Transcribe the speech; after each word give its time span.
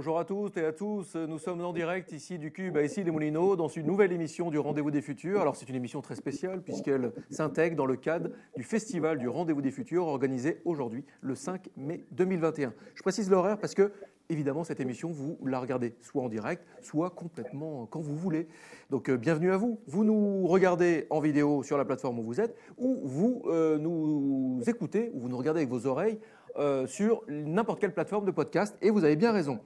Bonjour 0.00 0.18
à 0.18 0.24
tous 0.24 0.56
et 0.56 0.64
à 0.64 0.72
tous. 0.72 1.14
Nous 1.14 1.38
sommes 1.38 1.62
en 1.62 1.74
direct 1.74 2.10
ici 2.12 2.38
du 2.38 2.52
Cube 2.52 2.74
à 2.78 2.82
Issy 2.82 3.04
les 3.04 3.10
Moulineaux 3.10 3.54
dans 3.54 3.68
une 3.68 3.84
nouvelle 3.84 4.12
émission 4.12 4.50
du 4.50 4.58
Rendez-vous 4.58 4.90
des 4.90 5.02
Futurs. 5.02 5.42
Alors 5.42 5.56
c'est 5.56 5.68
une 5.68 5.74
émission 5.74 6.00
très 6.00 6.14
spéciale 6.14 6.62
puisqu'elle 6.62 7.12
s'intègre 7.28 7.76
dans 7.76 7.84
le 7.84 7.96
cadre 7.96 8.30
du 8.56 8.62
festival 8.62 9.18
du 9.18 9.28
Rendez-vous 9.28 9.60
des 9.60 9.70
Futurs 9.70 10.06
organisé 10.06 10.62
aujourd'hui 10.64 11.04
le 11.20 11.34
5 11.34 11.68
mai 11.76 12.06
2021. 12.12 12.72
Je 12.94 13.02
précise 13.02 13.28
l'horaire 13.28 13.58
parce 13.58 13.74
que 13.74 13.92
évidemment 14.30 14.64
cette 14.64 14.80
émission 14.80 15.10
vous 15.10 15.36
la 15.44 15.60
regardez 15.60 15.94
soit 16.00 16.22
en 16.22 16.30
direct, 16.30 16.64
soit 16.80 17.10
complètement 17.10 17.84
quand 17.84 18.00
vous 18.00 18.16
voulez. 18.16 18.48
Donc 18.88 19.10
euh, 19.10 19.18
bienvenue 19.18 19.52
à 19.52 19.58
vous. 19.58 19.80
Vous 19.86 20.04
nous 20.04 20.46
regardez 20.46 21.08
en 21.10 21.20
vidéo 21.20 21.62
sur 21.62 21.76
la 21.76 21.84
plateforme 21.84 22.20
où 22.20 22.22
vous 22.22 22.40
êtes 22.40 22.56
ou 22.78 23.02
vous 23.04 23.42
euh, 23.48 23.76
nous 23.76 24.62
écoutez 24.66 25.10
ou 25.12 25.20
vous 25.20 25.28
nous 25.28 25.36
regardez 25.36 25.60
avec 25.60 25.70
vos 25.70 25.86
oreilles 25.86 26.18
euh, 26.56 26.86
sur 26.86 27.22
n'importe 27.28 27.80
quelle 27.80 27.92
plateforme 27.92 28.24
de 28.24 28.30
podcast. 28.30 28.78
Et 28.80 28.88
vous 28.88 29.04
avez 29.04 29.16
bien 29.16 29.32
raison. 29.32 29.60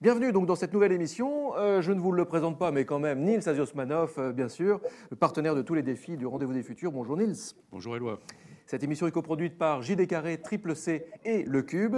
Bienvenue 0.00 0.30
donc 0.30 0.46
dans 0.46 0.54
cette 0.54 0.72
nouvelle 0.72 0.92
émission. 0.92 1.56
Euh, 1.56 1.82
je 1.82 1.90
ne 1.90 1.98
vous 1.98 2.12
le 2.12 2.24
présente 2.24 2.56
pas, 2.56 2.70
mais 2.70 2.84
quand 2.84 3.00
même, 3.00 3.24
Nils 3.24 3.48
Aziosmanov, 3.48 4.14
euh, 4.18 4.32
bien 4.32 4.48
sûr, 4.48 4.80
partenaire 5.18 5.56
de 5.56 5.62
tous 5.62 5.74
les 5.74 5.82
défis 5.82 6.16
du 6.16 6.24
Rendez-vous 6.24 6.52
des 6.52 6.62
Futurs. 6.62 6.92
Bonjour 6.92 7.16
Nils. 7.16 7.56
Bonjour 7.72 7.96
Éloi. 7.96 8.20
Cette 8.66 8.84
émission 8.84 9.08
est 9.08 9.10
coproduite 9.10 9.58
par 9.58 9.82
JD 9.82 10.06
Carré, 10.06 10.40
Triple 10.40 10.76
C 10.76 11.06
et 11.24 11.42
Le 11.42 11.62
Cube. 11.62 11.96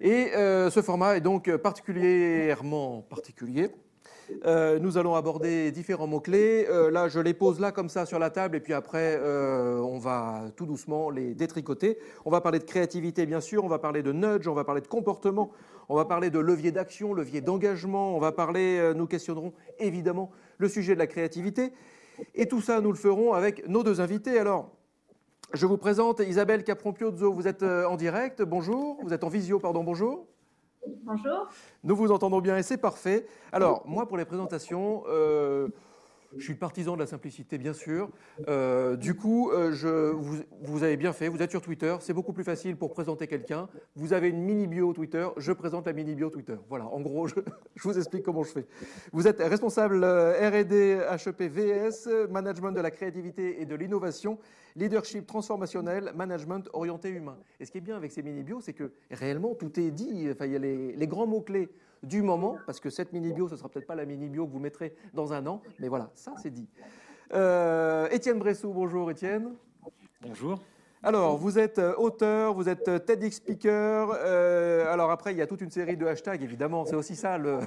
Et 0.00 0.28
ce 0.34 0.82
format 0.84 1.16
est 1.16 1.20
donc 1.20 1.50
particulièrement 1.56 3.02
particulier 3.02 3.70
euh, 4.44 4.78
nous 4.78 4.98
allons 4.98 5.14
aborder 5.14 5.70
différents 5.70 6.06
mots-clés. 6.06 6.66
Euh, 6.68 6.90
là, 6.90 7.08
je 7.08 7.20
les 7.20 7.34
pose 7.34 7.60
là 7.60 7.72
comme 7.72 7.88
ça 7.88 8.06
sur 8.06 8.18
la 8.18 8.30
table 8.30 8.56
et 8.56 8.60
puis 8.60 8.72
après, 8.72 9.18
euh, 9.20 9.78
on 9.78 9.98
va 9.98 10.44
tout 10.56 10.66
doucement 10.66 11.10
les 11.10 11.34
détricoter. 11.34 11.98
On 12.24 12.30
va 12.30 12.40
parler 12.40 12.58
de 12.58 12.64
créativité, 12.64 13.26
bien 13.26 13.40
sûr, 13.40 13.64
on 13.64 13.68
va 13.68 13.78
parler 13.78 14.02
de 14.02 14.12
nudge, 14.12 14.48
on 14.48 14.54
va 14.54 14.64
parler 14.64 14.80
de 14.80 14.88
comportement, 14.88 15.50
on 15.88 15.96
va 15.96 16.04
parler 16.04 16.30
de 16.30 16.38
levier 16.38 16.72
d'action, 16.72 17.14
levier 17.14 17.40
d'engagement, 17.40 18.16
on 18.16 18.18
va 18.18 18.32
parler, 18.32 18.92
nous 18.94 19.06
questionnerons 19.06 19.52
évidemment 19.78 20.30
le 20.58 20.68
sujet 20.68 20.94
de 20.94 20.98
la 20.98 21.06
créativité. 21.06 21.72
Et 22.34 22.46
tout 22.46 22.60
ça, 22.60 22.80
nous 22.80 22.92
le 22.92 22.98
ferons 22.98 23.34
avec 23.34 23.68
nos 23.68 23.82
deux 23.82 24.00
invités. 24.00 24.38
Alors, 24.38 24.70
je 25.52 25.66
vous 25.66 25.76
présente 25.76 26.20
Isabelle 26.20 26.64
Capron-Piozzo, 26.64 27.32
vous 27.32 27.46
êtes 27.46 27.62
en 27.62 27.96
direct, 27.96 28.42
bonjour, 28.42 28.98
vous 29.02 29.12
êtes 29.12 29.24
en 29.24 29.28
visio, 29.28 29.58
pardon, 29.58 29.84
bonjour. 29.84 30.26
Bonjour. 31.04 31.48
Nous 31.82 31.96
vous 31.96 32.12
entendons 32.12 32.40
bien 32.40 32.56
et 32.56 32.62
c'est 32.62 32.76
parfait. 32.76 33.26
Alors, 33.52 33.82
moi, 33.86 34.06
pour 34.06 34.16
les 34.16 34.24
présentations, 34.24 35.02
euh, 35.08 35.68
je 36.38 36.44
suis 36.44 36.54
partisan 36.54 36.94
de 36.94 37.00
la 37.00 37.06
simplicité, 37.06 37.58
bien 37.58 37.72
sûr. 37.72 38.10
Euh, 38.48 38.96
du 38.96 39.14
coup, 39.14 39.50
euh, 39.50 39.72
je, 39.72 40.12
vous, 40.62 40.82
avez 40.82 40.96
bien 40.96 41.12
fait, 41.12 41.28
vous 41.28 41.42
êtes 41.42 41.50
sur 41.50 41.62
Twitter, 41.62 41.96
c'est 42.00 42.12
beaucoup 42.12 42.32
plus 42.32 42.44
facile 42.44 42.76
pour 42.76 42.92
présenter 42.92 43.26
quelqu'un. 43.26 43.68
Vous 43.94 44.12
avez 44.12 44.28
une 44.28 44.42
mini 44.42 44.66
bio 44.66 44.92
Twitter, 44.92 45.26
je 45.36 45.52
présente 45.52 45.86
la 45.86 45.92
mini 45.92 46.14
bio 46.14 46.30
Twitter. 46.30 46.56
Voilà, 46.68 46.86
en 46.86 47.00
gros, 47.00 47.26
je, 47.28 47.34
vous 47.82 47.96
explique 47.96 48.22
comment 48.22 48.42
je 48.42 48.50
fais. 48.50 48.66
Vous 49.12 49.26
êtes 49.26 49.40
responsable 49.40 50.04
RD 50.04 50.72
HEP 50.72 51.42
VS, 51.42 52.28
management 52.30 52.72
de 52.72 52.80
la 52.80 52.90
créativité 52.90 53.60
et 53.60 53.66
de 53.66 53.74
l'innovation, 53.74 54.38
leadership 54.74 55.26
transformationnel, 55.26 56.12
management 56.14 56.68
orienté 56.72 57.10
humain. 57.10 57.38
Et 57.60 57.64
ce 57.64 57.70
qui 57.70 57.78
est 57.78 57.82
bien 57.82 57.96
avec 57.96 58.12
ces 58.12 58.22
mini 58.22 58.42
bios, 58.42 58.60
c'est 58.60 58.74
que 58.74 58.92
réellement 59.10 59.54
tout 59.54 59.78
est 59.80 59.90
dit. 59.90 60.08
Il 60.10 60.52
y 60.52 60.56
a 60.56 60.58
les, 60.58 60.92
les 60.92 61.06
grands 61.06 61.26
mots-clés 61.26 61.68
du 62.06 62.22
moment, 62.22 62.56
parce 62.66 62.80
que 62.80 62.90
cette 62.90 63.12
mini-bio, 63.12 63.48
ce 63.48 63.54
ne 63.54 63.58
sera 63.58 63.68
peut-être 63.68 63.86
pas 63.86 63.94
la 63.94 64.04
mini-bio 64.04 64.46
que 64.46 64.52
vous 64.52 64.58
mettrez 64.58 64.94
dans 65.12 65.32
un 65.32 65.46
an, 65.46 65.60
mais 65.78 65.88
voilà, 65.88 66.10
ça 66.14 66.34
c'est 66.40 66.50
dit. 66.50 66.68
Euh, 67.34 68.08
Étienne 68.10 68.38
Bressou, 68.38 68.72
bonjour 68.72 69.10
Étienne. 69.10 69.54
Bonjour. 70.22 70.60
Alors, 71.02 71.36
vous 71.36 71.58
êtes 71.58 71.78
euh, 71.78 71.94
auteur, 71.96 72.54
vous 72.54 72.68
êtes 72.68 72.88
euh, 72.88 72.98
TEDx 72.98 73.36
speaker. 73.36 74.12
alors 74.88 75.10
après, 75.10 75.32
il 75.32 75.38
y 75.38 75.42
a 75.42 75.46
toute 75.46 75.60
une 75.60 75.70
série 75.70 75.96
de 75.96 76.06
hashtags, 76.06 76.42
évidemment. 76.42 76.84
C'est 76.84 76.94
aussi 76.94 77.16
ça. 77.16 77.36
Le 77.36 77.58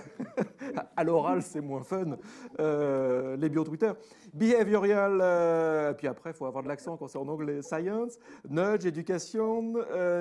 à 0.97 1.03
l'oral, 1.03 1.41
c'est 1.41 1.61
moins 1.61 1.83
fun. 1.83 2.17
les 2.57 3.50
bio 3.50 3.63
Twitter. 3.63 3.91
Behavioral. 4.33 5.95
puis 5.97 6.07
après, 6.07 6.31
il 6.31 6.35
faut 6.35 6.45
avoir 6.45 6.63
de 6.63 6.69
l'accent 6.69 6.95
quand 6.95 7.07
c'est 7.07 7.17
en 7.17 7.27
anglais. 7.27 7.61
Science, 7.61 8.17
Nudge, 8.50 8.85
éducation. 8.85 9.73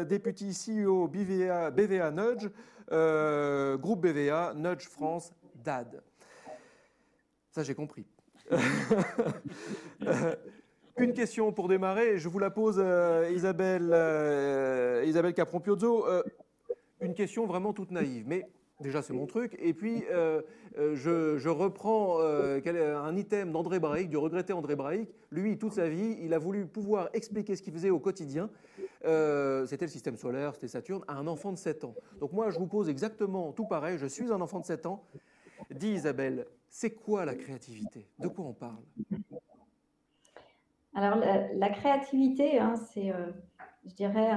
député 0.08 0.46
CEO 0.50 1.06
BVA, 1.06 1.70
BVA 1.70 2.10
Nudge. 2.10 2.48
Euh, 2.90 3.76
groupe 3.76 4.00
BVA, 4.00 4.54
Nudge 4.54 4.88
France, 4.88 5.32
DAD. 5.54 6.02
Ça, 7.50 7.62
j'ai 7.62 7.74
compris. 7.74 8.06
Euh, 10.06 10.36
une 10.96 11.12
question 11.12 11.52
pour 11.52 11.68
démarrer, 11.68 12.18
je 12.18 12.28
vous 12.28 12.38
la 12.38 12.50
pose, 12.50 12.76
euh, 12.78 13.28
Isabelle, 13.34 13.92
Isabelle 15.06 15.34
Capron-Piozzo. 15.34 16.06
une 17.00 17.14
question 17.14 17.46
vraiment 17.46 17.72
toute 17.72 17.90
naïve, 17.90 18.24
mais 18.26 18.48
Déjà, 18.80 19.02
c'est 19.02 19.12
mon 19.12 19.26
truc. 19.26 19.56
Et 19.58 19.74
puis, 19.74 20.04
euh, 20.08 20.40
euh, 20.78 20.94
je, 20.94 21.48
reprends 21.48 22.20
euh, 22.20 22.60
un 22.96 23.16
item 23.16 23.50
d'André 23.50 23.80
Braic, 23.80 24.08
du 24.08 24.16
regretté 24.16 24.52
André 24.52 24.76
Braic. 24.76 25.10
Lui, 25.32 25.58
toute 25.58 25.72
sa 25.72 25.88
vie, 25.88 26.16
il 26.20 26.32
a 26.32 26.38
voulu 26.38 26.64
pouvoir 26.64 27.08
expliquer 27.12 27.56
ce 27.56 27.62
qu'il 27.62 27.72
faisait 27.72 27.90
au 27.90 27.98
quotidien. 27.98 28.48
c'était 29.02 29.86
le 29.86 29.90
système 29.90 30.16
solaire, 30.16 30.54
c'était 30.54 30.68
Saturne, 30.68 31.02
à 31.08 31.14
un 31.14 31.26
enfant 31.26 31.50
de 31.50 31.58
7 31.58 31.84
ans. 31.84 31.94
Donc 32.20 32.32
moi, 32.32 32.50
je 32.50 32.58
vous 32.58 32.68
pose 32.68 32.88
exactement 32.88 33.50
tout 33.52 33.66
pareil. 33.66 33.98
Je 33.98 34.06
suis 34.06 34.30
un 34.30 34.40
enfant 34.40 34.60
de 34.60 34.66
7 34.66 34.86
ans. 34.86 35.04
Dis 35.72 35.90
Isabelle, 35.94 36.46
c'est 36.68 36.92
quoi 36.92 37.24
la 37.24 37.34
créativité? 37.34 38.06
De 38.20 38.28
quoi 38.28 38.44
on 38.44 38.52
parle? 38.52 38.84
Alors, 40.94 41.18
la, 41.18 41.70
créativité, 41.70 42.60
hein, 42.60 42.74
c'est, 42.92 43.12
je 43.86 43.94
dirais, 43.94 44.30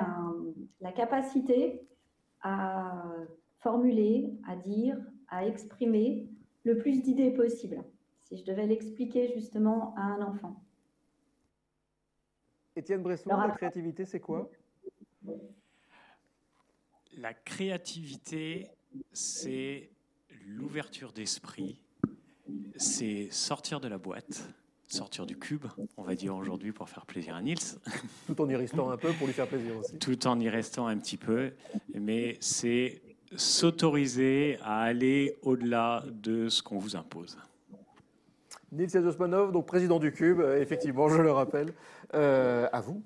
la 0.80 0.91
capacité 0.91 1.88
à 2.41 3.03
formuler, 3.62 4.30
à 4.48 4.56
dire, 4.56 4.98
à 5.30 5.46
exprimer 5.46 6.28
le 6.64 6.78
plus 6.78 7.02
d'idées 7.02 7.32
possible, 7.32 7.84
si 8.20 8.38
je 8.38 8.44
devais 8.44 8.68
l'expliquer 8.68 9.32
justement 9.34 9.96
à 9.96 10.02
un 10.02 10.22
enfant. 10.22 10.64
Étienne 12.76 13.02
Bresson, 13.02 13.30
la 13.30 13.52
créativité, 13.52 14.06
c'est 14.06 14.20
quoi? 14.20 14.50
La 17.18 17.34
créativité, 17.34 18.70
c'est 19.12 19.90
l'ouverture 20.46 21.12
d'esprit, 21.12 21.80
c'est 22.76 23.30
sortir 23.32 23.80
de 23.80 23.88
la 23.88 23.98
boîte, 23.98 24.50
sortir 24.88 25.26
du 25.26 25.38
cube, 25.38 25.66
on 25.98 26.04
va 26.04 26.16
dire 26.16 26.36
aujourd'hui 26.36 26.72
pour 26.72 26.90
faire 26.90 27.06
plaisir 27.06 27.36
à 27.36 27.42
Nils. 27.42 27.80
Tout 28.28 28.42
en 28.42 28.50
y 28.50 28.56
restant 28.56 28.90
un 28.90 28.98
peu 28.98 29.12
pour 29.14 29.28
lui 29.28 29.34
faire 29.34 29.48
plaisir 29.48 29.78
aussi. 29.78 30.00
Tout 30.00 30.28
en 30.28 30.40
y 30.40 30.50
restant 30.50 30.88
un 30.88 30.98
petit 30.98 31.18
peu, 31.18 31.54
mais 31.94 32.38
c'est 32.40 33.02
s'autoriser 33.36 34.58
à 34.64 34.81
aller 34.81 35.36
au-delà 35.42 36.03
de 36.12 36.50
ce 36.50 36.62
qu'on 36.62 36.78
vous 36.78 36.96
impose. 36.96 37.38
Nils 38.72 38.97
Osmanov, 38.97 39.52
donc 39.52 39.66
président 39.66 40.00
du 40.00 40.12
Cube, 40.12 40.40
euh, 40.40 40.62
effectivement, 40.62 41.09
je 41.09 41.22
le 41.22 41.31
rappelle. 41.31 41.74
Euh, 42.14 42.68
à 42.72 42.81
vous. 42.81 43.03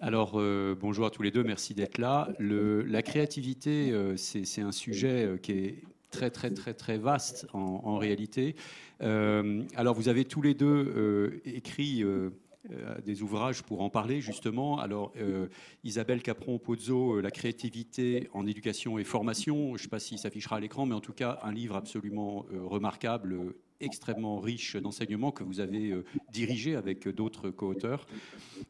Alors, 0.00 0.32
euh, 0.34 0.76
bonjour 0.80 1.06
à 1.06 1.10
tous 1.10 1.22
les 1.22 1.30
deux, 1.30 1.44
merci 1.44 1.74
d'être 1.74 1.98
là. 1.98 2.28
Le, 2.38 2.82
la 2.82 3.02
créativité, 3.02 3.94
c'est 4.16 4.62
un 4.62 4.72
sujet 4.72 5.38
qui 5.42 5.52
est 5.52 5.74
très, 6.10 6.30
très, 6.30 6.50
très, 6.50 6.74
très 6.74 6.98
vaste 6.98 7.46
en, 7.52 7.80
en 7.84 7.98
réalité. 7.98 8.56
alors, 9.00 9.94
vous 9.94 10.08
avez 10.08 10.24
tous 10.24 10.42
les 10.42 10.54
deux 10.54 11.40
écrit 11.44 12.02
euh, 12.02 12.30
des 13.04 13.22
ouvrages 13.22 13.62
pour 13.62 13.82
en 13.82 13.90
parler 13.90 14.20
justement. 14.20 14.78
Alors 14.78 15.12
euh, 15.16 15.48
Isabelle 15.84 16.22
Capron-Pozzo, 16.22 17.16
euh, 17.16 17.20
La 17.20 17.30
créativité 17.30 18.28
en 18.32 18.46
éducation 18.46 18.98
et 18.98 19.04
formation, 19.04 19.68
je 19.68 19.72
ne 19.72 19.78
sais 19.78 19.88
pas 19.88 19.98
si 19.98 20.18
s'affichera 20.18 20.56
à 20.56 20.60
l'écran, 20.60 20.86
mais 20.86 20.94
en 20.94 21.00
tout 21.00 21.12
cas 21.12 21.40
un 21.42 21.52
livre 21.52 21.76
absolument 21.76 22.46
remarquable, 22.52 23.54
extrêmement 23.80 24.38
riche 24.38 24.76
d'enseignements 24.76 25.32
que 25.32 25.42
vous 25.42 25.58
avez 25.58 25.92
dirigé 26.32 26.76
avec 26.76 27.08
d'autres 27.08 27.50
co-auteurs. 27.50 28.06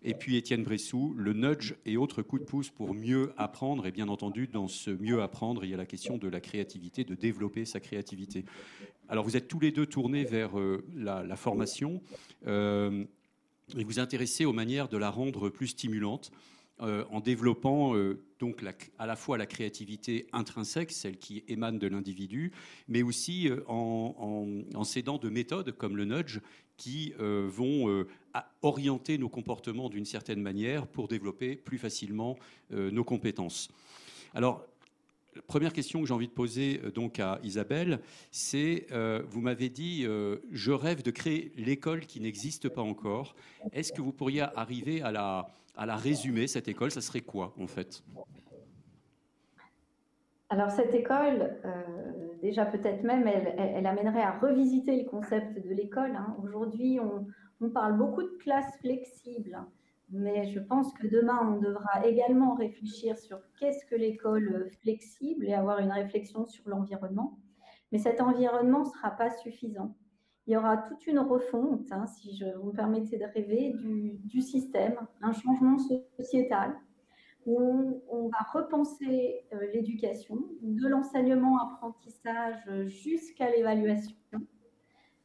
Et 0.02 0.14
puis 0.14 0.36
Étienne 0.36 0.62
Bressou, 0.62 1.14
Le 1.16 1.34
nudge 1.34 1.74
et 1.84 1.96
autres 1.96 2.22
coups 2.22 2.42
de 2.42 2.46
pouce 2.46 2.70
pour 2.70 2.94
mieux 2.94 3.32
apprendre. 3.36 3.86
Et 3.86 3.92
bien 3.92 4.08
entendu, 4.08 4.46
dans 4.46 4.68
ce 4.68 4.90
mieux 4.90 5.20
apprendre, 5.20 5.64
il 5.64 5.70
y 5.70 5.74
a 5.74 5.76
la 5.76 5.86
question 5.86 6.16
de 6.16 6.28
la 6.28 6.40
créativité, 6.40 7.04
de 7.04 7.14
développer 7.14 7.66
sa 7.66 7.80
créativité. 7.80 8.44
Alors 9.08 9.24
vous 9.24 9.36
êtes 9.36 9.48
tous 9.48 9.60
les 9.60 9.70
deux 9.70 9.86
tournés 9.86 10.24
vers 10.24 10.52
la, 10.94 11.36
formation 11.36 12.00
et 13.76 13.84
vous 13.84 13.98
intéresser 13.98 14.44
aux 14.44 14.52
manières 14.52 14.88
de 14.88 14.96
la 14.96 15.10
rendre 15.10 15.48
plus 15.48 15.68
stimulante. 15.68 16.32
Euh, 16.80 17.04
en 17.10 17.20
développant 17.20 17.94
euh, 17.94 18.18
donc 18.40 18.64
à 18.98 19.06
la 19.06 19.14
fois 19.14 19.38
la 19.38 19.46
créativité 19.46 20.26
intrinsèque, 20.32 20.90
celle 20.90 21.16
qui 21.16 21.44
émane 21.46 21.78
de 21.78 21.86
l'individu, 21.86 22.50
mais 22.88 23.02
aussi 23.02 23.48
euh, 23.48 23.62
en, 23.68 24.64
en, 24.74 24.82
s'aidant 24.82 25.18
de 25.18 25.28
méthodes 25.28 25.76
comme 25.76 25.96
le 25.96 26.06
nudge 26.06 26.40
qui 26.78 27.14
vont 27.18 28.04
orienter 28.62 29.16
nos 29.16 29.28
comportements 29.28 29.88
d'une 29.88 30.06
certaine 30.06 30.40
manière 30.40 30.88
pour 30.88 31.06
développer 31.06 31.54
plus 31.54 31.78
facilement 31.78 32.36
nos 32.70 33.04
compétences. 33.04 33.68
Alors, 34.34 34.66
première 35.46 35.72
question 35.72 36.00
que 36.00 36.06
j'ai 36.06 36.14
envie 36.14 36.28
de 36.28 36.32
poser 36.32 36.80
euh, 36.84 36.90
donc 36.90 37.20
à 37.20 37.38
Isabelle, 37.42 38.00
c'est 38.30 38.86
euh, 38.92 39.22
vous 39.28 39.40
m'avez 39.40 39.68
dit 39.68 40.04
euh, 40.04 40.38
je 40.50 40.72
rêve 40.72 41.02
de 41.02 41.10
créer 41.10 41.52
l'école 41.56 42.00
qui 42.00 42.20
n'existe 42.20 42.68
pas 42.68 42.82
encore. 42.82 43.34
Est-ce 43.72 43.92
que 43.92 44.02
vous 44.02 44.12
pourriez 44.12 44.42
arriver 44.42 45.02
à 45.02 45.10
la, 45.10 45.48
à 45.76 45.86
la 45.86 45.96
résumer 45.96 46.46
cette 46.46 46.68
école? 46.68 46.90
Ça 46.90 47.00
serait 47.00 47.20
quoi 47.20 47.54
en 47.58 47.66
fait? 47.66 48.02
Alors 50.50 50.70
cette 50.70 50.94
école, 50.94 51.56
déjà 52.42 52.66
peut-être 52.66 53.02
même, 53.04 53.26
elle, 53.26 53.86
amènerait 53.86 54.20
à 54.20 54.38
revisiter 54.38 55.02
le 55.02 55.08
concept 55.08 55.66
de 55.66 55.72
l'école. 55.72 56.14
Hein. 56.14 56.36
Aujourd'hui, 56.44 57.00
on, 57.00 57.26
on, 57.62 57.70
parle 57.70 57.96
beaucoup 57.96 58.22
de 58.22 58.36
classes 58.38 58.76
flexibles, 58.80 59.58
mais 60.12 60.46
je 60.52 60.60
pense 60.60 60.92
que 60.92 61.06
demain, 61.06 61.40
on 61.42 61.60
devra 61.60 62.06
également 62.06 62.54
réfléchir 62.54 63.18
sur 63.18 63.40
qu'est-ce 63.58 63.84
que 63.86 63.94
l'école 63.94 64.70
flexible 64.82 65.46
et 65.46 65.54
avoir 65.54 65.78
une 65.78 65.90
réflexion 65.90 66.46
sur 66.46 66.68
l'environnement. 66.68 67.38
Mais 67.90 67.98
cet 67.98 68.20
environnement 68.20 68.80
ne 68.80 68.84
sera 68.84 69.10
pas 69.10 69.30
suffisant. 69.30 69.96
Il 70.46 70.54
y 70.54 70.56
aura 70.56 70.76
toute 70.76 71.06
une 71.06 71.20
refonte, 71.20 71.90
hein, 71.92 72.06
si 72.06 72.36
je 72.36 72.46
vous 72.58 72.72
permettez 72.72 73.16
de 73.16 73.24
rêver, 73.24 73.74
du, 74.24 74.40
système, 74.40 74.96
un 75.22 75.32
changement 75.32 75.76
sociétal 76.18 76.74
où 77.46 78.02
on, 78.08 78.28
va 78.28 78.38
repenser 78.52 79.44
euh, 79.52 79.66
l'éducation, 79.72 80.38
de 80.62 80.86
l'enseignement-apprentissage 80.86 82.70
jusqu'à 82.86 83.50
l'évaluation, 83.50 84.16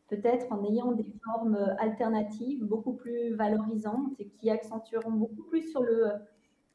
peut-être 0.08 0.52
en 0.52 0.64
ayant 0.64 0.92
des 0.92 1.06
formes 1.24 1.58
alternatives 1.80 2.64
beaucoup 2.64 2.94
plus 2.94 3.34
valorisantes 3.36 4.14
et 4.20 4.28
qui 4.28 4.50
accentueront 4.50 5.12
beaucoup 5.12 5.44
plus 5.44 5.70
sur 5.70 5.84
le 5.84 6.12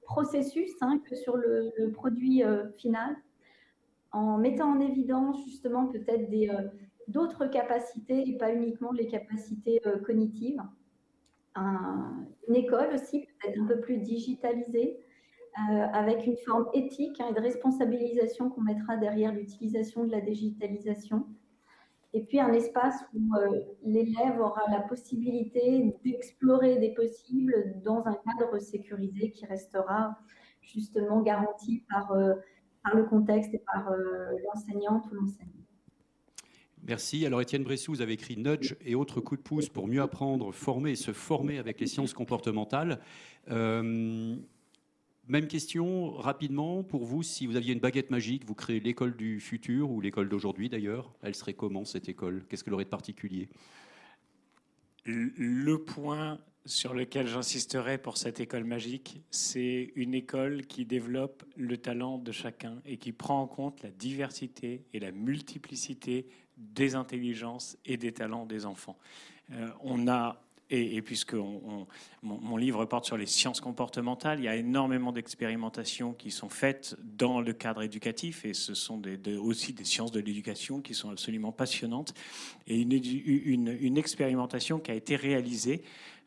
processus 0.03 0.71
hein, 0.81 1.01
que 1.09 1.15
sur 1.15 1.37
le, 1.37 1.91
produit 1.93 2.43
euh, 2.45 2.69
final, 2.77 3.17
en 4.11 4.37
mettant 4.37 4.71
en 4.71 4.81
évidence 4.81 5.43
justement 5.45 5.87
peut-être 5.87 6.31
euh, 6.33 6.69
d'autres 7.09 7.47
capacités 7.47 8.29
et 8.29 8.37
pas 8.37 8.53
uniquement 8.53 8.93
les 8.93 9.07
capacités 9.07 9.81
cognitives. 10.05 10.63
une 11.57 12.55
école 12.55 12.95
aussi 12.95 13.21
peut-être 13.21 13.61
un 13.61 13.67
peu 13.67 13.81
plus 13.81 13.99
digitalisée, 13.99 14.99
euh, 15.59 15.85
avec 15.93 16.27
une 16.27 16.39
forme 16.39 16.67
éthique 16.73 17.21
hein, 17.21 17.27
et 17.29 17.35
de 17.35 17.41
responsabilisation 17.41 18.49
qu'on 18.49 18.63
mettra 18.63 18.97
derrière 18.97 19.35
l'utilisation 19.35 20.05
de 20.05 20.11
la 20.11 20.23
digitalisation. 20.23 21.27
Et 22.15 22.25
puis 22.25 22.41
un 22.41 22.53
espace 22.53 23.05
où 23.15 23.35
euh, 23.35 23.61
l'élève 23.85 24.39
aura 24.39 24.63
la 24.71 24.81
possibilité 24.81 25.95
d'explorer 26.05 26.79
des 26.79 26.93
possibles 26.93 27.81
dans 27.83 28.05
un 28.07 28.15
cadre 28.15 28.59
sécurisé 28.59 29.31
qui 29.31 29.47
restera 29.47 30.19
justement 30.61 31.23
garanti 31.23 31.85
par, 31.89 32.13
euh, 32.13 32.35
par 32.85 32.97
le 32.97 33.05
contexte 33.05 33.55
et 33.55 33.63
par 33.73 33.91
l'enseignante 34.45 35.07
ou 35.11 35.15
l'enseignant. 35.15 35.53
Merci. 36.85 37.25
Alors 37.25 37.41
Étienne 37.41 37.63
Bressou, 37.63 37.93
vous 37.93 38.03
avez 38.03 38.15
écrit 38.15 38.37
Nudge 38.37 38.75
et 38.85 38.95
autres 38.95 39.21
coups 39.21 39.41
de 39.41 39.49
pouce 39.49 39.69
pour 39.69 39.87
mieux 39.87 40.03
apprendre, 40.03 40.53
former 40.53 40.91
et 40.91 40.97
se 40.97 41.13
former 41.13 41.59
avec 41.59 41.81
les 41.81 41.87
sciences 41.87 42.13
comportementales. 42.13 42.99
Même 45.33 45.49
question, 45.49 46.11
rapidement, 46.11 46.83
pour 46.83 47.07
vous, 47.07 47.23
si 47.23 47.47
vous 47.47 47.57
aviez 47.57 47.73
une 47.73 47.81
baguette 47.81 48.11
magique, 48.11 48.45
vous 48.45 48.55
créez 48.55 48.81
l'école 48.81 49.17
du 49.17 49.41
futur 49.41 49.91
ou 49.91 50.03
l'école 50.03 50.29
d'aujourd'hui 50.29 50.69
d'ailleurs, 50.69 51.11
elle 51.23 51.35
serait 51.35 51.55
comment 51.55 51.87
cette 51.87 52.07
école? 52.11 52.45
Qu'est-ce 52.47 52.63
qu'elle 52.63 52.75
aurait 52.75 52.85
de 52.85 52.91
particulier? 52.91 53.49
Le 55.07 55.77
point 55.79 56.39
sur 56.67 56.93
lequel 56.93 57.29
j'insisterai 57.29 57.97
pour 57.97 58.19
cette 58.19 58.41
école 58.41 58.65
magique, 58.65 59.23
c'est 59.31 59.95
une 59.97 60.13
école 60.13 60.67
qui 60.67 60.85
développe 60.85 61.45
le 61.57 61.79
talent 61.79 62.19
de 62.19 62.31
chacun 62.31 62.83
et 62.85 62.99
qui 62.99 63.13
prend 63.13 63.41
en 63.41 63.47
compte 63.47 63.83
la 63.83 63.91
diversité 63.91 64.85
et 64.93 65.01
la 65.01 65.13
multiplicité 65.13 66.27
des 66.59 66.95
intelligences 66.95 67.79
et 67.87 67.97
des 67.97 68.13
talents 68.13 68.45
des 68.45 68.67
enfants. 68.67 68.99
Euh, 69.53 69.71
on 69.81 70.09
a 70.09 70.43
et, 70.75 71.03
puisque 71.03 71.35
mon, 72.23 72.57
livre 72.57 72.85
porte 72.87 73.05
sur 73.05 73.19
les 73.19 73.27
sciences 73.27 73.61
comportementales, 73.61 74.41
il 74.41 74.45
y 74.45 74.49
a 74.49 74.57
énormément 74.57 75.13
d'expérimentations 75.13 76.15
qui 76.15 76.31
sont 76.31 76.49
faites 76.49 76.97
dans 77.03 77.43
le 77.43 77.53
cadre 77.53 77.83
éducatif, 77.83 78.47
et 78.47 78.55
ce 78.55 78.73
sont 78.73 79.03
aussi 79.43 79.75
des 79.75 79.85
sciences 79.85 80.13
de 80.13 80.21
l'éducation 80.21 80.81
qui 80.81 80.95
sont 80.95 81.11
absolument 81.11 81.53
passionnantes. 81.53 82.15
Et 82.67 82.81
une, 82.81 83.99
expérimentation 83.99 84.79
qui 84.79 84.91
a 84.91 84.95
été 84.95 85.15
réalisée 85.15 85.83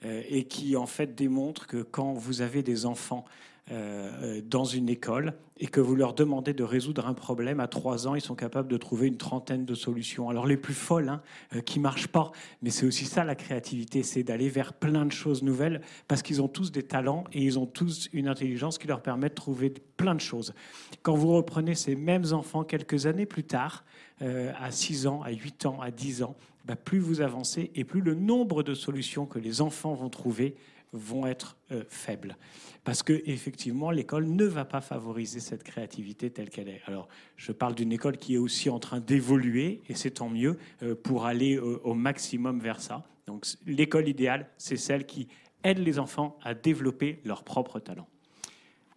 euh, 0.06 0.22
et 0.30 0.44
qui 0.44 0.76
en 0.76 0.86
fait 0.86 1.16
démontre 1.16 1.66
que 1.66 1.82
quand 1.82 2.14
vous 2.14 2.42
avez 2.42 2.62
des 2.62 2.86
enfants 2.86 3.26
euh, 3.72 4.42
dans 4.46 4.66
une 4.66 4.90
école 4.90 5.34
et 5.58 5.68
que 5.68 5.80
vous 5.80 5.96
leur 5.96 6.14
demandez 6.14 6.54
de 6.54 6.64
résoudre 6.64 7.08
un 7.08 7.14
problème, 7.14 7.60
à 7.60 7.68
trois 7.68 8.08
ans, 8.08 8.14
ils 8.14 8.22
sont 8.22 8.36
capables 8.36 8.68
de 8.68 8.78
trouver 8.78 9.08
une 9.08 9.18
trentaine 9.18 9.66
de 9.66 9.74
solutions. 9.74 10.30
Alors 10.30 10.46
les 10.46 10.58
plus 10.58 10.74
folles, 10.74 11.10
hein, 11.10 11.22
euh, 11.56 11.62
qui 11.62 11.80
marchent 11.80 12.10
pas, 12.10 12.32
mais 12.62 12.70
c'est 12.70 12.86
aussi 12.86 13.06
ça 13.06 13.24
la 13.24 13.36
créativité, 13.36 14.04
c'est 14.04 14.22
d'aller 14.22 14.50
vers 14.50 14.74
plein 14.74 15.06
de 15.06 15.12
choses 15.12 15.44
nouvelles 15.44 15.82
parce 16.08 16.22
qu'ils 16.22 16.42
ont 16.42 16.48
tous 16.48 16.72
des 16.72 16.84
talents 16.84 17.24
et 17.32 17.42
ils 17.42 17.58
ont 17.58 17.66
tous 17.66 18.10
une 18.14 18.28
intelligence 18.28 18.78
qui 18.78 18.88
leur 18.88 19.02
permet 19.02 19.30
de 19.30 19.34
trouver 19.34 19.74
plein 19.98 20.14
de 20.14 20.22
choses. 20.22 20.54
Quand 21.02 21.16
vous 21.16 21.32
reprenez 21.32 21.74
ces 21.74 21.96
mêmes 21.96 22.26
enfants 22.34 22.64
quelques 22.64 23.06
années 23.06 23.26
plus 23.26 23.46
tard, 23.46 23.86
euh, 24.22 24.52
à 24.60 24.72
6 24.72 25.08
ans, 25.08 25.22
à 25.24 25.32
8 25.32 25.66
ans, 25.66 25.80
à 25.82 25.90
10 25.90 26.24
ans, 26.24 26.36
bah, 26.66 26.76
plus 26.76 27.00
vous 27.00 27.22
avancez 27.22 27.72
et 27.76 27.84
plus 27.84 28.02
le 28.02 28.14
nombre 28.14 28.62
de 28.64 28.74
solutions 28.74 29.26
que 29.26 29.40
les 29.40 29.62
enfants 29.62 29.94
vont 29.94 30.10
trouver 30.10 30.56
vont 30.96 31.28
être 31.28 31.58
euh, 31.72 31.84
faibles. 31.88 32.38
Parce 32.84 33.04
que 33.04 33.22
effectivement, 33.26 33.92
l'école 33.92 34.28
ne 34.28 34.46
va 34.46 34.66
pas 34.66 34.82
favoriser 34.82 35.40
cette 35.40 35.64
créativité 35.64 36.30
telle 36.30 36.50
qu'elle 36.50 36.70
est. 36.70 36.82
Alors, 36.86 37.08
je 37.36 37.52
parle 37.52 37.76
d'une 37.76 37.92
école 37.92 38.18
qui 38.18 38.36
est 38.36 38.38
aussi 38.38 38.70
en 38.70 38.80
train 38.80 39.00
d'évoluer, 39.00 39.82
et 39.90 39.96
c'est 39.96 40.12
tant 40.12 40.30
mieux, 40.30 40.58
euh, 40.84 40.96
pour 40.96 41.26
aller 41.26 41.58
au 41.58 41.94
maximum 41.94 42.60
vers 42.60 42.82
ça. 42.82 43.04
Donc, 43.28 43.46
l'école 43.66 44.08
idéale, 44.08 44.50
c'est 44.58 44.78
celle 44.78 45.06
qui 45.06 45.28
aide 45.64 45.80
les 45.80 46.00
enfants 46.00 46.38
à 46.44 46.54
développer 46.54 47.20
leur 47.26 47.44
propre 47.44 47.80
talent. 47.80 48.08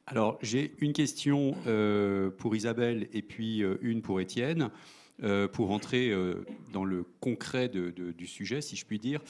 Alors, 0.06 0.38
j'ai 0.42 0.74
une 0.80 0.92
question 0.92 1.54
euh, 1.66 2.30
pour 2.30 2.54
Isabelle 2.56 3.08
et 3.12 3.22
puis 3.22 3.62
une 3.80 4.02
pour 4.02 4.20
Étienne. 4.20 4.70
pour 5.52 5.72
entrer 5.72 6.14
dans 6.72 6.84
le 6.84 7.04
concret 7.20 7.68
du 7.68 8.26
sujet, 8.26 8.60
si 8.60 8.76
je 8.76 8.86
puis 8.86 8.98
dire 8.98 9.20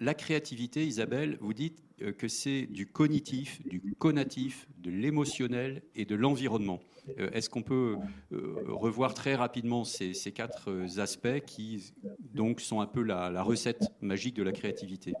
la 0.00 0.14
créativité, 0.14 0.86
Isabelle, 0.86 1.36
vous 1.40 1.52
dites 1.52 1.84
euh, 2.02 2.12
que 2.12 2.26
c'est 2.26 2.62
du 2.62 2.86
cognitif, 2.86 3.62
du 3.66 3.94
conatif, 3.98 4.66
de 4.78 4.90
l'émotionnel 4.90 5.82
et 5.94 6.06
de 6.06 6.14
l'environnement. 6.14 6.80
Euh, 7.18 7.30
est-ce 7.32 7.50
qu'on 7.50 7.62
peut 7.62 7.98
euh, 8.32 8.64
revoir 8.68 9.14
très 9.14 9.34
rapidement 9.34 9.84
ces, 9.84 10.14
quatre 10.32 10.70
aspects 10.98 11.40
qui 11.46 11.92
donc 12.34 12.60
sont 12.60 12.80
un 12.80 12.86
peu 12.86 13.02
la, 13.02 13.42
recette 13.42 13.92
magique 14.00 14.36
de 14.36 14.42
la 14.42 14.52
créativité? 14.52 15.12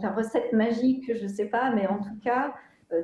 La 0.00 0.12
recette 0.12 0.52
magique, 0.52 1.14
je 1.14 1.24
ne 1.24 1.28
sais 1.28 1.46
pas, 1.46 1.70
mais 1.74 1.86
en 1.86 1.98
tout 1.98 2.18
cas, 2.22 2.54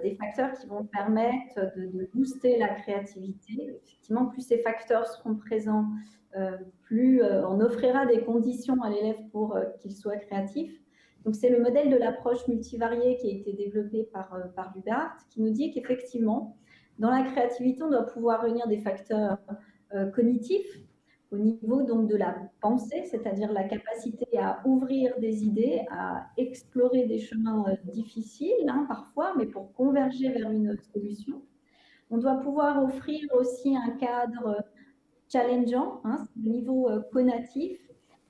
des 0.02 0.14
facteurs 0.14 0.52
qui 0.58 0.66
vont 0.66 0.84
permettre 0.84 1.74
de, 1.76 2.08
booster 2.14 2.58
la 2.58 2.68
créativité. 2.68 3.74
Effectivement, 3.84 4.26
plus 4.26 4.46
ces 4.46 4.58
facteurs 4.58 5.06
seront 5.06 5.34
présents 5.34 5.86
plus 6.82 7.22
euh, 7.22 7.46
on 7.46 7.60
offrira 7.60 8.06
des 8.06 8.22
conditions 8.22 8.82
à 8.82 8.90
l'élève 8.90 9.16
pour 9.30 9.56
euh, 9.56 9.64
qu'il 9.80 9.94
soit 9.94 10.16
créatif. 10.16 10.70
Donc, 11.24 11.36
c'est 11.36 11.50
le 11.50 11.62
modèle 11.62 11.90
de 11.90 11.96
l'approche 11.96 12.46
multivariée 12.48 13.16
qui 13.16 13.28
a 13.28 13.32
été 13.32 13.52
développé 13.52 14.08
par, 14.12 14.36
par 14.56 14.74
Hubert, 14.76 15.16
qui 15.30 15.40
nous 15.40 15.50
dit 15.50 15.70
qu'effectivement, 15.70 16.56
dans 16.98 17.10
la 17.10 17.22
créativité, 17.22 17.82
on 17.82 17.90
doit 17.90 18.06
pouvoir 18.06 18.42
réunir 18.42 18.66
des 18.66 18.78
facteurs 18.78 19.38
cognitifs 20.14 20.80
au 21.30 21.36
niveau 21.36 21.82
donc 21.82 22.08
de 22.08 22.16
la 22.16 22.34
pensée, 22.60 23.04
c'est-à-dire 23.04 23.52
la 23.52 23.64
capacité 23.64 24.26
à 24.36 24.62
ouvrir 24.66 25.16
des 25.20 25.44
idées, 25.44 25.82
à 25.90 26.26
explorer 26.36 27.06
des 27.06 27.20
chemins 27.20 27.64
difficiles 27.84 28.68
hein, 28.68 28.84
parfois, 28.88 29.32
mais 29.38 29.46
pour 29.46 29.72
converger 29.74 30.28
vers 30.30 30.50
une 30.50 30.76
solution. 30.92 31.40
On 32.10 32.18
doit 32.18 32.40
pouvoir 32.40 32.82
offrir 32.82 33.20
aussi 33.32 33.76
un 33.76 33.90
cadre 33.92 34.62
challengeant, 35.32 36.00
hein, 36.04 36.26
le 36.42 36.50
niveau 36.50 36.88
euh, 36.88 37.00
conatif, 37.12 37.78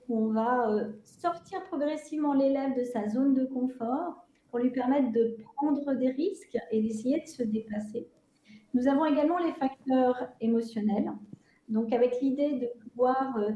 où 0.07 0.25
on 0.25 0.27
va 0.31 0.69
euh, 0.69 0.91
sortir 1.03 1.63
progressivement 1.65 2.33
l'élève 2.33 2.77
de 2.77 2.83
sa 2.83 3.09
zone 3.09 3.33
de 3.33 3.45
confort 3.45 4.25
pour 4.49 4.59
lui 4.59 4.69
permettre 4.69 5.11
de 5.11 5.35
prendre 5.55 5.93
des 5.93 6.11
risques 6.11 6.57
et 6.71 6.81
d'essayer 6.81 7.21
de 7.21 7.27
se 7.27 7.43
dépasser. 7.43 8.07
Nous 8.73 8.87
avons 8.87 9.05
également 9.05 9.37
les 9.37 9.53
facteurs 9.53 10.29
émotionnels, 10.41 11.11
donc 11.69 11.91
avec 11.91 12.21
l'idée 12.21 12.59
de 12.59 12.67
pouvoir 12.81 13.37
euh, 13.37 13.51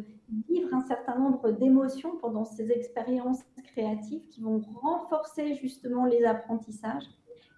vivre 0.49 0.73
un 0.73 0.81
certain 0.81 1.17
nombre 1.17 1.51
d'émotions 1.51 2.17
pendant 2.17 2.43
ces 2.43 2.71
expériences 2.71 3.43
créatives 3.63 4.27
qui 4.27 4.41
vont 4.41 4.61
renforcer 4.81 5.53
justement 5.55 6.05
les 6.05 6.23
apprentissages. 6.23 7.05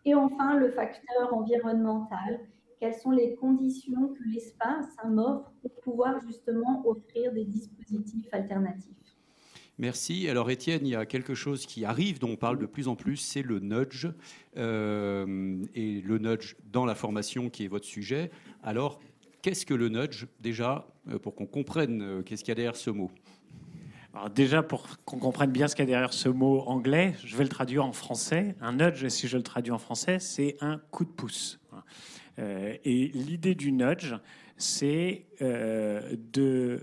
Et 0.05 0.15
enfin, 0.15 0.55
le 0.55 0.69
facteur 0.69 1.33
environnemental 1.33 2.39
quelles 2.79 2.95
sont 2.95 3.11
les 3.11 3.35
conditions 3.35 4.09
que 4.09 4.23
l'espace 4.25 4.87
m'offre 5.07 5.51
pour 5.61 5.71
pouvoir 5.81 6.19
justement 6.25 6.83
offrir 6.87 7.33
des 7.33 7.45
dispositifs 7.45 8.27
alternatifs. 8.31 8.95
Merci. 9.77 10.27
Alors 10.27 10.51
Étienne, 10.51 10.85
il 10.85 10.89
y 10.89 10.95
a 10.95 11.05
quelque 11.05 11.33
chose 11.33 11.65
qui 11.65 11.85
arrive, 11.85 12.19
dont 12.19 12.31
on 12.31 12.35
parle 12.35 12.59
de 12.59 12.65
plus 12.65 12.89
en 12.89 12.95
plus, 12.95 13.15
c'est 13.15 13.41
le 13.41 13.59
nudge. 13.59 14.07
Euh, 14.57 15.63
et 15.73 16.01
le 16.01 16.17
nudge 16.17 16.55
dans 16.69 16.85
la 16.85 16.95
formation 16.95 17.49
qui 17.49 17.63
est 17.63 17.69
votre 17.69 17.85
sujet. 17.85 18.29
Alors, 18.61 18.99
qu'est-ce 19.41 19.65
que 19.65 19.73
le 19.73 19.87
nudge 19.87 20.25
déjà, 20.41 20.85
euh, 21.09 21.17
pour 21.17 21.33
qu'on 21.33 21.45
comprenne 21.45 22.01
euh, 22.01 22.21
qu'est-ce 22.23 22.43
qu'il 22.43 22.51
y 22.51 22.53
a 22.53 22.55
derrière 22.55 22.75
ce 22.75 22.89
mot? 22.89 23.09
Alors 24.13 24.29
déjà, 24.29 24.63
pour 24.63 24.85
qu'on 25.05 25.19
comprenne 25.19 25.51
bien 25.51 25.69
ce 25.69 25.75
qu'il 25.75 25.83
y 25.83 25.87
a 25.87 25.91
derrière 25.91 26.13
ce 26.13 26.27
mot 26.27 26.61
anglais, 26.61 27.13
je 27.23 27.37
vais 27.37 27.43
le 27.43 27.49
traduire 27.49 27.85
en 27.85 27.93
français. 27.93 28.55
Un 28.59 28.73
nudge, 28.73 29.07
si 29.07 29.29
je 29.29 29.37
le 29.37 29.43
traduis 29.43 29.71
en 29.71 29.77
français, 29.77 30.19
c'est 30.19 30.57
un 30.59 30.81
coup 30.91 31.05
de 31.05 31.11
pouce. 31.11 31.59
Et 32.39 33.11
l'idée 33.13 33.55
du 33.55 33.71
nudge, 33.71 34.15
c'est 34.57 35.25
de 35.39 36.79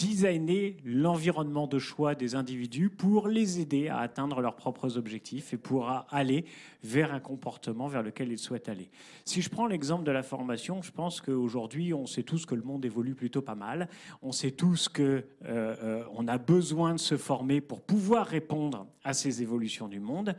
designer 0.00 0.78
l'environnement 0.82 1.66
de 1.66 1.78
choix 1.78 2.14
des 2.14 2.34
individus 2.34 2.88
pour 2.88 3.28
les 3.28 3.60
aider 3.60 3.88
à 3.88 3.98
atteindre 3.98 4.40
leurs 4.40 4.56
propres 4.56 4.96
objectifs 4.96 5.52
et 5.52 5.58
pour 5.58 5.90
aller 6.08 6.46
vers 6.82 7.12
un 7.12 7.20
comportement 7.20 7.86
vers 7.86 8.02
lequel 8.02 8.32
ils 8.32 8.38
souhaitent 8.38 8.70
aller. 8.70 8.90
Si 9.26 9.42
je 9.42 9.50
prends 9.50 9.66
l'exemple 9.66 10.04
de 10.04 10.10
la 10.10 10.22
formation, 10.22 10.80
je 10.80 10.90
pense 10.90 11.20
qu'aujourd'hui, 11.20 11.92
on 11.92 12.06
sait 12.06 12.22
tous 12.22 12.46
que 12.46 12.54
le 12.54 12.62
monde 12.62 12.82
évolue 12.86 13.14
plutôt 13.14 13.42
pas 13.42 13.54
mal. 13.54 13.90
On 14.22 14.32
sait 14.32 14.52
tous 14.52 14.88
euh, 14.98 15.22
euh, 15.44 16.04
on 16.14 16.28
a 16.28 16.38
besoin 16.38 16.94
de 16.94 17.00
se 17.00 17.18
former 17.18 17.60
pour 17.60 17.82
pouvoir 17.82 18.26
répondre 18.26 18.86
à 19.04 19.12
ces 19.12 19.42
évolutions 19.42 19.88
du 19.88 20.00
monde. 20.00 20.34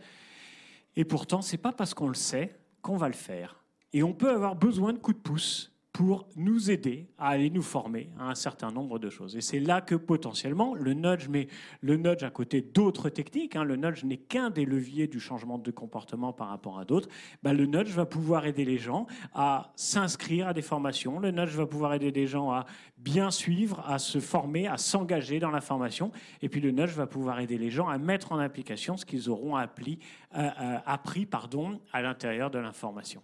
Et 0.96 1.06
pourtant, 1.06 1.44
c'est 1.44 1.58
pas 1.58 1.72
parce 1.72 1.94
qu'on 1.94 2.08
le 2.08 2.16
sait 2.16 2.56
qu'on 2.82 2.98
va 2.98 3.08
le 3.08 3.14
faire. 3.14 3.64
Et 3.94 4.04
on 4.04 4.14
peut 4.14 4.30
avoir 4.30 4.56
besoin 4.56 4.94
de 4.94 4.98
coups 4.98 5.18
de 5.18 5.22
pouce 5.22 5.71
pour 5.94 6.28
nous 6.38 6.72
aider 6.72 7.10
à 7.18 7.30
aller 7.30 7.50
nous 7.50 7.62
former 7.62 8.10
à 8.18 8.30
un 8.30 8.36
certain 8.36 8.72
nombre 8.72 8.98
de 8.98 9.10
choses. 9.10 9.36
Et 9.36 9.42
c'est 9.42 9.60
là 9.60 9.82
que 9.82 9.96
potentiellement 9.96 10.74
le 10.74 10.94
nudge 10.94 11.28
met 11.28 11.48
le 11.82 11.98
nudge 11.98 12.24
à 12.24 12.30
côté 12.30 12.62
d'autres 12.62 13.10
techniques. 13.10 13.56
Hein, 13.56 13.66
le 13.66 13.76
nudge 13.76 14.04
n'est 14.06 14.18
qu'un 14.18 14.50
des 14.50 14.66
leviers 14.66 15.08
du 15.08 15.20
changement 15.20 15.58
de 15.58 15.72
comportement 15.72 16.32
par 16.32 16.48
rapport 16.48 16.80
à 16.80 16.86
d'autres. 16.86 17.10
Ben, 17.44 17.54
le 17.54 17.66
nudge 17.66 17.90
va 17.90 18.06
pouvoir 18.06 18.46
aider 18.46 18.64
les 18.64 18.78
gens 18.78 19.06
à 19.34 19.74
s'inscrire 19.76 20.48
à 20.48 20.54
des 20.54 20.62
formations. 20.62 21.20
Le 21.20 21.32
nudge 21.32 21.56
va 21.56 21.66
pouvoir 21.66 21.94
aider 21.94 22.12
les 22.12 22.28
gens 22.28 22.52
à 22.52 22.66
bien 22.98 23.30
suivre, 23.30 23.84
à 23.86 24.00
se 24.00 24.20
former, 24.20 24.68
à 24.68 24.78
s'engager 24.78 25.40
dans 25.40 25.52
la 25.52 25.62
formation. 25.62 26.12
Et 26.42 26.48
puis 26.48 26.62
le 26.62 26.72
nudge 26.72 26.92
va 26.92 27.08
pouvoir 27.08 27.40
aider 27.42 27.58
les 27.58 27.70
gens 27.70 27.90
à 27.90 27.98
mettre 27.98 28.32
en 28.32 28.40
application 28.40 28.96
ce 28.96 29.06
qu'ils 29.06 29.30
auront 29.30 29.58
appris, 29.58 30.00
euh, 30.36 30.50
euh, 30.62 30.78
appris 30.86 31.26
pardon, 31.26 31.82
à 31.92 32.02
l'intérieur 32.02 32.50
de 32.50 32.60
l'information, 32.60 33.22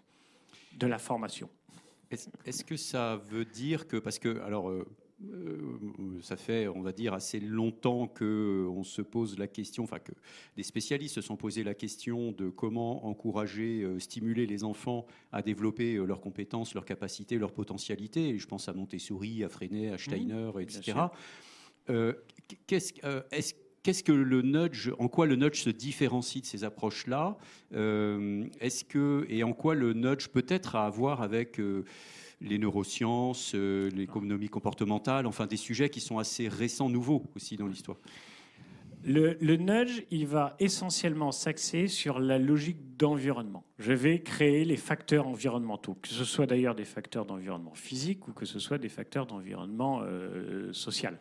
de 0.77 0.87
la 0.87 0.97
formation. 0.97 1.49
Est-ce 2.11 2.63
que 2.63 2.77
ça 2.77 3.17
veut 3.29 3.45
dire 3.45 3.87
que, 3.87 3.97
parce 3.97 4.19
que, 4.19 4.39
alors, 4.41 4.69
euh, 4.69 4.85
euh, 5.29 5.79
ça 6.21 6.37
fait, 6.37 6.67
on 6.67 6.81
va 6.81 6.93
dire, 6.93 7.13
assez 7.13 7.39
longtemps 7.39 8.07
qu'on 8.07 8.83
se 8.83 9.01
pose 9.01 9.37
la 9.37 9.47
question, 9.47 9.83
enfin 9.83 9.99
que 9.99 10.13
les 10.55 10.63
spécialistes 10.63 11.15
se 11.15 11.21
sont 11.21 11.35
posés 11.35 11.63
la 11.63 11.73
question 11.73 12.31
de 12.31 12.49
comment 12.49 13.05
encourager, 13.05 13.81
euh, 13.81 13.99
stimuler 13.99 14.45
les 14.45 14.63
enfants 14.63 15.05
à 15.31 15.41
développer 15.41 15.95
leurs 15.95 16.21
compétences, 16.21 16.73
leurs 16.73 16.85
capacités, 16.85 17.37
leurs 17.37 17.53
potentialités. 17.53 18.29
Et 18.29 18.37
je 18.37 18.47
pense 18.47 18.69
à 18.69 18.73
Montessori, 18.73 19.43
à 19.43 19.49
Freinet, 19.49 19.91
à 19.91 19.97
Steiner, 19.97 20.51
etc. 20.61 20.93
Qu'est-ce, 22.67 22.93
est-ce 23.31 23.53
Qu'est-ce 23.87 24.03
que 24.03 24.11
le 24.11 24.41
nudge, 24.41 24.91
en 24.99 25.07
quoi 25.07 25.25
le 25.25 25.37
nudge 25.37 25.61
se 25.61 25.69
différencie 25.69 26.41
de 26.41 26.45
ces 26.45 26.65
approches-là 26.65 27.37
euh, 27.73 28.43
Est-ce 28.59 28.83
que 28.83 29.25
et 29.29 29.45
en 29.45 29.53
quoi 29.53 29.75
le 29.75 29.93
nudge 29.93 30.27
peut 30.27 30.45
être 30.49 30.75
à 30.75 30.85
avoir 30.85 31.21
avec 31.21 31.57
euh, 31.57 31.85
les 32.41 32.57
neurosciences, 32.57 33.53
euh, 33.55 33.89
l'économie 33.91 34.49
comportementale, 34.49 35.25
enfin 35.25 35.45
des 35.45 35.55
sujets 35.55 35.89
qui 35.89 36.01
sont 36.01 36.19
assez 36.19 36.49
récents, 36.49 36.89
nouveaux 36.89 37.23
aussi 37.37 37.55
dans 37.55 37.65
l'histoire? 37.65 37.95
Le, 39.05 39.55
nudge, 39.55 40.03
il 40.11 40.27
va 40.27 40.57
essentiellement 40.59 41.31
s'axer 41.31 41.87
sur 41.87 42.19
la 42.19 42.39
logique 42.39 42.97
d'environnement. 42.97 43.63
Je 43.79 43.93
vais 43.93 44.19
créer 44.19 44.65
les 44.65 44.75
facteurs 44.75 45.27
environnementaux, 45.27 45.95
que 46.01 46.09
ce 46.09 46.25
soit 46.25 46.45
d'ailleurs 46.45 46.75
des 46.75 46.83
facteurs 46.83 47.25
d'environnement 47.25 47.73
physique 47.73 48.27
ou 48.27 48.33
que 48.33 48.45
ce 48.45 48.59
soit 48.59 48.79
des 48.79 48.89
facteurs 48.89 49.27
d'environnement 49.27 50.01
social. 50.73 51.17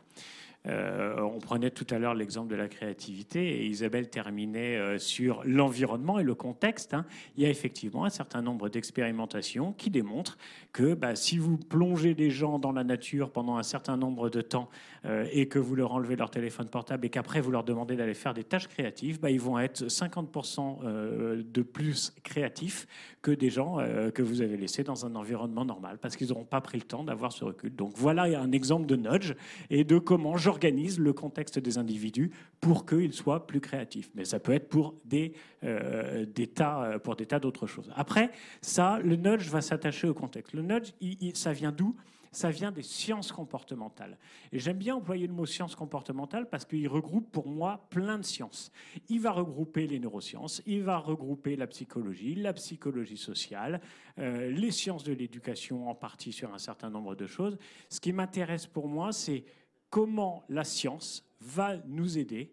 Euh, 0.67 1.21
on 1.21 1.39
prenait 1.39 1.71
tout 1.71 1.87
à 1.91 1.99
l'heure 1.99 2.15
l'exemple 2.15 2.49
de 2.49 2.57
la 2.57 2.69
créativité 2.69 3.61
et 3.61 3.67
Isabelle 3.67 4.09
terminait 4.09 4.77
euh, 4.77 4.99
sur 4.99 5.43
l'environnement 5.45 6.19
et 6.19 6.23
le 6.23 6.35
contexte. 6.35 6.95
Hein. 6.95 7.05
Il 7.37 7.43
y 7.43 7.47
a 7.47 7.51
effectivement 7.51 8.05
un 8.05 8.11
certain 8.11 8.43
nombre 8.43 8.69
d'expérimentations 8.69 9.73
qui 9.73 9.91
démontrent 9.91 10.39
que 10.73 10.95
bah, 10.95 11.15
si 11.15 11.39
vous 11.39 11.57
plongez 11.57 12.15
des 12.15 12.31
gens 12.31 12.59
dans 12.59 12.73
la 12.73 12.85
nature 12.85 13.31
pendant 13.31 13.57
un 13.57 13.63
certain 13.63 13.97
nombre 13.97 14.29
de 14.29 14.41
temps 14.41 14.69
euh, 15.05 15.27
et 15.33 15.47
que 15.49 15.59
vous 15.59 15.77
leur 15.77 15.93
enlevez 15.93 16.17
leur 16.17 16.31
téléphone 16.31 16.69
portable 16.69 17.07
et 17.07 17.11
qu'après 17.11 17.41
vous 17.41 17.51
leur 17.51 17.65
demandez 17.65 17.97
d'aller 17.97 18.15
faire 18.15 18.35
des 18.35 18.45
tâches 18.45 18.69
créatives, 18.69 19.21
bah, 19.21 19.31
ils 19.31 19.41
vont 19.41 19.59
être 19.59 19.85
50% 19.85 21.43
de 21.43 21.63
plus 21.63 22.13
créatifs 22.25 22.87
que 23.23 23.31
des 23.31 23.51
gens 23.51 23.79
que 24.15 24.23
vous 24.23 24.41
avez 24.41 24.57
laissés 24.57 24.85
dans 24.85 25.07
un 25.07 25.15
environnement 25.15 25.65
normal 25.65 25.99
parce 26.01 26.17
qu'ils 26.17 26.29
n'auront 26.29 26.45
pas 26.45 26.61
pris 26.61 26.79
le 26.79 26.85
temps 26.85 27.05
d'avoir 27.05 27.33
ce 27.33 27.45
recul. 27.45 27.75
Donc 27.75 27.93
voilà 27.97 28.25
un 28.41 28.53
exemple 28.53 28.87
de 28.87 28.97
nudge 28.97 29.35
et 29.71 29.85
de 29.85 29.99
comment 29.99 30.37
organise 30.57 30.99
le 30.99 31.13
contexte 31.13 31.59
des 31.59 31.77
individus 31.77 32.31
pour 32.61 32.87
qu'ils 32.87 33.13
soient 33.13 33.47
plus 33.47 33.61
créatifs. 33.61 34.11
Mais 34.15 34.25
ça 34.25 34.41
peut 34.41 34.53
être 34.53 34.69
pour 34.69 34.95
des, 35.05 35.35
euh, 35.65 36.25
des 36.25 36.47
tas, 36.47 36.83
euh, 36.83 36.99
pour 36.99 37.15
des 37.15 37.27
tas 37.27 37.39
d'autres 37.39 37.67
choses. 37.67 37.93
Après, 37.95 38.31
ça, 38.63 38.99
le 39.01 39.17
nudge 39.17 39.49
va 39.51 39.61
s'attacher 39.61 40.09
au 40.09 40.15
contexte. 40.15 40.55
Le 40.55 40.63
nudge, 40.63 40.93
ça 41.35 41.53
vient 41.53 41.73
d'où? 41.73 41.95
Ça 42.33 42.51
vient 42.51 42.71
des 42.71 42.83
sciences 42.83 43.33
comportementales. 43.33 44.19
Et 44.53 44.59
j'aime 44.59 44.77
bien 44.77 44.97
employer 44.97 45.27
le 45.27 45.33
mot 45.33 45.47
sciences 45.47 45.75
comportementales 45.75 46.51
parce 46.51 46.67
qu'il 46.67 46.87
regroupe 46.87 47.31
pour 47.33 47.49
moi 47.49 47.87
plein 47.89 48.19
de 48.19 48.25
sciences. 48.25 48.73
Il 49.09 49.21
va 49.21 49.31
regrouper 49.31 49.87
les 49.87 49.99
neurosciences, 49.99 50.63
il 50.67 50.83
va 50.83 50.99
regrouper 50.99 51.57
la 51.57 51.67
psychologie, 51.67 52.35
la 52.35 52.53
psychologie 52.53 53.17
sociale, 53.17 53.81
euh, 54.19 54.51
les 54.51 54.71
sciences 54.71 55.05
de 55.05 55.15
l'éducation 55.15 55.89
en 55.89 55.95
partie 55.95 56.33
sur 56.33 56.53
un 56.53 56.59
certain 56.59 56.91
nombre 56.91 57.15
de 57.15 57.27
choses. 57.27 57.57
Ce 57.89 58.01
qui 58.01 58.13
m'intéresse 58.13 58.67
pour 58.67 58.87
moi, 58.87 59.13
c'est 59.13 59.45
comment 59.91 60.45
la 60.49 60.65
science 60.65 61.25
va 61.41 61.77
nous 61.87 62.19
aider 62.19 62.53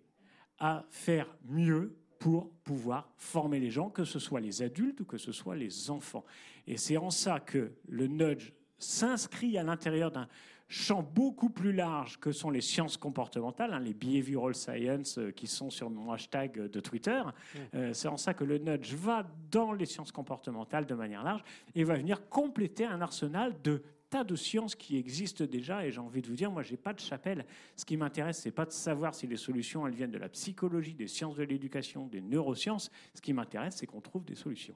à 0.59 0.85
faire 0.89 1.27
mieux 1.45 1.95
pour 2.19 2.51
pouvoir 2.63 3.09
former 3.17 3.59
les 3.59 3.69
gens, 3.69 3.89
que 3.89 4.05
ce 4.05 4.17
soit 4.17 4.39
les 4.39 4.61
adultes 4.61 5.01
ou 5.01 5.05
que 5.05 5.17
ce 5.17 5.31
soit 5.31 5.55
les 5.55 5.89
enfants. 5.89 6.23
Et 6.67 6.77
c'est 6.77 6.95
en 6.95 7.09
ça 7.09 7.39
que 7.39 7.73
le 7.87 8.07
nudge 8.07 8.53
s'inscrit 8.77 9.57
à 9.57 9.63
l'intérieur 9.63 10.11
d'un 10.11 10.27
champ 10.69 11.03
beaucoup 11.03 11.49
plus 11.49 11.73
large 11.73 12.19
que 12.19 12.31
sont 12.31 12.49
les 12.49 12.61
sciences 12.61 12.97
comportementales, 12.97 13.73
hein, 13.73 13.79
les 13.79 13.93
behavioral 13.93 14.55
science 14.55 15.17
euh, 15.17 15.31
qui 15.31 15.47
sont 15.47 15.69
sur 15.69 15.89
mon 15.89 16.11
hashtag 16.11 16.69
de 16.69 16.79
Twitter. 16.79 17.21
Mmh. 17.21 17.57
Euh, 17.75 17.93
c'est 17.93 18.07
en 18.07 18.17
ça 18.17 18.33
que 18.33 18.43
le 18.43 18.57
nudge 18.57 18.93
va 18.93 19.27
dans 19.51 19.73
les 19.73 19.85
sciences 19.85 20.11
comportementales 20.11 20.85
de 20.85 20.95
manière 20.95 21.23
large 21.23 21.43
et 21.75 21.83
va 21.83 21.95
venir 21.95 22.27
compléter 22.29 22.85
un 22.85 23.01
arsenal 23.01 23.53
de 23.63 23.83
de 24.23 24.35
sciences 24.35 24.75
qui 24.75 24.97
existent 24.97 25.45
déjà 25.45 25.83
et 25.85 25.91
j'ai 25.91 25.99
envie 25.99 26.21
de 26.21 26.27
vous 26.27 26.35
dire, 26.35 26.51
moi, 26.51 26.61
j'ai 26.61 26.77
pas 26.77 26.93
de 26.93 26.99
chapelle. 26.99 27.45
Ce 27.75 27.85
qui 27.85 27.97
m'intéresse, 27.97 28.39
c'est 28.39 28.51
pas 28.51 28.65
de 28.65 28.71
savoir 28.71 29.15
si 29.15 29.25
les 29.25 29.37
solutions, 29.37 29.87
elles 29.87 29.95
viennent 29.95 30.11
de 30.11 30.19
la 30.19 30.29
psychologie, 30.29 30.93
des 30.93 31.07
sciences 31.07 31.35
de 31.35 31.43
l'éducation, 31.43 32.05
des 32.05 32.21
neurosciences. 32.21 32.91
Ce 33.15 33.21
qui 33.21 33.33
m'intéresse, 33.33 33.77
c'est 33.77 33.87
qu'on 33.87 34.01
trouve 34.01 34.23
des 34.23 34.35
solutions. 34.35 34.75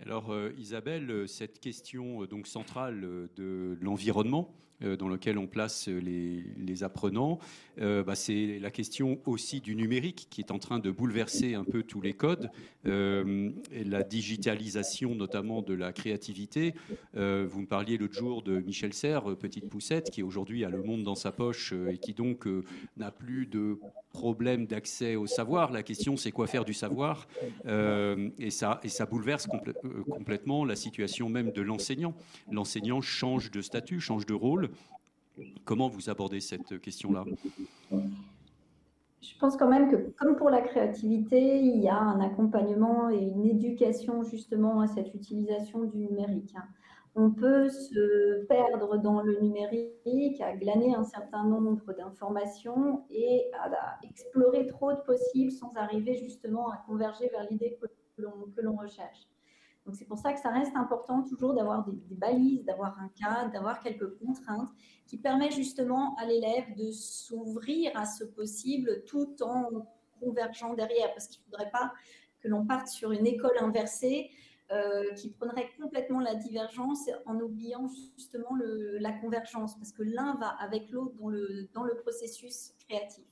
Alors, 0.00 0.32
euh, 0.32 0.52
Isabelle, 0.56 1.28
cette 1.28 1.58
question 1.60 2.22
euh, 2.22 2.26
donc 2.26 2.46
centrale 2.46 3.04
euh, 3.04 3.28
de 3.36 3.76
l'environnement, 3.80 4.54
dans 4.82 5.08
lequel 5.08 5.38
on 5.38 5.46
place 5.46 5.88
les, 5.88 6.82
apprenants. 6.82 7.38
Euh, 7.80 8.02
bah, 8.02 8.14
c'est 8.14 8.58
la 8.60 8.70
question 8.70 9.18
aussi 9.24 9.60
du 9.60 9.74
numérique 9.74 10.26
qui 10.30 10.40
est 10.40 10.50
en 10.50 10.58
train 10.58 10.78
de 10.78 10.90
bouleverser 10.90 11.54
un 11.54 11.64
peu 11.64 11.82
tous 11.82 12.00
les 12.00 12.12
codes, 12.12 12.50
euh, 12.86 13.50
la 13.72 14.02
digitalisation 14.02 15.14
notamment 15.14 15.62
de 15.62 15.74
la 15.74 15.92
créativité. 15.92 16.74
vous 17.14 17.60
me 17.60 17.66
parliez 17.66 17.98
l'autre 17.98 18.14
jour 18.14 18.42
de 18.42 18.58
Michel 18.60 18.92
Serres, 18.92 19.36
petite 19.36 19.68
poussette, 19.68 20.10
qui 20.10 20.22
aujourd'hui 20.22 20.64
a 20.64 20.70
le 20.70 20.82
monde 20.82 21.02
dans 21.02 21.14
sa 21.14 21.32
poche 21.32 21.72
et 21.90 21.98
qui 21.98 22.14
donc 22.14 22.46
n'a 22.96 23.10
plus 23.10 23.46
de 23.46 23.78
problème 24.12 24.66
d'accès 24.66 25.16
au 25.16 25.26
savoir. 25.26 25.72
La 25.72 25.82
question, 25.82 26.16
c'est 26.16 26.32
quoi 26.32 26.46
faire 26.46 26.64
du 26.64 26.74
savoir? 26.74 27.26
Et, 27.66 28.50
ça, 28.50 28.80
et 28.82 28.88
ça 28.88 29.06
bouleverse 29.06 29.48
complètement 30.10 30.64
la 30.64 30.76
situation 30.76 31.28
même 31.28 31.52
de 31.52 31.62
l'enseignant. 31.62 32.14
L'enseignant 32.50 33.00
change 33.00 33.50
de 33.50 33.60
statut, 33.60 34.00
change 34.00 34.26
de 34.26 34.34
rôle. 34.34 34.70
Comment 35.64 35.88
vous 35.88 36.10
abordez 36.10 36.40
cette 36.40 36.80
question-là? 36.80 37.24
Je 37.90 39.38
pense 39.38 39.56
quand 39.56 39.68
même 39.68 39.90
que, 39.90 39.96
comme 40.18 40.36
pour 40.36 40.50
la 40.50 40.60
créativité, 40.60 41.58
il 41.60 41.80
y 41.80 41.88
a 41.88 41.96
un 41.96 42.20
accompagnement 42.20 43.08
et 43.08 43.18
une 43.18 43.46
éducation 43.46 44.24
justement 44.24 44.80
à 44.80 44.88
cette 44.88 45.14
utilisation 45.14 45.84
du 45.84 45.98
numérique. 45.98 46.52
Hein. 46.56 46.64
On 47.14 47.30
peut 47.30 47.68
se 47.68 48.44
perdre 48.46 48.96
dans 48.98 49.22
le 49.22 49.38
numérique, 49.40 50.40
à 50.40 50.56
glaner 50.56 50.94
un 50.94 51.04
certain 51.04 51.44
nombre 51.44 51.92
d'informations 51.92 53.04
et 53.10 53.44
à 53.52 53.98
explorer 54.02 54.66
trop 54.66 54.92
de 54.92 55.00
possibles 55.00 55.52
sans 55.52 55.72
arriver 55.76 56.16
justement 56.16 56.70
à 56.70 56.78
converger 56.86 57.28
vers 57.28 57.46
l'idée 57.50 57.78
que 58.16 58.60
l'on 58.62 58.76
recherche. 58.76 59.28
Donc 59.84 59.96
c'est 59.96 60.04
pour 60.04 60.18
ça 60.18 60.32
que 60.32 60.40
ça 60.40 60.50
reste 60.50 60.76
important 60.76 61.22
toujours 61.22 61.54
d'avoir 61.54 61.84
des, 61.84 62.14
balises, 62.14 62.64
d'avoir 62.64 62.98
un 63.00 63.08
cadre, 63.08 63.50
d'avoir 63.50 63.80
quelques 63.80 64.16
contraintes 64.18 64.70
qui 65.06 65.18
permettent 65.18 65.54
justement 65.54 66.14
à 66.16 66.26
l'élève 66.26 66.74
de 66.76 66.92
s'ouvrir 66.92 67.90
à 67.96 68.06
ce 68.06 68.24
possible 68.24 69.02
tout 69.04 69.34
en 69.42 69.86
convergeant 70.20 70.74
derrière, 70.74 71.12
parce 71.14 71.26
qu'il 71.26 71.40
ne 71.40 71.50
faudrait 71.50 71.70
pas 71.70 71.92
que 72.40 72.48
l'on 72.48 72.64
parte 72.64 72.88
sur 72.88 73.10
une 73.10 73.26
école 73.26 73.58
inversée 73.60 74.30
euh, 74.70 75.12
qui 75.14 75.30
prendrait 75.30 75.68
complètement 75.80 76.20
la 76.20 76.36
divergence 76.36 77.10
en 77.26 77.38
oubliant 77.40 77.88
justement 78.16 78.56
la 79.00 79.12
convergence, 79.12 79.76
parce 79.76 79.92
que 79.92 80.02
l'un 80.04 80.36
va 80.36 80.48
avec 80.60 80.90
l'autre 80.90 81.14
dans 81.18 81.28
le, 81.28 81.68
dans 81.74 81.82
le 81.82 81.96
processus 81.96 82.72
créatif. 82.88 83.24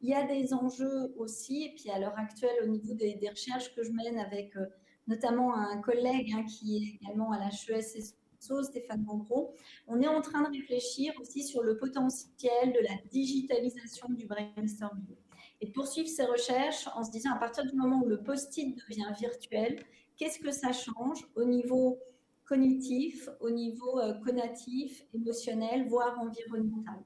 Il 0.00 0.08
y 0.08 0.14
a 0.14 0.24
des 0.24 0.54
enjeux 0.54 1.12
aussi, 1.16 1.64
et 1.64 1.74
puis 1.74 1.90
à 1.90 1.98
l'heure 1.98 2.18
actuelle, 2.18 2.56
au 2.62 2.66
niveau 2.66 2.94
des, 2.94 3.18
recherches 3.28 3.74
que 3.74 3.82
je 3.82 3.90
mène 3.90 4.18
avec... 4.18 4.56
Euh, 4.56 4.66
notamment 5.06 5.54
un 5.54 5.80
collègue 5.80 6.32
hein, 6.34 6.44
qui 6.44 6.76
est 6.76 6.96
également 7.02 7.32
à 7.32 7.38
la 7.38 7.48
HESSO, 7.48 8.62
Stéphane 8.62 9.02
Bambro, 9.02 9.54
on 9.86 10.00
est 10.00 10.08
en 10.08 10.20
train 10.20 10.42
de 10.42 10.56
réfléchir 10.56 11.12
aussi 11.20 11.44
sur 11.44 11.62
le 11.62 11.76
potentiel 11.76 12.72
de 12.72 12.80
la 12.80 12.96
digitalisation 13.10 14.08
du 14.10 14.26
brainstorming 14.26 15.16
et 15.60 15.66
de 15.66 15.72
poursuivre 15.72 16.08
ces 16.08 16.24
recherches 16.24 16.88
en 16.94 17.04
se 17.04 17.10
disant 17.10 17.32
à 17.32 17.38
partir 17.38 17.64
du 17.64 17.76
moment 17.76 18.02
où 18.02 18.08
le 18.08 18.20
post-it 18.20 18.76
devient 18.76 19.12
virtuel, 19.18 19.84
qu'est-ce 20.16 20.40
que 20.40 20.50
ça 20.50 20.72
change 20.72 21.24
au 21.36 21.44
niveau 21.44 21.98
cognitif, 22.44 23.28
au 23.40 23.50
niveau 23.50 24.00
euh, 24.00 24.14
conatif, 24.24 25.06
émotionnel, 25.14 25.86
voire 25.88 26.18
environnemental? 26.20 27.02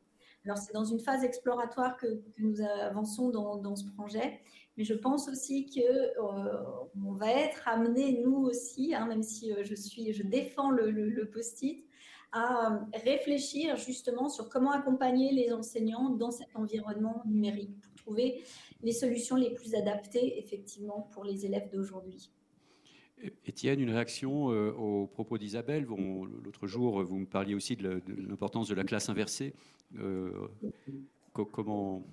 Alors, 0.46 0.58
c'est 0.58 0.72
dans 0.72 0.84
une 0.84 1.00
phase 1.00 1.24
exploratoire 1.24 1.96
que, 1.96 2.06
nous 2.38 2.60
avançons 2.60 3.30
dans, 3.30 3.74
ce 3.74 3.84
projet, 3.96 4.40
mais 4.76 4.84
je 4.84 4.94
pense 4.94 5.28
aussi 5.28 5.66
qu'on 5.66 6.36
euh, 6.36 7.16
va 7.16 7.30
être 7.30 7.66
amené, 7.66 8.20
nous 8.22 8.36
aussi, 8.36 8.94
hein, 8.94 9.06
même 9.06 9.22
si 9.22 9.52
euh, 9.52 9.64
je, 9.64 9.74
suis, 9.74 10.12
je 10.12 10.22
défends 10.22 10.70
le, 10.70 11.30
post-it, 11.32 11.84
à 12.32 12.80
réfléchir 13.04 13.76
justement 13.76 14.28
sur 14.28 14.48
comment 14.48 14.72
accompagner 14.72 15.32
les 15.32 15.52
enseignants 15.52 16.10
dans 16.10 16.30
cet 16.30 16.54
environnement 16.54 17.22
numérique 17.24 17.80
pour 17.80 17.94
trouver 17.94 18.42
les 18.82 18.92
solutions 18.92 19.36
les 19.36 19.54
plus 19.54 19.74
adaptées, 19.74 20.38
effectivement, 20.38 21.08
pour 21.12 21.24
les 21.24 21.46
élèves 21.46 21.70
d'aujourd'hui. 21.72 22.30
Étienne, 23.46 23.80
une 23.80 23.90
réaction 23.90 24.50
euh, 24.50 24.72
aux 24.72 25.06
propos 25.06 25.38
d'Isabelle? 25.38 25.86
L'autre 25.86 26.66
jour, 26.66 27.02
vous 27.02 27.16
me 27.16 27.26
parliez 27.26 27.54
aussi 27.54 27.74
de 27.76 28.02
l'importance 28.28 28.68
de 28.68 28.74
la 28.74 28.84
classe 28.84 29.08
inversée. 29.08 29.54
Euh, 29.98 30.48
comment 31.32 32.04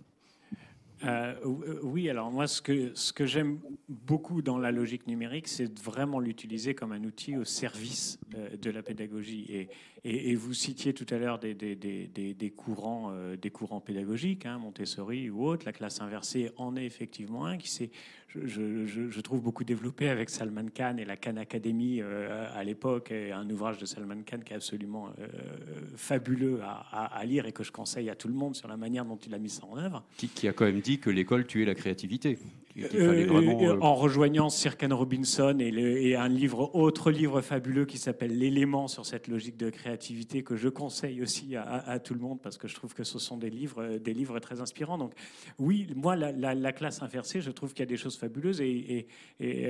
euh, 1.05 1.35
oui, 1.83 2.09
alors 2.09 2.31
moi, 2.31 2.47
ce 2.47 2.61
que, 2.61 2.91
ce 2.95 3.13
que 3.13 3.25
j'aime 3.25 3.59
beaucoup 3.89 4.41
dans 4.41 4.57
la 4.57 4.71
logique 4.71 5.07
numérique, 5.07 5.47
c'est 5.47 5.79
vraiment 5.79 6.19
l'utiliser 6.19 6.75
comme 6.75 6.91
un 6.91 7.03
outil 7.03 7.37
au 7.37 7.43
service 7.43 8.19
de 8.61 8.69
la 8.69 8.81
pédagogie. 8.81 9.45
Et, 9.49 9.69
et, 10.05 10.35
vous 10.35 10.53
citiez 10.53 10.93
tout 10.93 11.05
à 11.09 11.17
l'heure 11.17 11.39
des, 11.39 11.53
des, 11.53 11.75
des, 11.75 12.33
des, 12.33 12.49
courants, 12.51 13.13
des 13.41 13.49
courants 13.51 13.81
pédagogiques, 13.81 14.45
hein, 14.45 14.57
Montessori 14.57 15.29
ou 15.29 15.45
autre. 15.45 15.65
La 15.65 15.73
classe 15.73 16.01
inversée 16.01 16.51
en 16.57 16.75
est 16.75 16.85
effectivement 16.85 17.45
un 17.45 17.57
qui 17.57 17.69
s'est 17.69 17.91
je, 18.45 19.19
trouve 19.21 19.41
beaucoup 19.41 19.63
développé 19.63 20.09
avec 20.09 20.29
Salman 20.29 20.65
Khan 20.73 20.97
et 20.97 21.05
la 21.05 21.17
Khan 21.17 21.37
Academy 21.37 21.99
euh, 22.01 22.47
à 22.53 22.63
l'époque, 22.63 23.11
et 23.11 23.31
un 23.31 23.49
ouvrage 23.49 23.77
de 23.77 23.85
Salman 23.85 24.23
Khan 24.25 24.39
qui 24.45 24.53
est 24.53 24.55
absolument 24.55 25.09
euh, 25.19 25.27
fabuleux 25.95 26.59
à, 26.63 27.23
lire 27.25 27.45
et 27.45 27.51
que 27.51 27.63
je 27.63 27.71
conseille 27.71 28.09
à 28.09 28.15
tout 28.15 28.27
le 28.27 28.33
monde 28.33 28.55
sur 28.55 28.67
la 28.67 28.77
manière 28.77 29.05
dont 29.05 29.17
il 29.17 29.33
a 29.33 29.39
mis 29.39 29.49
ça 29.49 29.63
en 29.65 29.77
œuvre. 29.77 30.03
qui 30.17 30.47
a 30.47 30.53
quand 30.53 30.65
même 30.65 30.81
dit 30.81 30.99
que 30.99 31.09
l'école 31.09 31.45
tuait 31.45 31.65
la 31.65 31.75
créativité. 31.75 32.37
Euh, 32.95 33.77
en 33.81 33.93
rejoignant 33.93 34.49
Sir 34.49 34.77
Ken 34.77 34.93
Robinson 34.93 35.57
et, 35.59 36.15
un 36.15 36.27
livre, 36.27 36.73
autre 36.73 37.11
livre 37.11 37.41
fabuleux 37.41 37.85
qui 37.85 37.99
s'appelle 37.99 38.35
L'élément 38.37 38.87
sur 38.87 39.05
cette 39.05 39.27
logique 39.27 39.57
de 39.57 39.69
créativité 39.69 40.43
que 40.43 40.55
je 40.55 40.69
conseille 40.69 41.21
aussi 41.21 41.55
à, 41.55 41.99
tout 41.99 42.15
le 42.15 42.19
monde 42.19 42.41
parce 42.41 42.57
que 42.57 42.67
je 42.67 42.73
trouve 42.73 42.95
que 42.95 43.03
ce 43.03 43.19
sont 43.19 43.37
des 43.37 43.51
livres, 43.51 43.97
des 43.97 44.13
livres 44.13 44.39
très 44.39 44.59
inspirants. 44.59 44.97
Donc 44.97 45.13
oui, 45.59 45.87
moi 45.95 46.15
la, 46.15 46.73
classe 46.73 47.03
inversée, 47.03 47.41
je 47.41 47.51
trouve 47.51 47.73
qu'il 47.73 47.81
y 47.81 47.83
a 47.83 47.87
des 47.87 47.97
choses 47.97 48.15
fabuleuses 48.23 48.61
et, 48.61 49.07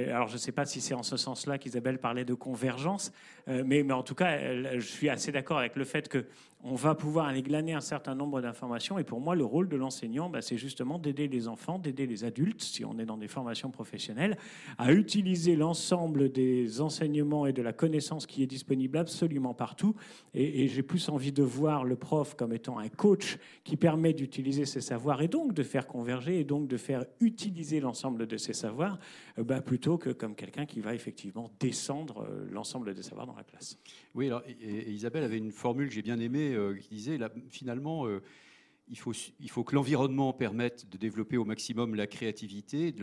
alors 0.10 0.28
je 0.28 0.34
ne 0.34 0.38
sais 0.38 0.52
pas 0.52 0.66
si 0.66 0.80
c'est 0.80 0.94
en 0.94 1.04
ce 1.04 1.18
sens-là 1.18 1.58
qu'Isabelle 1.58 1.98
parlait 1.98 2.26
de 2.26 2.34
convergence, 2.36 3.12
euh, 3.48 3.64
mais, 3.66 3.84
mais 3.84 3.94
en 3.94 4.04
tout 4.04 4.16
cas, 4.16 4.38
je 4.76 4.86
suis 4.86 5.10
assez 5.10 5.32
d'accord 5.32 5.58
avec 5.58 5.76
le 5.76 5.86
fait 5.86 6.08
que 6.08 6.26
on 6.66 6.76
va 6.76 6.96
pouvoir 6.96 7.26
aller 7.26 7.42
glaner 7.42 7.74
un 7.74 7.82
certain 7.82 8.16
nombre 8.16 8.42
d'informations. 8.42 8.98
Et 8.98 9.04
pour 9.04 9.20
moi, 9.20 9.36
le 9.36 9.44
rôle 9.44 9.68
de 9.68 9.76
l'enseignant, 9.76 10.30
bah, 10.30 10.42
c'est 10.42 10.58
justement 10.58 10.98
d'aider 10.98 11.28
les 11.28 11.50
enfants, 11.50 11.78
d'aider 11.78 12.08
les 12.08 12.24
adultes, 12.24 12.62
si 12.62 12.86
on 12.86 12.98
est 13.00 13.06
dans 13.06 13.18
des 13.18 13.28
formations 13.28 13.70
professionnelles, 13.70 14.38
à 14.78 14.94
utiliser 14.94 15.58
l'ensemble 15.58 16.32
des 16.32 16.80
enseignements 16.80 17.46
et 17.46 17.54
de 17.54 17.62
la 17.62 17.74
connaissance 17.74 18.26
qui 18.26 18.44
est 18.44 18.48
disponible 18.48 18.98
absolument 18.98 19.54
partout. 19.54 19.96
Et, 20.34 20.68
j'ai 20.68 20.84
plus 20.84 21.10
envie 21.10 21.34
de 21.34 21.44
voir 21.44 21.84
le 21.84 21.98
prof 21.98 22.36
comme 22.36 22.54
étant 22.54 22.80
un 22.80 22.88
coach 22.88 23.38
qui 23.66 23.76
permet 23.76 24.14
d'utiliser 24.14 24.66
ses 24.66 24.82
savoirs 24.82 25.22
et 25.22 25.28
donc 25.28 25.54
de 25.54 25.64
faire 25.64 25.86
converger 25.86 26.40
et 26.40 26.44
donc 26.46 26.68
de 26.68 26.78
faire 26.78 27.06
utiliser 27.20 27.82
l'ensemble 27.82 28.26
de 28.26 28.38
ses 28.38 28.54
savoirs, 28.54 28.98
euh, 29.38 29.44
bah, 29.44 29.62
plutôt 29.62 29.98
que 29.98 30.10
comme 30.10 30.36
quelqu'un 30.36 30.66
qui 30.66 30.80
va 30.80 30.96
effectivement 30.96 31.52
descendre 31.60 32.26
euh, 32.30 32.48
l'ensemble 32.50 32.94
des 32.94 33.04
savoirs 33.04 33.28
dans 33.28 33.36
la 33.36 33.44
classe. 33.44 33.78
Oui, 34.16 34.28
alors 34.28 34.44
Isabelle 34.62 35.24
avait 35.24 35.38
une 35.38 35.52
formule 35.52 35.90
que 35.90 35.94
j'ai 35.94 36.02
bien 36.02 36.20
aimée 36.20 36.53
euh, 36.54 36.76
qui 36.76 36.90
disait 36.90 37.20
finalement, 37.50 38.08
euh, 38.08 38.22
il, 38.88 38.98
faut, 38.98 39.14
il 39.40 39.50
faut 39.50 39.64
que 39.64 39.76
l'environnement 39.76 40.34
permette 40.34 40.90
de 40.90 40.98
développer 40.98 41.38
au 41.38 41.46
maximum 41.46 41.96
la 41.96 42.08
créativité. 42.08 42.94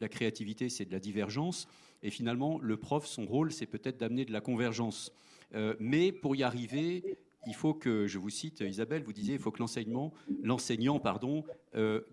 La 0.00 0.08
créativité, 0.08 0.68
c'est 0.68 0.84
de 0.84 0.92
la 0.92 1.00
divergence. 1.00 1.66
Et 2.02 2.10
finalement, 2.10 2.58
le 2.58 2.76
prof, 2.76 3.06
son 3.06 3.26
rôle, 3.26 3.52
c'est 3.52 3.66
peut-être 3.66 3.98
d'amener 3.98 4.24
de 4.24 4.32
la 4.32 4.40
convergence. 4.40 5.12
Euh, 5.54 5.74
mais 5.78 6.12
pour 6.12 6.34
y 6.34 6.42
arriver, 6.42 7.18
il 7.46 7.54
faut 7.54 7.74
que, 7.74 8.06
je 8.06 8.18
vous 8.18 8.30
cite 8.30 8.60
Isabelle, 8.60 9.02
vous 9.02 9.12
disiez, 9.12 9.34
il 9.34 9.40
faut 9.40 9.50
que 9.50 9.58
l'enseignement, 9.58 10.12
l'enseignant, 10.42 10.98
pardon, 11.00 11.44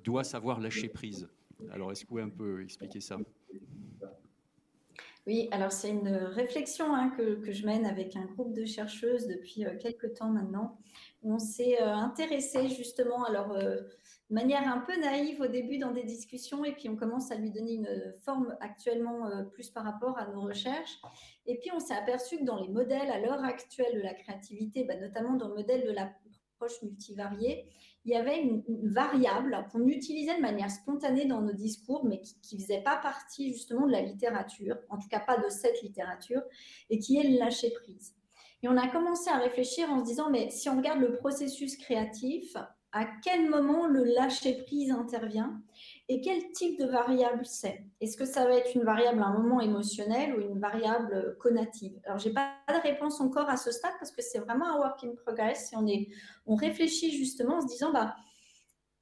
doit 0.03 0.23
savoir 0.23 0.59
lâcher 0.59 0.89
prise. 0.89 1.27
Alors, 1.71 1.91
est-ce 1.91 2.01
que 2.01 2.07
vous 2.07 2.15
pouvez 2.15 2.23
un 2.23 2.29
peu 2.29 2.63
expliquer 2.63 2.99
ça? 2.99 3.17
Oui, 5.29 5.47
alors 5.51 5.71
c'est 5.71 5.91
une 5.91 6.09
réflexion 6.09 6.95
hein, 6.95 7.13
que, 7.15 7.51
je 7.51 7.63
mène 7.63 7.85
avec 7.85 8.15
un 8.15 8.25
groupe 8.25 8.51
de 8.51 8.65
chercheuses 8.65 9.27
depuis 9.27 9.63
euh, 9.63 9.77
quelques 9.77 10.15
temps 10.15 10.31
maintenant. 10.31 10.79
on 11.21 11.37
s'est 11.37 11.79
euh, 11.79 11.93
intéressé 11.93 12.67
justement, 12.67 13.23
alors 13.25 13.51
euh, 13.51 13.75
de 14.31 14.33
manière 14.33 14.67
un 14.67 14.79
peu 14.79 14.99
naïve 14.99 15.39
au 15.39 15.45
début 15.45 15.77
dans 15.77 15.91
des 15.91 16.01
discussions, 16.03 16.65
et 16.65 16.71
puis 16.71 16.89
on 16.89 16.95
commence 16.95 17.31
à 17.31 17.35
lui 17.35 17.51
donner 17.51 17.73
une 17.73 18.15
forme 18.25 18.57
actuellement 18.59 19.29
plus 19.51 19.69
par 19.69 19.83
rapport 19.83 20.17
à 20.17 20.25
nos 20.31 20.41
recherches. 20.41 20.99
Et 21.45 21.59
puis 21.59 21.69
on 21.75 21.79
s'est 21.79 21.95
aperçu 21.95 22.39
que 22.39 22.43
dans 22.43 22.59
les 22.59 22.69
modèles 22.69 23.11
à 23.11 23.19
l'heure 23.19 23.43
actuelle 23.43 23.97
de 23.97 24.01
la 24.01 24.15
créativité, 24.15 24.83
bah, 24.83 24.95
notamment 24.95 25.35
dans 25.35 25.49
le 25.49 25.53
modèle 25.53 25.85
de 25.85 25.91
l'approche 25.91 26.81
multivariée, 26.81 27.67
il 28.05 28.11
y 28.11 28.15
avait 28.15 28.41
une, 28.41 28.63
variable 28.83 29.65
qu'on 29.71 29.87
utilisait 29.87 30.37
de 30.37 30.41
manière 30.41 30.71
spontanée 30.71 31.25
dans 31.25 31.41
nos 31.41 31.53
discours, 31.53 32.05
mais 32.05 32.21
qui 32.21 32.55
ne 32.55 32.61
faisait 32.61 32.81
pas 32.81 32.97
partie 32.97 33.51
justement 33.51 33.85
de 33.85 33.91
la 33.91 34.01
littérature, 34.01 34.77
en 34.89 34.97
tout 34.97 35.07
cas 35.09 35.19
pas 35.19 35.37
de 35.37 35.49
cette 35.49 35.81
littérature, 35.81 36.41
et 36.89 36.99
qui 36.99 37.17
est 37.17 37.29
le 37.29 37.37
lâcher 37.37 37.71
prise. 37.71 38.15
Et 38.63 38.67
on 38.67 38.77
a 38.77 38.87
commencé 38.87 39.29
à 39.29 39.37
réfléchir 39.37 39.89
en 39.89 39.99
se 39.99 40.05
disant, 40.05 40.29
mais 40.29 40.49
si 40.49 40.69
on 40.69 40.77
regarde 40.77 40.99
le 40.99 41.15
processus 41.15 41.77
créatif, 41.77 42.55
à 42.91 43.05
quel 43.23 43.49
moment 43.49 43.87
le 43.87 44.03
lâcher 44.03 44.63
prise 44.63 44.91
intervient? 44.91 45.61
Et 46.11 46.21
quel 46.21 46.51
type 46.51 46.79
de 46.79 46.85
variable 46.85 47.45
c'est? 47.45 47.85
Est-ce 48.01 48.17
que 48.17 48.25
ça 48.25 48.45
va 48.45 48.55
être 48.55 48.75
une 48.75 48.83
variable 48.83 49.21
à 49.21 49.27
un 49.27 49.37
moment 49.37 49.61
émotionnel 49.61 50.35
ou 50.35 50.41
une 50.41 50.59
variable 50.59 51.37
conative 51.39 51.99
Alors, 52.03 52.17
je 52.17 52.27
n'ai 52.27 52.33
pas 52.33 52.55
de 52.67 52.81
réponse 52.81 53.21
encore 53.21 53.47
à 53.47 53.57
ce 53.57 53.71
stade 53.71 53.93
parce 53.99 54.11
que 54.11 54.23
c'est 54.23 54.39
vraiment 54.39 54.65
un 54.65 54.79
work 54.79 55.03
in 55.03 55.11
progress. 55.23 55.71
On, 55.77 55.85
est, 55.85 56.09
on 56.47 56.55
réfléchit 56.55 57.11
justement 57.11 57.57
en 57.57 57.61
se 57.61 57.67
disant, 57.67 57.93
bah, 57.93 58.15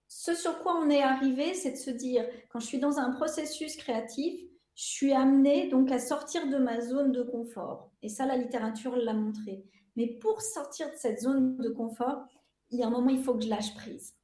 ce 0.10 0.36
sur 0.36 0.60
quoi 0.60 0.76
on 0.76 0.90
est 0.90 1.02
arrivé, 1.02 1.54
c'est 1.54 1.72
de 1.72 1.78
se 1.78 1.92
dire, 1.92 2.28
quand 2.50 2.60
je 2.60 2.68
suis 2.68 2.80
dans 2.80 3.00
un 3.00 3.12
processus 3.12 3.78
créatif, 3.78 4.38
je 4.76 4.84
suis 4.84 5.14
amenée 5.14 5.70
donc 5.70 5.90
à 5.92 6.00
sortir 6.00 6.50
de 6.50 6.58
ma 6.58 6.82
zone 6.82 7.14
de 7.14 7.24
confort. 7.24 7.90
Et 8.02 8.10
ça, 8.10 8.26
la 8.26 8.36
littérature 8.36 8.98
l'a 8.98 9.14
montré. 9.14 9.64
Mais 9.96 10.08
pour 10.08 10.42
sortir 10.42 10.92
de 10.92 10.98
cette 10.98 11.22
zone 11.22 11.56
de 11.56 11.70
confort, 11.70 12.26
il 12.70 12.80
y 12.80 12.84
a 12.84 12.88
un 12.88 12.90
moment, 12.90 13.10
il 13.10 13.24
faut 13.24 13.34
que 13.34 13.46
je 13.46 13.50
lâche 13.50 13.74
prise. 13.76 14.17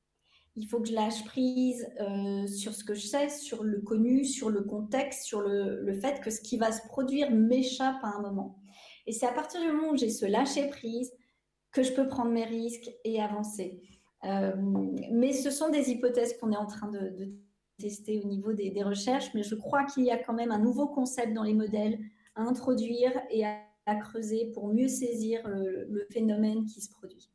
Il 0.56 0.68
faut 0.68 0.80
que 0.80 0.88
je 0.88 0.94
lâche 0.94 1.24
prise 1.26 1.88
euh, 2.00 2.46
sur 2.46 2.74
ce 2.74 2.84
que 2.84 2.94
je 2.94 3.08
sais, 3.08 3.30
sur 3.30 3.64
le 3.64 3.82
connu, 3.82 4.24
sur 4.24 4.50
le 4.50 4.62
contexte, 4.62 5.24
sur 5.24 5.42
le, 5.42 5.92
fait 5.94 6.22
que 6.22 6.30
ce 6.30 6.42
qui 6.42 6.58
va 6.58 6.72
se 6.72 6.86
produire 6.88 7.32
m'échappe 7.32 8.04
à 8.04 8.10
un 8.18 8.22
moment. 8.22 8.60
Et 9.08 9.14
c'est 9.14 9.26
à 9.26 9.34
partir 9.34 9.62
du 9.62 9.68
moment 9.72 9.92
où 9.92 9.98
j'ai 9.98 10.10
ce 10.10 10.26
lâcher 10.26 10.70
prise 10.70 11.12
que 11.72 11.82
je 11.82 11.92
peux 11.92 12.08
prendre 12.08 12.32
mes 12.32 12.46
risques 12.46 12.92
et 13.04 13.20
avancer. 13.20 13.82
Euh, 14.26 14.54
mais 15.12 15.34
ce 15.34 15.50
sont 15.50 15.70
des 15.70 15.90
hypothèses 15.90 16.38
qu'on 16.38 16.52
est 16.52 16.58
en 16.58 16.68
train 16.68 16.90
de, 16.90 17.34
tester 17.80 18.22
au 18.24 18.28
niveau 18.28 18.54
des, 18.54 18.84
recherches, 18.84 19.34
mais 19.34 19.42
je 19.42 19.56
crois 19.56 19.84
qu'il 19.86 20.06
y 20.06 20.12
a 20.12 20.18
quand 20.18 20.34
même 20.34 20.52
un 20.52 20.60
nouveau 20.60 20.88
concept 20.88 21.34
dans 21.34 21.44
les 21.44 21.56
modèles 21.56 22.00
à 22.36 22.44
introduire 22.44 23.12
et 23.32 23.44
à, 23.46 23.60
creuser 24.00 24.52
pour 24.54 24.70
mieux 24.70 24.88
saisir 24.88 25.42
le 25.46 26.08
phénomène 26.10 26.64
qui 26.64 26.80
se 26.80 26.90
produit. 26.90 27.33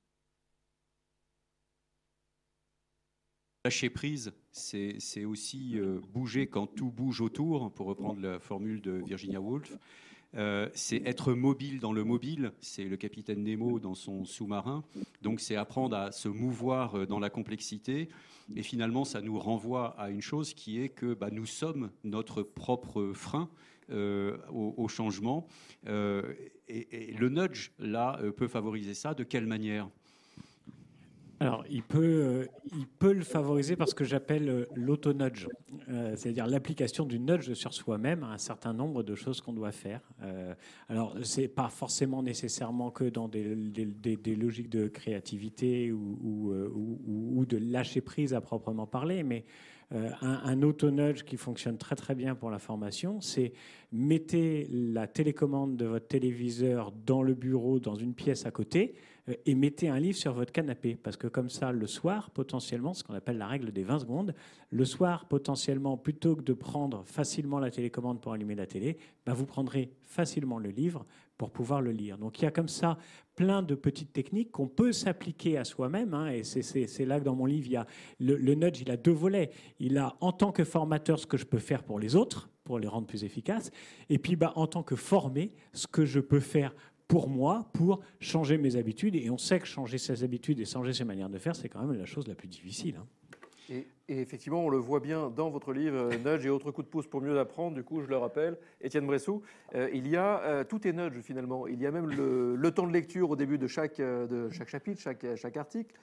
Lâcher 3.69 3.91
prise, 3.91 4.33
c'est 4.51 5.27
aussi 5.27 5.79
euh, 5.79 6.01
bouger 6.15 6.47
quand 6.47 6.67
tout 6.67 6.91
bouge 6.91 7.21
autour, 7.21 7.71
pour 7.71 7.85
reprendre 7.85 8.19
la 8.23 8.39
formule 8.39 8.81
de 8.81 8.93
Virginia 8.93 9.43
Woolf. 9.43 9.77
Euh, 10.35 10.71
c'est 10.73 11.03
être 11.05 11.35
mobile 11.35 11.79
dans 11.79 11.93
le 11.93 12.03
mobile, 12.03 12.53
c'est 12.63 12.85
le 12.85 12.97
capitaine 12.97 13.45
Nemo 13.45 13.79
dans 13.79 13.95
son 13.95 14.25
sous-marin. 14.25 14.85
Donc 15.21 15.41
c'est 15.41 15.55
apprendre 15.55 15.95
à 15.99 16.13
se 16.13 16.29
mouvoir 16.29 16.95
euh, 16.95 17.05
dans 17.05 17.19
la 17.19 17.29
complexité. 17.29 18.09
Et 18.57 18.63
finalement, 18.63 19.05
ça 19.05 19.21
nous 19.21 19.39
renvoie 19.39 19.89
à 20.01 20.09
une 20.09 20.23
chose 20.23 20.55
qui 20.55 20.81
est 20.81 20.89
que 20.89 21.13
bah, 21.13 21.29
nous 21.31 21.45
sommes 21.45 21.91
notre 22.05 22.43
propre 22.43 23.13
frein 23.13 23.51
au, 23.91 24.89
changement. 24.89 25.47
et, 25.87 27.15
le 27.19 27.29
nudge, 27.29 27.73
là, 27.79 28.19
peut 28.35 28.49
favoriser 28.49 28.95
ça. 28.95 29.13
De 29.13 29.25
quelle 29.25 29.47
manière? 29.47 29.91
Alors, 31.41 31.65
il 31.71 31.85
peut, 31.85 31.99
euh, 32.01 32.45
il 32.73 33.09
le 33.13 33.23
favoriser 33.23 33.77
par 33.77 33.89
ce 33.89 33.95
que 33.95 34.05
j'appelle 34.05 34.49
euh, 34.49 34.67
l'auto-nudge, 34.75 35.47
euh, 35.89 36.17
c'est-à-dire 36.17 36.49
l'application 36.49 37.07
du 37.07 37.21
nudge 37.21 37.53
sur 37.53 37.75
soi-même 37.75 38.25
à 38.25 38.33
un 38.33 38.39
certain 38.39 38.73
nombre 38.73 39.05
de 39.05 39.15
choses 39.15 39.41
qu'on 39.41 39.53
doit 39.53 39.73
faire. 39.73 40.01
alors, 40.89 41.17
c'est 41.23 41.49
pas 41.49 41.69
forcément 41.69 42.23
nécessairement 42.23 42.91
que 42.91 43.05
dans 43.05 43.29
des, 43.29 43.55
logiques 44.37 44.69
de 44.69 44.89
créativité 44.89 45.93
ou, 45.93 47.45
de 47.49 47.57
lâcher 47.57 48.01
prise 48.01 48.35
à 48.35 48.41
proprement 48.41 48.87
parler, 48.87 49.23
mais 49.23 49.45
un, 49.91 50.11
un 50.21 50.63
auto-nudge 50.63 51.23
qui 51.23 51.37
fonctionne 51.37 51.79
très 51.79 51.97
très 51.97 52.15
bien 52.15 52.35
pour 52.35 52.51
la 52.51 52.59
formation, 52.59 53.21
c'est 53.21 53.53
mettez 53.93 54.69
la 54.71 55.07
télécommande 55.07 55.77
de 55.77 55.87
votre 55.87 56.09
téléviseur 56.09 56.93
dans 57.07 57.23
le 57.23 57.35
bureau, 57.35 57.79
dans 57.79 57.95
une 57.95 58.15
pièce 58.15 58.45
à 58.45 58.51
côté 58.51 58.97
et 59.47 59.55
mettez 59.55 59.89
un 59.89 59.99
livre 59.99 60.17
sur 60.17 60.33
votre 60.33 60.53
canapé. 60.53 60.97
Parce 61.03 61.17
que 61.17 61.27
comme 61.27 61.51
ça, 61.51 61.73
le 61.73 61.87
soir, 61.87 62.31
potentiellement, 62.31 62.95
ce 62.95 63.05
qu'on 63.05 63.15
appelle 63.15 63.39
la 63.39 63.47
règle 63.47 63.73
des 63.73 63.85
20 63.85 64.01
secondes, 64.01 64.35
le 64.71 64.85
soir, 64.85 65.27
potentiellement, 65.27 65.97
plutôt 65.97 66.37
que 66.37 66.43
de 66.43 66.53
prendre 66.53 67.05
facilement 67.05 67.59
la 67.59 67.71
télécommande 67.71 68.21
pour 68.21 68.33
allumer 68.33 68.55
la 68.55 68.67
télé, 68.67 68.99
bah, 69.27 69.33
vous 69.33 69.47
prendrez 69.47 69.91
facilement 70.05 70.59
le 70.59 70.71
livre 70.71 71.05
pour 71.37 71.51
pouvoir 71.51 71.81
le 71.81 71.93
lire. 71.93 72.19
Donc 72.19 72.41
il 72.41 72.45
y 72.45 72.49
a 72.49 72.51
comme 72.51 72.69
ça 72.69 72.99
plein 73.37 73.63
de 73.63 73.75
petites 73.77 74.13
techniques 74.13 74.51
qu'on 74.51 74.67
peut 74.67 74.93
s'appliquer 74.93 75.57
à 75.57 75.65
soi-même. 75.65 76.13
Hein, 76.13 76.33
et 76.33 76.43
c'est 76.43 77.05
là 77.05 77.21
que 77.21 77.25
dans 77.25 77.37
mon 77.37 77.47
livre, 77.47 77.67
il 77.67 77.73
y 77.73 77.77
a 77.77 77.87
le, 78.19 78.37
le 78.37 78.55
nudge, 78.55 78.81
il 78.81 78.91
a 78.91 78.97
deux 78.97 79.13
volets. 79.13 79.51
Il 79.79 79.99
a 79.99 80.17
en 80.21 80.33
tant 80.33 80.51
que 80.51 80.65
formateur 80.65 81.19
ce 81.19 81.27
que 81.27 81.37
je 81.37 81.47
peux 81.47 81.59
faire 81.59 81.85
pour 81.85 82.01
les 82.01 82.17
autres, 82.17 82.51
pour 82.65 82.79
les 82.79 82.89
rendre 82.89 83.07
plus 83.07 83.25
efficaces. 83.25 83.71
Et 84.11 84.19
puis 84.19 84.35
bah, 84.35 84.53
en 84.57 84.67
tant 84.67 84.83
que 84.83 84.97
formé, 84.97 85.53
ce 85.73 85.87
que 85.87 86.05
je 86.05 86.21
peux 86.21 86.41
faire 86.41 86.75
pour 87.09 87.29
moi, 87.29 87.67
pour 87.73 88.01
changer 88.21 88.59
mes 88.59 88.77
habitudes. 88.77 89.17
Et 89.17 89.31
on 89.31 89.39
sait 89.39 89.59
que 89.59 89.67
changer 89.67 89.99
ses 89.99 90.23
habitudes 90.23 90.61
et 90.61 90.67
changer 90.67 90.93
ses 90.93 91.05
manières 91.05 91.31
de 91.31 91.39
faire, 91.39 91.57
c'est 91.57 91.69
quand 91.69 91.83
même 91.83 91.99
la 91.99 92.05
chose 92.05 92.29
la 92.29 92.35
plus 92.35 92.49
difficile. 92.49 92.97
Hein. 93.01 93.07
Et, 93.71 93.87
effectivement, 94.09 94.65
on 94.65 94.71
le 94.71 94.79
voit 94.79 95.01
bien 95.01 95.29
dans 95.29 95.51
votre 95.51 95.73
livre 95.73 95.97
euh, 95.97 96.19
Nudge 96.19 96.47
et 96.47 96.49
autres 96.49 96.71
coups 96.71 96.87
de 96.87 96.91
pouce 96.91 97.07
pour 97.07 97.21
mieux 97.21 97.39
apprendre. 97.39 97.75
Du 97.75 97.85
coup, 97.85 98.01
je 98.01 98.07
le 98.07 98.17
rappelle, 98.17 98.57
Étienne 98.81 99.07
Bressou, 99.07 99.43
euh, 99.75 99.91
il 99.93 100.09
y 100.09 100.17
a 100.17 100.43
euh, 100.43 100.65
tout 100.65 100.87
est 100.87 100.93
nudge 100.93 101.21
finalement. 101.21 101.67
Il 101.67 101.81
y 101.81 101.87
a 101.87 101.91
même 101.91 102.09
le, 102.09 102.71
temps 102.71 102.87
de 102.87 102.93
lecture 102.93 103.31
au 103.31 103.37
début 103.37 103.59
de 103.59 103.67
chaque, 103.67 103.99
de 103.99 104.49
chaque 104.51 104.69
chapitre, 104.69 105.01
chaque, 105.03 105.27
chaque 105.37 105.57
article. 105.57 105.95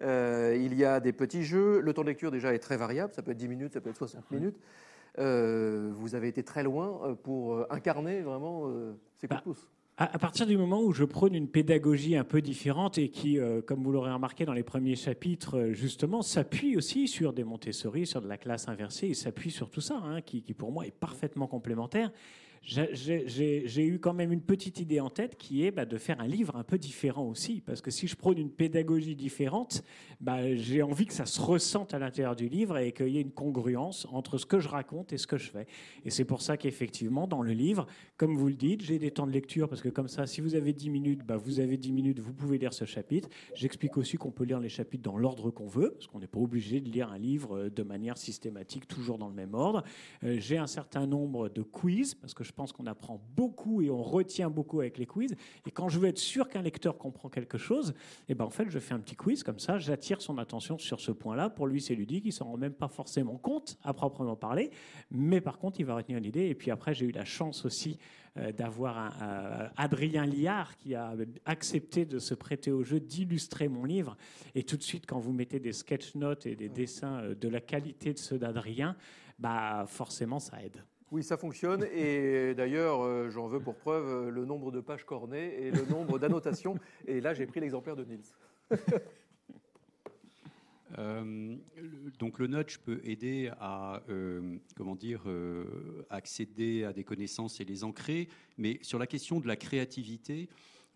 il 0.00 0.74
y 0.74 0.84
a 0.84 1.00
des 1.00 1.12
petits 1.12 1.44
jeux. 1.44 1.80
Le 1.80 1.92
temps 1.94 2.02
de 2.02 2.08
lecture 2.08 2.30
déjà 2.30 2.52
est 2.54 2.58
très 2.58 2.76
variable. 2.76 3.14
Ça 3.14 3.22
peut 3.22 3.30
être 3.30 3.38
10 3.38 3.48
minutes, 3.48 3.72
ça 3.72 3.80
peut 3.80 3.90
être 3.90 3.96
60 3.96 4.30
minutes. 4.30 4.58
vous 5.16 6.14
avez 6.14 6.28
été 6.28 6.42
très 6.42 6.62
loin 6.62 7.16
pour 7.22 7.64
incarner 7.72 8.20
vraiment 8.20 8.70
ces 9.14 9.28
coups 9.28 9.30
de 9.30 9.36
bah, 9.36 9.40
pouce. 9.42 9.70
À 9.96 10.18
partir 10.18 10.44
du 10.48 10.56
moment 10.56 10.82
où 10.82 10.92
je 10.92 11.04
prône 11.04 11.36
une 11.36 11.46
pédagogie 11.46 12.16
un 12.16 12.24
peu 12.24 12.42
différente 12.42 12.98
et 12.98 13.10
qui, 13.10 13.38
euh, 13.38 13.62
comme 13.62 13.84
vous 13.84 13.92
l'aurez 13.92 14.12
remarqué 14.12 14.44
dans 14.44 14.52
les 14.52 14.64
premiers 14.64 14.96
chapitres, 14.96 15.56
euh, 15.56 15.72
justement, 15.72 16.20
s'appuie 16.20 16.76
aussi 16.76 17.06
sur 17.06 17.32
des 17.32 17.44
Montessori, 17.44 18.04
sur 18.04 18.20
de 18.20 18.26
la 18.26 18.36
classe 18.36 18.66
inversée, 18.66 19.06
et 19.06 19.14
s'appuie 19.14 19.52
sur 19.52 19.70
tout 19.70 19.80
ça, 19.80 20.02
hein, 20.04 20.20
qui, 20.20 20.42
pour 20.52 20.72
moi 20.72 20.84
est 20.84 20.90
parfaitement 20.90 21.46
complémentaire 21.46 22.10
j'ai 22.64 23.86
eu 23.86 23.98
quand 23.98 24.14
même 24.14 24.32
une 24.32 24.40
petite 24.40 24.80
idée 24.80 25.00
en 25.00 25.10
tête 25.10 25.36
qui 25.36 25.64
est 25.64 25.70
bah, 25.70 25.84
de 25.84 25.98
faire 25.98 26.20
un 26.20 26.26
livre 26.26 26.56
un 26.56 26.64
peu 26.64 26.78
différent 26.78 27.28
aussi. 27.28 27.60
Parce 27.60 27.82
que 27.82 27.90
si 27.90 28.06
je 28.06 28.16
prône 28.16 28.38
une 28.38 28.50
pédagogie 28.50 29.14
différente, 29.14 29.82
bah, 30.20 30.54
j'ai 30.54 30.82
envie 30.82 31.06
que 31.06 31.12
ça 31.12 31.26
se 31.26 31.40
ressente 31.40 31.92
à 31.92 31.98
l'intérieur 31.98 32.36
du 32.36 32.48
livre 32.48 32.78
et 32.78 32.92
qu'il 32.92 33.08
y 33.08 33.18
ait 33.18 33.22
une 33.22 33.32
congruence 33.32 34.06
entre 34.10 34.38
ce 34.38 34.46
que 34.46 34.58
je 34.58 34.68
raconte 34.68 35.12
et 35.12 35.18
ce 35.18 35.26
que 35.26 35.36
je 35.36 35.50
fais. 35.50 35.66
Et 36.04 36.10
c'est 36.10 36.24
pour 36.24 36.40
ça 36.40 36.56
qu'effectivement, 36.56 37.26
dans 37.26 37.42
le 37.42 37.52
livre, 37.52 37.86
comme 38.16 38.36
vous 38.36 38.48
le 38.48 38.54
dites, 38.54 38.82
j'ai 38.82 38.98
des 38.98 39.10
temps 39.10 39.26
de 39.26 39.32
lecture 39.32 39.68
parce 39.68 39.82
que 39.82 39.90
comme 39.90 40.08
ça, 40.08 40.26
si 40.26 40.40
vous 40.40 40.54
avez 40.54 40.72
10 40.72 40.90
minutes, 40.90 41.20
bah, 41.24 41.36
vous 41.36 41.60
avez 41.60 41.76
10 41.76 41.92
minutes, 41.92 42.18
vous 42.20 42.32
pouvez 42.32 42.58
lire 42.58 42.72
ce 42.72 42.86
chapitre. 42.86 43.28
J'explique 43.54 43.96
aussi 43.98 44.16
qu'on 44.16 44.30
peut 44.30 44.44
lire 44.44 44.60
les 44.60 44.68
chapitres 44.68 45.02
dans 45.02 45.18
l'ordre 45.18 45.50
qu'on 45.50 45.66
veut, 45.66 45.90
parce 45.90 46.06
qu'on 46.06 46.18
n'est 46.18 46.26
pas 46.26 46.40
obligé 46.40 46.80
de 46.80 46.88
lire 46.88 47.10
un 47.10 47.18
livre 47.18 47.58
euh, 47.58 47.70
de 47.70 47.82
manière 47.82 48.16
systématique, 48.16 48.88
toujours 48.88 49.18
dans 49.18 49.28
le 49.28 49.34
même 49.34 49.54
ordre. 49.54 49.82
Euh, 50.22 50.36
j'ai 50.38 50.56
un 50.56 50.66
certain 50.66 51.06
nombre 51.06 51.48
de 51.48 51.62
quiz, 51.62 52.14
parce 52.14 52.32
que 52.32 52.44
je 52.44 52.53
pense 52.54 52.72
qu'on 52.72 52.86
apprend 52.86 53.20
beaucoup 53.36 53.82
et 53.82 53.90
on 53.90 54.02
retient 54.02 54.50
beaucoup 54.50 54.80
avec 54.80 54.98
les 54.98 55.06
quiz. 55.06 55.34
Et 55.66 55.70
quand 55.70 55.88
je 55.88 55.98
veux 55.98 56.08
être 56.08 56.18
sûr 56.18 56.48
qu'un 56.48 56.62
lecteur 56.62 56.96
comprend 56.96 57.28
quelque 57.28 57.58
chose, 57.58 57.90
et 57.90 58.32
eh 58.32 58.34
ben 58.34 58.44
en 58.44 58.50
fait, 58.50 58.68
je 58.70 58.78
fais 58.78 58.94
un 58.94 59.00
petit 59.00 59.16
quiz 59.16 59.42
comme 59.42 59.58
ça, 59.58 59.78
j'attire 59.78 60.22
son 60.22 60.38
attention 60.38 60.78
sur 60.78 61.00
ce 61.00 61.12
point-là. 61.12 61.50
Pour 61.50 61.66
lui, 61.66 61.80
c'est 61.80 61.94
ludique, 61.94 62.24
il 62.26 62.32
s'en 62.32 62.46
rend 62.46 62.56
même 62.56 62.72
pas 62.72 62.88
forcément 62.88 63.36
compte 63.36 63.78
à 63.82 63.92
proprement 63.92 64.36
parler, 64.36 64.70
mais 65.10 65.40
par 65.40 65.58
contre, 65.58 65.80
il 65.80 65.86
va 65.86 65.96
retenir 65.96 66.20
l'idée. 66.20 66.46
Et 66.46 66.54
puis 66.54 66.70
après, 66.70 66.94
j'ai 66.94 67.06
eu 67.06 67.12
la 67.12 67.24
chance 67.24 67.64
aussi 67.64 67.98
euh, 68.36 68.50
d'avoir 68.50 69.16
euh, 69.22 69.68
Adrien 69.76 70.26
Liard 70.26 70.76
qui 70.76 70.96
a 70.96 71.14
accepté 71.44 72.04
de 72.04 72.18
se 72.18 72.34
prêter 72.34 72.72
au 72.72 72.82
jeu, 72.82 72.98
d'illustrer 72.98 73.68
mon 73.68 73.84
livre. 73.84 74.16
Et 74.56 74.64
tout 74.64 74.76
de 74.76 74.82
suite, 74.82 75.06
quand 75.06 75.20
vous 75.20 75.32
mettez 75.32 75.60
des 75.60 75.72
sketch 75.72 76.16
notes 76.16 76.44
et 76.44 76.56
des 76.56 76.68
dessins 76.68 77.20
euh, 77.20 77.34
de 77.36 77.48
la 77.48 77.60
qualité 77.60 78.12
de 78.12 78.18
ceux 78.18 78.38
d'Adrien, 78.38 78.96
bah 79.38 79.84
forcément, 79.86 80.40
ça 80.40 80.60
aide. 80.64 80.82
Oui, 81.14 81.22
ça 81.22 81.36
fonctionne. 81.36 81.86
Et 81.94 82.56
d'ailleurs, 82.56 83.04
euh, 83.04 83.30
j'en 83.30 83.46
veux 83.46 83.60
pour 83.60 83.76
preuve 83.76 84.08
euh, 84.08 84.30
le 84.30 84.44
nombre 84.44 84.72
de 84.72 84.80
pages 84.80 85.04
cornées 85.04 85.54
et 85.60 85.70
le 85.70 85.84
nombre 85.86 86.18
d'annotations. 86.18 86.76
Et 87.06 87.20
là, 87.20 87.34
j'ai 87.34 87.46
pris 87.46 87.60
l'exemplaire 87.60 87.94
de 87.94 88.04
Nils. 88.04 88.34
Euh, 90.96 91.56
donc 92.20 92.38
le 92.38 92.46
nudge 92.46 92.78
peut 92.78 93.00
aider 93.02 93.50
à 93.58 94.00
comment 94.76 94.94
dire 94.94 95.22
accéder 96.08 96.84
à 96.84 96.92
des 96.92 97.02
connaissances 97.02 97.58
et 97.58 97.64
les 97.64 97.82
ancrer, 97.82 98.28
mais 98.58 98.78
sur 98.80 99.00
la 99.00 99.08
question 99.08 99.40
de 99.40 99.48
la 99.48 99.56
créativité, 99.56 100.48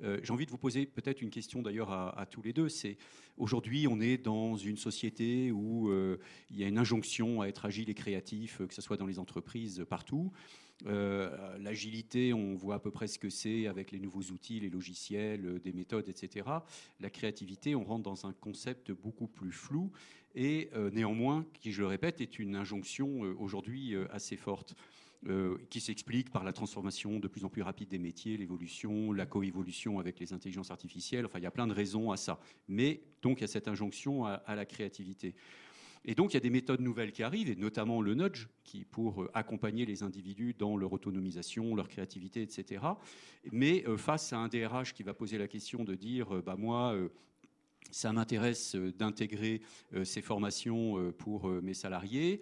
euh, 0.02 0.20
j'ai 0.22 0.32
envie 0.32 0.46
de 0.46 0.50
vous 0.50 0.58
poser 0.58 0.87
peut-être 0.87 1.22
une 1.22 1.30
question 1.30 1.62
d'ailleurs 1.62 1.90
à, 1.90 2.26
tous 2.26 2.42
les 2.42 2.52
deux. 2.52 2.68
C'est 2.68 2.96
aujourd'hui, 3.37 3.87
on 3.88 4.00
est 4.00 4.18
dans 4.18 4.56
une 4.56 4.76
société 4.76 5.50
où 5.50 5.90
euh, 5.90 6.18
il 6.50 6.58
y 6.58 6.64
a 6.64 6.68
une 6.68 6.78
injonction 6.78 7.40
à 7.40 7.46
être 7.46 7.64
agile 7.64 7.90
et 7.90 7.94
créatif, 7.94 8.62
que 8.66 8.74
ce 8.74 8.82
soit 8.82 8.96
dans 8.96 9.06
les 9.06 9.18
entreprises 9.18 9.84
partout. 9.88 10.32
Euh, 10.87 11.58
l'agilité, 11.58 12.32
on 12.32 12.54
voit 12.54 12.76
à 12.76 12.78
peu 12.78 12.92
près 12.92 13.08
ce 13.08 13.18
que 13.18 13.30
c'est 13.30 13.66
avec 13.66 13.90
les 13.90 13.98
nouveaux 13.98 14.22
outils, 14.32 14.61
les 14.61 14.70
logiciels, 14.70 15.61
des 15.61 15.72
méthodes, 15.72 16.08
etc. 16.08 16.46
La 17.00 17.11
créativité, 17.11 17.74
on 17.74 17.82
rentre 17.82 18.04
dans 18.04 18.26
un 18.26 18.32
concept 18.32 18.92
beaucoup 18.92 19.26
plus 19.26 19.52
flou 19.52 19.90
et 20.37 20.70
néanmoins, 20.92 21.44
qui 21.54 21.72
je 21.72 21.80
le 21.80 21.88
répète, 21.88 22.20
est 22.20 22.38
une 22.38 22.54
injonction 22.54 23.22
aujourd'hui 23.40 23.96
assez 24.12 24.37
forte. 24.37 24.76
Euh, 25.26 25.59
qui 25.68 25.81
s'explique 25.81 26.31
par 26.31 26.44
la 26.44 26.52
transformation 26.52 27.18
de 27.18 27.26
plus 27.26 27.44
en 27.44 27.48
plus 27.48 27.62
rapide 27.62 27.88
des 27.88 27.98
métiers, 27.98 28.37
l'évolution, 28.37 29.12
la 29.12 29.26
coévolution 29.26 29.98
avec 29.98 30.20
les 30.20 30.33
intelligences 30.33 30.70
artificielles. 30.70 31.26
Enfin, 31.26 31.40
il 31.40 31.42
y 31.42 31.46
a 31.46 31.50
plein 31.50 31.66
de 31.66 31.72
raisons 31.72 32.12
à 32.12 32.16
ça. 32.16 32.38
Mais 32.68 33.00
donc, 33.20 33.38
il 33.38 33.40
y 33.40 33.44
a 33.44 33.48
cette 33.48 33.66
injonction 33.66 34.26
à, 34.26 34.54
la 34.54 34.64
créativité. 34.64 35.35
Et 36.04 36.14
donc, 36.14 36.33
il 36.33 36.35
y 36.35 36.37
a 36.37 36.40
des 36.40 36.50
méthodes 36.50 36.81
nouvelles 36.81 37.11
qui 37.11 37.24
arrivent, 37.24 37.50
et 37.50 37.57
notamment 37.57 38.00
le 38.00 38.14
nudge, 38.14 38.46
qui 38.62 38.85
pour 38.85 39.24
euh, 39.24 39.31
accompagner 39.35 39.85
les 39.87 40.04
individus 40.04 40.54
dans 40.57 40.76
leur 40.76 40.92
autonomisation, 40.92 41.74
leur 41.74 41.88
créativité, 41.88 42.40
etc. 42.40 42.85
Mais 43.50 43.85
euh, 43.88 43.96
face 43.96 44.33
à 44.33 44.38
un 44.38 44.46
DRH 44.46 44.94
qui 44.94 45.02
va 45.02 45.14
poser 45.14 45.37
la 45.37 45.48
question 45.48 45.83
de 45.83 45.96
dire, 45.96 46.28
bah 46.44 46.54
moi, 46.57 46.96
ça 47.91 48.12
m'intéresse 48.12 48.75
euh, 48.75 48.93
d'intégrer 48.93 49.61
euh, 49.95 50.05
ces 50.05 50.21
formations 50.21 50.99
euh, 50.99 51.12
pour 51.12 51.49
mes 51.49 51.75
salariés, 51.75 52.41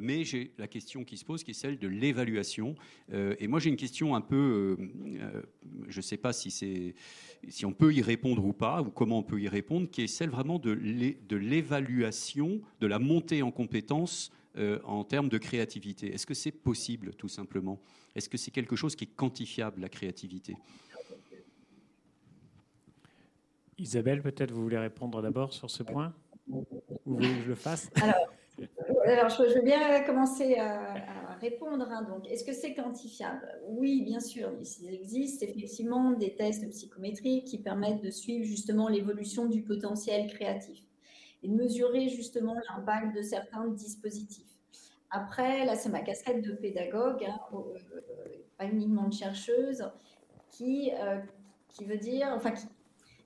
mais 0.00 0.24
j'ai 0.24 0.52
la 0.58 0.68
question 0.68 1.04
qui 1.04 1.16
se 1.16 1.24
pose 1.24 1.42
qui 1.44 1.52
est 1.52 1.54
celle 1.54 1.78
de 1.78 1.88
l'évaluation. 1.88 2.74
Et 3.12 3.46
moi 3.46 3.58
j'ai 3.58 3.70
une 3.70 3.76
question 3.76 4.14
un 4.14 4.20
peu, 4.20 4.76
je 5.88 5.96
ne 5.96 6.02
sais 6.02 6.18
pas 6.18 6.32
si, 6.32 6.50
si 7.48 7.66
on 7.66 7.72
peut 7.72 7.92
y 7.92 8.02
répondre 8.02 8.44
ou 8.44 8.52
pas, 8.52 8.82
ou 8.82 8.90
comment 8.90 9.18
on 9.18 9.22
peut 9.22 9.40
y 9.40 9.48
répondre, 9.48 9.88
qui 9.90 10.02
est 10.02 10.06
celle 10.06 10.28
vraiment 10.28 10.58
de 10.58 10.72
l'évaluation, 11.36 12.60
de 12.80 12.86
la 12.86 12.98
montée 12.98 13.42
en 13.42 13.50
compétences 13.50 14.30
en 14.84 15.04
termes 15.04 15.30
de 15.30 15.38
créativité. 15.38 16.12
Est-ce 16.12 16.26
que 16.26 16.34
c'est 16.34 16.52
possible 16.52 17.14
tout 17.14 17.28
simplement? 17.28 17.80
Est-ce 18.14 18.28
que 18.28 18.36
c'est 18.36 18.50
quelque 18.50 18.76
chose 18.76 18.94
qui 18.94 19.04
est 19.04 19.14
quantifiable, 19.16 19.80
la 19.80 19.88
créativité? 19.88 20.54
Isabelle, 23.78 24.22
peut-être 24.22 24.52
vous 24.52 24.62
voulez 24.62 24.78
répondre 24.78 25.22
d'abord 25.22 25.52
sur 25.52 25.70
ce 25.70 25.82
point 25.82 26.14
Ou 26.48 26.64
vous 27.06 27.14
voulez 27.14 27.28
que 27.28 27.42
je 27.42 27.48
le 27.48 27.54
fasse? 27.54 27.90
Alors, 29.06 29.28
je, 29.30 29.54
veux 29.54 29.62
bien 29.62 30.04
commencer 30.04 30.56
à, 30.56 31.34
répondre. 31.40 31.88
Hein. 31.90 32.06
Est-ce 32.28 32.44
que 32.44 32.52
c'est 32.52 32.74
quantifiable? 32.74 33.48
Oui, 33.68 34.02
bien 34.02 34.20
sûr. 34.20 34.50
Il 34.82 34.94
existe 34.94 35.42
effectivement 35.42 36.12
des 36.12 36.34
tests 36.34 36.68
psychométriques 36.70 37.46
qui 37.46 37.58
permettent 37.58 38.02
de 38.02 38.10
suivre 38.10 38.44
justement 38.44 38.88
l'évolution 38.88 39.46
du 39.46 39.62
potentiel 39.62 40.28
créatif 40.28 40.84
et 41.42 41.48
de 41.48 41.54
mesurer 41.54 42.08
justement 42.08 42.54
l'impact 42.54 43.16
de 43.16 43.22
certains 43.22 43.66
dispositifs. 43.68 44.46
Après, 45.10 45.66
là, 45.66 45.74
c'est 45.74 45.90
ma 45.90 46.00
casquette 46.00 46.42
de 46.42 46.52
pédagogue, 46.52 47.24
hein, 47.24 47.38
euh, 47.52 47.78
pas 48.56 48.64
uniquement 48.64 49.08
de 49.08 49.12
chercheuse, 49.12 49.84
qui, 50.50 50.90
euh, 50.94 51.18
qui 51.68 51.84
veut 51.84 51.98
dire, 51.98 52.28
enfin, 52.34 52.52
qui, 52.52 52.66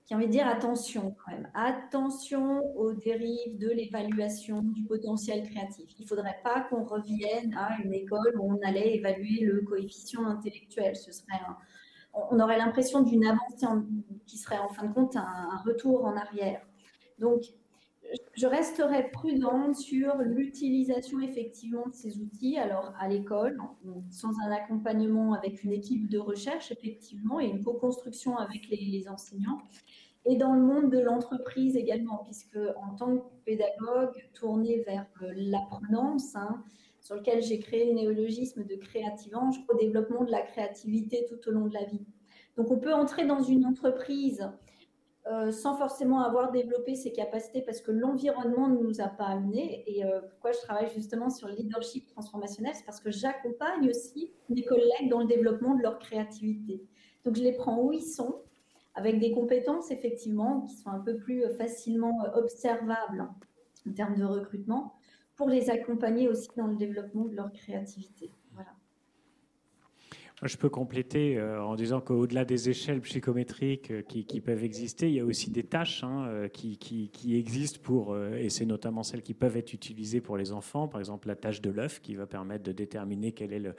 qui 0.07 0.15
a 0.15 0.17
envie 0.17 0.27
de 0.27 0.33
dire 0.33 0.47
attention 0.47 1.17
quand 1.25 1.33
même. 1.33 1.51
Attention 1.55 2.65
aux 2.77 2.93
dérives 2.93 3.59
de 3.59 3.69
l'évaluation 3.69 4.63
du 4.63 4.85
potentiel 4.85 5.43
créatif. 5.51 5.91
Il 5.99 6.03
ne 6.03 6.07
faudrait 6.07 6.39
pas 6.45 6.61
qu'on 6.63 6.85
revienne 6.85 7.53
à 7.55 7.77
une 7.83 7.93
école 7.93 8.39
où 8.39 8.53
on 8.53 8.59
allait 8.65 8.95
évaluer 8.95 9.41
le 9.41 9.63
coefficient 9.63 10.25
intellectuel. 10.25 10.95
Ce 10.95 11.11
serait 11.11 11.41
on 12.31 12.41
aurait 12.41 12.57
l'impression 12.57 13.03
d'une 13.03 13.27
avancée 13.27 13.67
qui 14.27 14.39
serait 14.39 14.59
en 14.59 14.69
fin 14.69 14.87
de 14.87 14.95
compte 14.95 15.17
un, 15.17 15.63
retour 15.67 16.05
en 16.05 16.17
arrière. 16.17 16.63
Donc, 17.19 17.43
je 18.35 18.47
resterai 18.47 19.11
prudente 19.11 19.77
sur 19.77 20.17
l'utilisation 20.19 21.21
effectivement 21.21 21.87
de 21.87 21.95
ces 21.95 22.19
outils. 22.19 22.59
Alors, 22.59 22.93
à 22.99 23.09
l'école, 23.09 23.59
sans 24.11 24.39
un 24.41 24.51
accompagnement 24.53 25.33
avec 25.33 25.65
une 25.65 25.73
équipe 25.73 26.09
de 26.09 26.19
recherche, 26.19 26.71
effectivement, 26.71 27.41
et 27.41 27.47
une 27.47 27.63
co-construction 27.63 28.37
avec 28.37 28.69
les, 28.69 29.09
enseignants. 29.09 29.59
Et 30.27 30.37
dans 30.37 30.55
le 30.55 30.61
monde 30.61 30.91
de 30.91 30.99
l'entreprise 30.99 31.77
également, 31.77 32.19
puisque 32.25 32.59
en 32.77 32.95
tant 32.97 33.17
que 33.17 33.25
pédagogue 33.45 34.15
tourné 34.35 34.83
vers 34.83 35.07
l'apprenance, 35.37 36.35
hein, 36.37 36.63
sur 37.01 37.15
lequel 37.15 37.43
j'ai 37.43 37.61
créé 37.61 37.87
le 37.87 37.93
néologisme 37.93 38.65
de 38.65 38.75
créativant, 38.75 39.51
au 39.69 39.77
développement 39.77 40.25
de 40.25 40.31
la 40.31 40.43
créativité 40.43 41.25
tout 41.29 41.49
au 41.49 41.53
long 41.53 41.67
de 41.67 41.75
la 41.75 41.85
vie. 41.85 42.05
Donc, 42.57 42.71
on 42.71 42.79
peut 42.79 42.93
entrer 42.93 43.27
dans 43.27 43.43
une 43.43 43.65
entreprise 43.65 44.51
euh, 45.29 45.51
sans 45.51 45.77
forcément 45.77 46.21
avoir 46.21 46.53
développé 46.53 46.95
ses 46.95 47.11
capacités 47.11 47.61
parce 47.61 47.81
que 47.81 47.91
l'environnement 47.91 48.69
ne 48.69 48.79
nous 48.79 49.01
a 49.01 49.09
pas 49.09 49.25
amenés. 49.25 49.83
Et 49.87 50.05
euh, 50.05 50.21
pourquoi 50.21 50.53
je 50.53 50.59
travaille 50.59 50.89
justement 50.95 51.31
sur 51.31 51.49
le 51.49 51.55
leadership 51.55 52.07
transformationnel, 52.07 52.75
c'est 52.77 52.85
parce 52.85 53.01
que 53.01 53.11
j'accompagne 53.11 53.89
aussi 53.89 54.31
mes 54.49 54.63
collègues 54.63 55.11
dans 55.11 55.21
le 55.21 55.27
développement 55.27 55.75
de 55.75 55.83
leur 55.83 55.99
créativité. 55.99 56.81
Donc 57.25 57.35
je 57.35 57.43
les 57.43 57.53
prends 57.53 57.83
où 57.83 57.93
ils 57.93 58.05
sont, 58.05 58.37
avec 58.95 59.19
des 59.19 59.33
compétences 59.33 59.91
effectivement 59.91 60.61
qui 60.61 60.77
sont 60.77 60.91
un 60.91 61.01
peu 61.01 61.17
plus 61.17 61.43
facilement 61.59 62.17
observables 62.35 63.29
en 63.89 63.93
termes 63.93 64.17
de 64.17 64.25
recrutement, 64.25 64.95
pour 65.35 65.49
les 65.49 65.71
accompagner 65.71 66.29
aussi 66.29 66.49
dans 66.57 66.67
le 66.67 66.77
développement 66.77 67.25
de 67.25 67.35
leur 67.35 67.53
créativité. 67.53 68.31
Je 70.43 70.59
peux 70.59 70.69
compléter 70.69 71.39
euh, 71.39 71.65
en 71.65 71.77
disant 71.77 72.03
qu'au-delà 72.03 72.45
des 72.45 72.69
échelles 72.69 73.01
psychométriques 73.01 73.91
euh, 73.91 74.03
qui, 74.03 74.41
peuvent 74.43 74.65
exister, 74.65 75.09
il 75.09 75.15
y 75.15 75.21
a 75.21 75.25
aussi 75.25 75.51
des 75.51 75.63
tâches 75.63 76.05
hein, 76.05 76.27
euh, 76.29 76.49
qui, 76.49 77.09
existent 77.35 77.81
pour, 77.83 78.17
et 78.19 78.51
c'est 78.51 78.67
notamment 78.67 79.03
celles 79.03 79.23
qui 79.23 79.33
peuvent 79.33 79.57
être 79.57 79.73
utilisées 79.73 80.21
pour 80.21 80.37
les 80.37 80.53
enfants. 80.53 80.89
Par 80.89 81.01
exemple, 81.01 81.29
la 81.29 81.37
tâche 81.37 81.63
de 81.63 81.71
l'œuf 81.71 82.01
qui 82.03 82.15
va 82.15 82.27
permettre 82.27 82.65
de 82.65 82.73
déterminer 82.73 83.33
quel 83.33 83.55
est 83.55 83.59
le, 83.59 83.75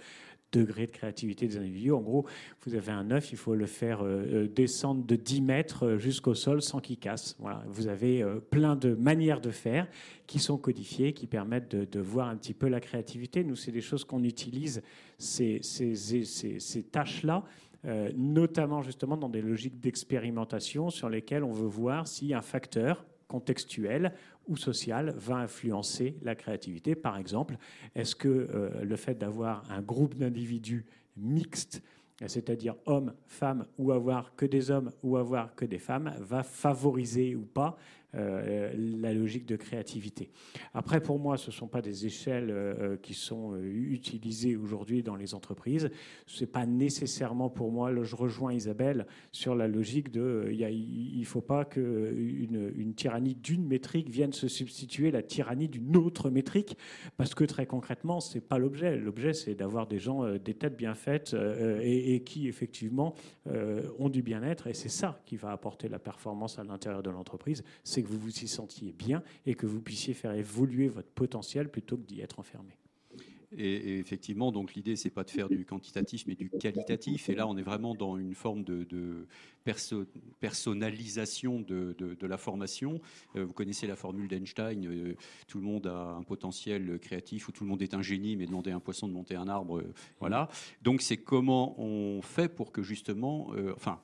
degré 0.52 0.88
de 0.88 0.92
créativité 0.92 1.46
des 1.46 1.58
individus. 1.58 1.92
En 1.92 2.02
gros, 2.02 2.26
vous 2.66 2.74
avez 2.74 2.92
un 2.92 3.12
œuf, 3.12 3.32
il 3.32 3.38
faut 3.38 3.54
le 3.54 3.66
faire 3.66 4.04
descendre 4.48 5.06
de 5.06 5.16
10 5.18 5.42
mètres 5.42 5.98
jusqu'au 5.98 6.36
sol 6.36 6.62
sans 6.62 6.80
qu'il 6.80 6.98
casse. 6.98 7.38
Vous 7.68 7.88
avez 7.88 8.26
plein 8.50 8.78
de 8.78 8.94
manières 8.96 9.42
de 9.42 9.52
faire 9.52 9.90
qui 10.26 10.40
sont 10.40 10.58
codifiées, 10.58 11.12
qui 11.12 11.28
permettent 11.28 11.76
de, 11.76 12.00
voir 12.00 12.30
un 12.30 12.38
petit 12.38 12.54
peu 12.54 12.70
la 12.70 12.80
créativité. 12.80 13.44
Nous, 13.44 13.58
c'est 13.58 13.74
des 13.74 13.82
choses 13.82 14.06
qu'on 14.06 14.24
utilise, 14.24 14.82
ces, 15.18 15.62
tâches-là. 16.92 17.44
notamment 18.16 18.82
justement 18.82 19.18
dans 19.18 19.30
des 19.30 19.42
logiques 19.42 19.80
d'expérimentation 19.80 20.90
sur 20.90 21.10
lesquelles 21.10 21.44
on 21.44 21.52
veut 21.52 21.68
voir 21.68 22.08
si 22.08 22.34
un 22.34 22.42
facteur 22.42 23.06
contextuel 23.28 24.14
ou 24.48 24.56
social 24.58 25.14
va 25.18 25.38
influencer 25.38 26.18
la 26.22 26.36
créativité. 26.36 26.96
Par 26.96 27.18
exemple, 27.18 27.58
est-ce 27.96 28.16
que 28.16 28.28
euh, 28.28 28.84
le 28.84 28.96
fait 28.96 29.16
d'avoir 29.16 29.70
un 29.72 29.82
groupe 29.82 30.16
d'individus 30.16 30.86
mixtes, 31.18 31.82
c'est-à-dire 32.26 32.76
hommes, 32.86 33.14
femmes, 33.26 33.66
ou 33.78 33.92
avoir 33.92 34.36
que 34.36 34.46
des 34.46 34.72
hommes 34.72 34.92
ou 35.04 35.18
avoir 35.18 35.54
que 35.56 35.66
des 35.66 35.78
femmes, 35.78 36.16
va 36.20 36.44
favoriser 36.44 37.36
ou 37.36 37.46
pas 37.46 37.78
euh, 38.16 38.72
la 39.02 39.14
logique 39.14 39.46
de 39.46 39.58
créativité. 39.58 40.32
Après, 40.74 41.02
pour 41.02 41.20
moi, 41.20 41.36
ce 41.36 41.50
ne 41.50 41.54
sont 41.54 41.68
pas 41.68 41.82
des 41.82 42.06
échelles 42.06 42.50
euh, 42.50 42.96
qui 42.96 43.14
sont 43.14 43.52
euh, 43.52 43.62
utilisées 43.62 44.56
aujourd'hui 44.56 45.04
dans 45.04 45.18
les 45.18 45.34
entreprises. 45.36 45.90
Ce 46.26 46.40
n'est 46.40 46.50
pas 46.50 46.66
nécessairement 46.66 47.50
pour 47.50 47.70
moi, 47.70 47.92
je 48.04 48.16
rejoins 48.16 48.54
Isabelle 48.54 49.08
sur 49.34 49.56
la 49.56 49.68
logique 49.68 50.10
de 50.10 50.50
il 50.54 51.20
ne 51.20 51.26
faut 51.26 51.42
pas 51.42 51.66
qu'une 51.66 52.72
une 52.78 52.94
tyrannie 52.94 53.36
d'une 53.36 53.68
métrique 53.68 54.10
vienne 54.10 54.32
se 54.32 54.48
substituer 54.48 55.10
à 55.10 55.12
la 55.12 55.22
tyrannie 55.22 55.68
d'une 55.68 55.98
autre 55.98 56.30
métrique, 56.30 56.78
parce 57.18 57.36
que 57.36 57.44
très 57.44 57.66
concrètement, 57.66 58.22
ce 58.22 58.36
n'est 58.36 58.42
pas 58.42 58.58
l'objet. 58.58 58.96
L'objet, 58.96 59.34
c'est 59.34 59.54
d'avoir 59.54 59.86
des 59.86 60.00
gens, 60.00 60.38
des 60.38 60.54
têtes 60.54 60.78
bien 60.78 60.96
faites 60.96 61.36
et, 61.82 62.16
et 62.16 62.24
qui, 62.24 62.48
effectivement, 62.48 63.16
ont 64.00 64.10
du 64.10 64.22
bien-être. 64.22 64.68
Et 64.68 64.74
c'est 64.74 64.88
ça 64.88 65.22
qui 65.26 65.36
va 65.36 65.52
apporter 65.52 65.90
la 65.90 66.00
performance 66.00 66.58
à 66.58 66.64
l'intérieur 66.64 67.04
de 67.04 67.10
l'entreprise 67.10 67.64
c'est 67.98 68.04
que 68.04 68.10
vous 68.10 68.20
vous 68.20 68.44
y 68.44 68.48
sentiez 68.48 68.92
bien 68.92 69.24
et 69.48 69.56
que 69.56 69.66
vous 69.66 69.82
puissiez 69.82 70.14
faire 70.14 70.34
évoluer 70.34 70.88
votre 70.88 71.10
potentiel 71.10 71.68
plutôt 71.68 71.98
que 71.98 72.06
d'y 72.06 72.22
être 72.22 72.38
enfermé. 72.38 72.78
Et, 73.58 73.98
effectivement, 73.98 74.52
donc 74.52 74.76
l'idée, 74.76 74.96
c'est 74.96 75.10
pas 75.10 75.24
de 75.24 75.32
faire 75.32 75.50
du 75.50 75.66
quantitatif, 75.66 76.26
mais 76.28 76.36
du 76.36 76.48
qualitatif. 76.48 77.28
Et 77.30 77.34
là, 77.34 77.48
on 77.48 77.58
est 77.58 77.64
vraiment 77.64 77.96
dans 77.96 78.16
une 78.18 78.36
forme 78.36 78.64
de, 78.64 79.26
personnalisation 80.40 81.62
de, 81.62 81.96
la 82.22 82.38
formation. 82.38 83.02
Euh, 83.36 83.46
vous 83.46 83.54
connaissez 83.54 83.88
la 83.88 83.96
formule 83.96 84.28
d'Einstein 84.28 84.86
euh, 84.86 85.16
tout 85.48 85.58
le 85.58 85.64
monde 85.64 85.88
a 85.88 86.12
un 86.12 86.24
potentiel 86.24 87.00
créatif, 87.00 87.48
ou 87.48 87.52
tout 87.52 87.64
le 87.64 87.70
monde 87.72 87.82
est 87.82 87.96
un 87.96 88.04
génie, 88.04 88.36
mais 88.36 88.46
demander 88.46 88.70
à 88.70 88.76
un 88.76 88.80
poisson 88.80 89.08
de 89.08 89.14
monter 89.14 89.36
un 89.36 89.48
arbre, 89.48 89.80
euh, 89.80 89.94
voilà. 90.20 90.50
Donc, 90.84 91.02
c'est 91.02 91.18
comment 91.18 91.82
on 91.82 92.22
fait 92.22 92.48
pour 92.48 92.72
que 92.72 92.84
justement, 92.84 93.54
enfin 93.76 94.00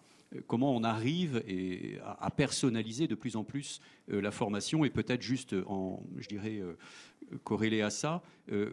comment 0.48 0.76
on 0.76 0.84
arrive 0.84 1.44
à, 2.04 2.32
personnaliser 2.32 3.08
de 3.08 3.16
plus 3.16 3.36
en 3.36 3.44
plus 3.44 3.82
euh, 4.12 4.22
la 4.22 4.32
formation 4.32 4.86
et 4.86 4.90
peut-être 4.90 5.22
juste 5.22 5.56
en, 5.68 6.04
je 6.18 6.28
dirais, 6.28 6.60
euh, 6.60 6.74
corrélé 7.44 7.82
à 7.82 7.90
ça, 7.90 8.24
euh, 8.52 8.72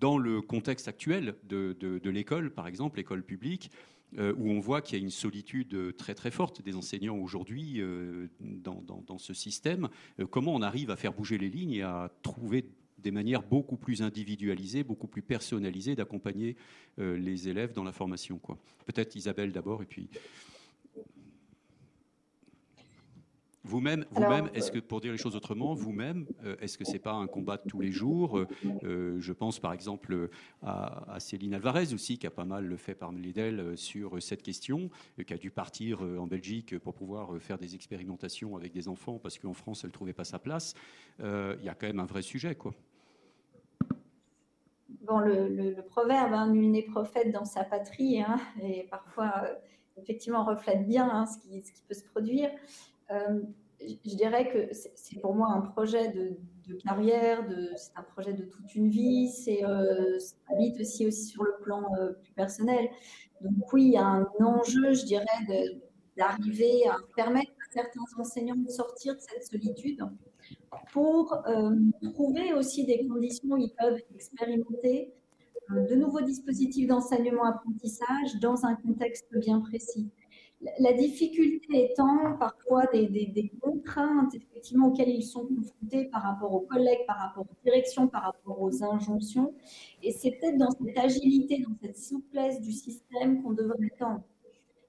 dans 0.00 0.18
le 0.18 0.40
contexte 0.42 0.88
actuel 0.88 1.36
de, 1.44 2.10
l'école, 2.10 2.50
par 2.50 2.66
exemple, 2.66 2.98
l'école 2.98 3.22
publique, 3.22 3.70
où 4.18 4.50
on 4.50 4.60
voit 4.60 4.80
qu'il 4.80 4.98
y 4.98 5.00
a 5.00 5.04
une 5.04 5.10
solitude 5.10 5.94
très 5.96 6.14
très 6.14 6.30
forte 6.30 6.62
des 6.62 6.74
enseignants 6.74 7.16
aujourd'hui 7.18 7.82
dans, 8.40 8.82
dans, 9.06 9.18
ce 9.18 9.34
système, 9.34 9.88
comment 10.30 10.54
on 10.54 10.62
arrive 10.62 10.90
à 10.90 10.96
faire 10.96 11.12
bouger 11.12 11.38
les 11.38 11.50
lignes 11.50 11.72
et 11.72 11.82
à 11.82 12.10
trouver 12.22 12.64
des 12.98 13.10
manières 13.10 13.42
beaucoup 13.42 13.76
plus 13.76 14.02
individualisées, 14.02 14.82
beaucoup 14.84 15.06
plus 15.06 15.22
personnalisées 15.22 15.94
d'accompagner 15.94 16.56
les 16.98 17.48
élèves 17.48 17.72
dans 17.72 17.84
la 17.84 17.92
formation. 17.92 18.40
Peut-être 18.86 19.14
Isabelle 19.14 19.52
d'abord 19.52 19.82
et 19.82 19.86
puis... 19.86 20.08
Vous-même, 23.66 24.04
vous-même, 24.12 24.48
est-ce 24.54 24.70
que, 24.70 24.78
pour 24.78 25.00
dire 25.00 25.10
les 25.10 25.18
choses 25.18 25.34
autrement, 25.34 25.74
vous-même, 25.74 26.26
euh, 26.44 26.54
est-ce 26.60 26.78
que 26.78 26.84
c'est 26.84 27.00
pas 27.00 27.14
un 27.14 27.26
combat 27.26 27.56
de 27.56 27.68
tous 27.68 27.80
les 27.80 27.90
jours 27.90 28.38
euh, 28.84 29.16
Je 29.18 29.32
pense 29.32 29.58
par 29.58 29.72
exemple 29.72 30.30
à, 30.62 31.16
Céline 31.18 31.52
Alvarez 31.52 31.92
aussi, 31.92 32.16
qui 32.16 32.28
a 32.28 32.30
pas 32.30 32.44
mal 32.44 32.64
le 32.64 32.76
fait 32.76 32.94
parmi 32.94 33.32
d'elles 33.32 33.58
euh, 33.58 33.76
sur 33.76 34.22
cette 34.22 34.42
question, 34.42 34.88
qui 35.26 35.34
a 35.34 35.36
dû 35.36 35.50
partir 35.50 36.00
en 36.02 36.28
Belgique 36.28 36.78
pour 36.78 36.94
pouvoir 36.94 37.40
faire 37.40 37.58
des 37.58 37.74
expérimentations 37.74 38.56
avec 38.56 38.72
des 38.72 38.86
enfants 38.86 39.18
parce 39.18 39.36
qu'en 39.36 39.52
France, 39.52 39.82
elle 39.84 39.90
trouvait 39.90 40.12
pas 40.12 40.24
sa 40.24 40.38
place. 40.38 40.74
Il 41.18 41.64
y 41.64 41.68
a 41.68 41.74
quand 41.74 41.88
même 41.88 41.98
un 41.98 42.06
vrai 42.06 42.22
sujet, 42.22 42.54
quoi. 42.54 42.72
Bon, 45.00 45.18
le, 45.18 45.74
proverbe, 45.82 46.32
hein, 46.32 46.48
nul 46.52 46.70
n'est 46.70 46.82
prophète 46.82 47.32
dans 47.32 47.44
sa 47.44 47.64
patrie, 47.64 48.20
hein, 48.20 48.36
et 48.62 48.84
parfois, 48.90 49.32
effectivement, 49.96 50.44
reflète 50.44 50.86
bien 50.86 51.08
hein, 51.08 51.26
ce, 51.26 51.38
qui, 51.38 51.62
ce, 51.62 51.72
qui, 51.72 51.82
peut 51.82 51.94
se 51.94 52.04
produire. 52.04 52.50
Euh, 53.10 53.40
je 53.80 54.16
dirais 54.16 54.50
que 54.50 54.72
c'est 54.72 55.20
pour 55.20 55.34
moi 55.34 55.48
un 55.50 55.60
projet 55.60 56.08
de, 56.08 56.36
carrière, 56.84 57.46
c'est 57.76 57.96
un 57.96 58.02
projet 58.02 58.32
de 58.32 58.44
toute 58.44 58.74
une 58.74 58.88
vie, 58.88 59.28
c'est 59.28 59.64
euh, 59.64 60.18
ça 60.18 60.34
habite 60.50 60.80
aussi, 60.80 61.12
sur 61.12 61.44
le 61.44 61.54
plan 61.62 61.82
euh, 62.00 62.12
plus 62.14 62.32
personnel. 62.32 62.88
Donc 63.40 63.72
oui, 63.72 63.84
il 63.84 63.92
y 63.92 63.96
a 63.96 64.04
un 64.04 64.26
enjeu, 64.40 64.92
je 64.94 65.04
dirais, 65.04 65.26
d'arriver 66.16 66.88
à 66.88 66.96
permettre 67.14 67.52
à 67.52 67.72
certains 67.72 68.00
enseignants 68.18 68.56
de 68.56 68.68
sortir 68.68 69.14
de 69.14 69.20
cette 69.20 69.44
solitude 69.44 70.00
pour 70.92 71.40
trouver 72.14 72.52
aussi 72.54 72.84
des 72.84 73.06
conditions 73.06 73.50
où 73.50 73.56
ils 73.58 73.72
peuvent 73.78 74.00
expérimenter 74.14 75.12
de 75.70 75.94
nouveaux 75.94 76.22
dispositifs 76.22 76.88
d'enseignement-apprentissage 76.88 78.40
dans 78.40 78.64
un 78.64 78.74
contexte 78.74 79.26
bien 79.38 79.60
précis. 79.60 80.10
La 80.78 80.94
difficulté 80.94 81.90
étant 81.90 82.36
parfois 82.38 82.86
des, 82.86 83.52
contraintes 83.60 84.34
effectivement 84.34 84.88
auxquelles 84.88 85.10
ils 85.10 85.22
sont 85.22 85.46
confrontés 85.46 86.06
par 86.06 86.22
rapport 86.22 86.54
aux 86.54 86.60
collègues, 86.60 87.04
par 87.06 87.18
rapport 87.18 87.44
aux 87.44 87.62
directions, 87.62 88.08
par 88.08 88.22
rapport 88.22 88.60
aux 88.60 88.82
injonctions. 88.82 89.54
Et 90.02 90.12
c'est 90.12 90.30
peut-être 90.30 90.56
dans 90.56 90.70
cette 90.70 90.96
agilité, 90.96 91.58
dans 91.58 91.74
cette 91.82 91.98
souplesse 91.98 92.60
du 92.60 92.72
système 92.72 93.42
qu'on 93.42 93.52
devrait 93.52 93.92
tendre. 93.98 94.22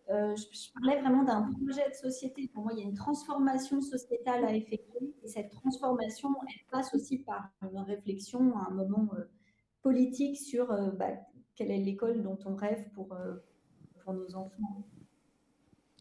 Euh, 0.10 0.34
je, 0.38 0.72
parlais 0.74 1.02
vraiment 1.02 1.24
d'un 1.24 1.52
projet 1.52 1.90
de 1.90 1.96
société. 1.96 2.50
Pour 2.54 2.64
moi, 2.64 2.72
il 2.74 2.80
y 2.80 2.82
a 2.84 2.86
une 2.86 2.96
transformation 2.96 3.82
sociétale 3.82 4.46
à 4.46 4.54
effectuer. 4.56 5.14
Et 5.22 5.28
cette 5.28 5.52
transformation, 5.52 6.30
elle 6.48 6.72
passe 6.72 6.96
aussi 6.96 7.18
par 7.20 7.50
une 7.62 7.80
réflexion 7.80 8.58
à 8.58 8.68
un 8.70 8.74
moment 8.74 9.10
euh, 9.18 9.24
politique 9.82 10.38
sur 10.38 10.72
euh, 10.72 10.92
bah, 10.92 11.12
quelle 11.56 11.72
est 11.72 11.80
l'école 11.80 12.24
dont 12.24 12.40
on 12.46 12.56
rêve 12.56 12.90
pour, 12.94 13.10
pour 14.02 14.14
nos 14.14 14.34
enfants. 14.34 14.86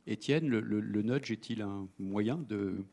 Étienne, 0.07 0.49
le, 0.49 1.03
nudge 1.03 1.31
est-il 1.31 1.62
un 1.62 1.88
moyen 1.99 2.38
de, 2.49 2.85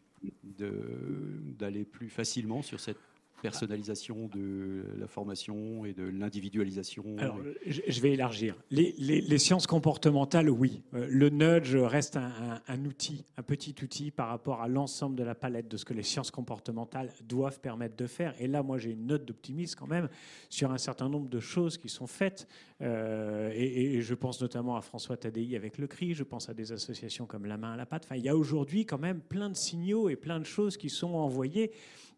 d'aller 0.53 1.83
plus 1.85 2.09
facilement 2.09 2.61
sur 2.61 2.79
cette 2.79 2.99
personnalisation 3.43 4.29
de 4.29 4.85
la 4.97 5.07
formation 5.07 5.85
et 5.85 5.93
de 5.93 6.03
l'individualisation 6.03 7.03
Alors, 7.17 7.37
je 7.65 8.01
vais 8.01 8.13
élargir. 8.13 8.55
Les, 8.71 9.37
sciences 9.37 9.67
comportementales, 9.67 10.49
oui. 10.49 10.81
Euh, 10.93 11.05
le 11.09 11.29
nudge 11.29 11.75
reste 11.75 12.17
un, 12.17 12.85
outil, 12.85 13.25
un 13.35 13.43
petit 13.43 13.75
outil 13.83 14.11
par 14.11 14.29
rapport 14.29 14.61
à 14.61 14.69
l'ensemble 14.69 15.17
de 15.17 15.23
la 15.23 15.35
palette 15.35 15.67
de 15.67 15.75
ce 15.75 15.83
que 15.83 15.93
les 15.93 16.03
sciences 16.03 16.31
comportementales 16.31 17.11
doivent 17.23 17.59
permettre 17.59 17.97
de 17.97 18.07
faire. 18.07 18.33
Et 18.39 18.47
là, 18.47 18.63
moi, 18.63 18.77
j'ai 18.77 18.91
une 18.91 19.07
note 19.07 19.25
d'optimisme 19.25 19.77
quand 19.77 19.87
même 19.87 20.07
sur 20.49 20.71
un 20.71 20.77
certain 20.77 21.09
nombre 21.09 21.27
de 21.27 21.39
choses 21.41 21.77
qui 21.77 21.89
sont 21.89 22.07
faites. 22.07 22.47
Euh, 22.81 23.51
et, 23.53 24.01
je 24.01 24.13
pense 24.13 24.41
notamment 24.41 24.77
à 24.77 24.81
François 24.81 25.17
Tadei 25.17 25.55
avec 25.57 25.77
le 25.77 25.87
CRI, 25.87 26.13
je 26.13 26.23
pense 26.23 26.47
à 26.47 26.53
des 26.53 26.71
associations 26.71 27.25
comme 27.25 27.45
La 27.45 27.57
Main 27.57 27.73
à 27.73 27.77
la 27.77 27.85
Pâte. 27.85 28.05
Enfin, 28.05 28.15
il 28.15 28.23
y 28.23 28.29
a 28.29 28.37
aujourd'hui 28.37 28.85
quand 28.85 28.97
même 28.97 29.19
plein 29.19 29.49
de 29.49 29.55
signaux 29.55 30.07
et 30.07 30.15
plein 30.15 30.39
de 30.39 30.45
choses 30.45 30.77
qui 30.77 30.89
sont 30.89 31.13
envoyées 31.15 31.71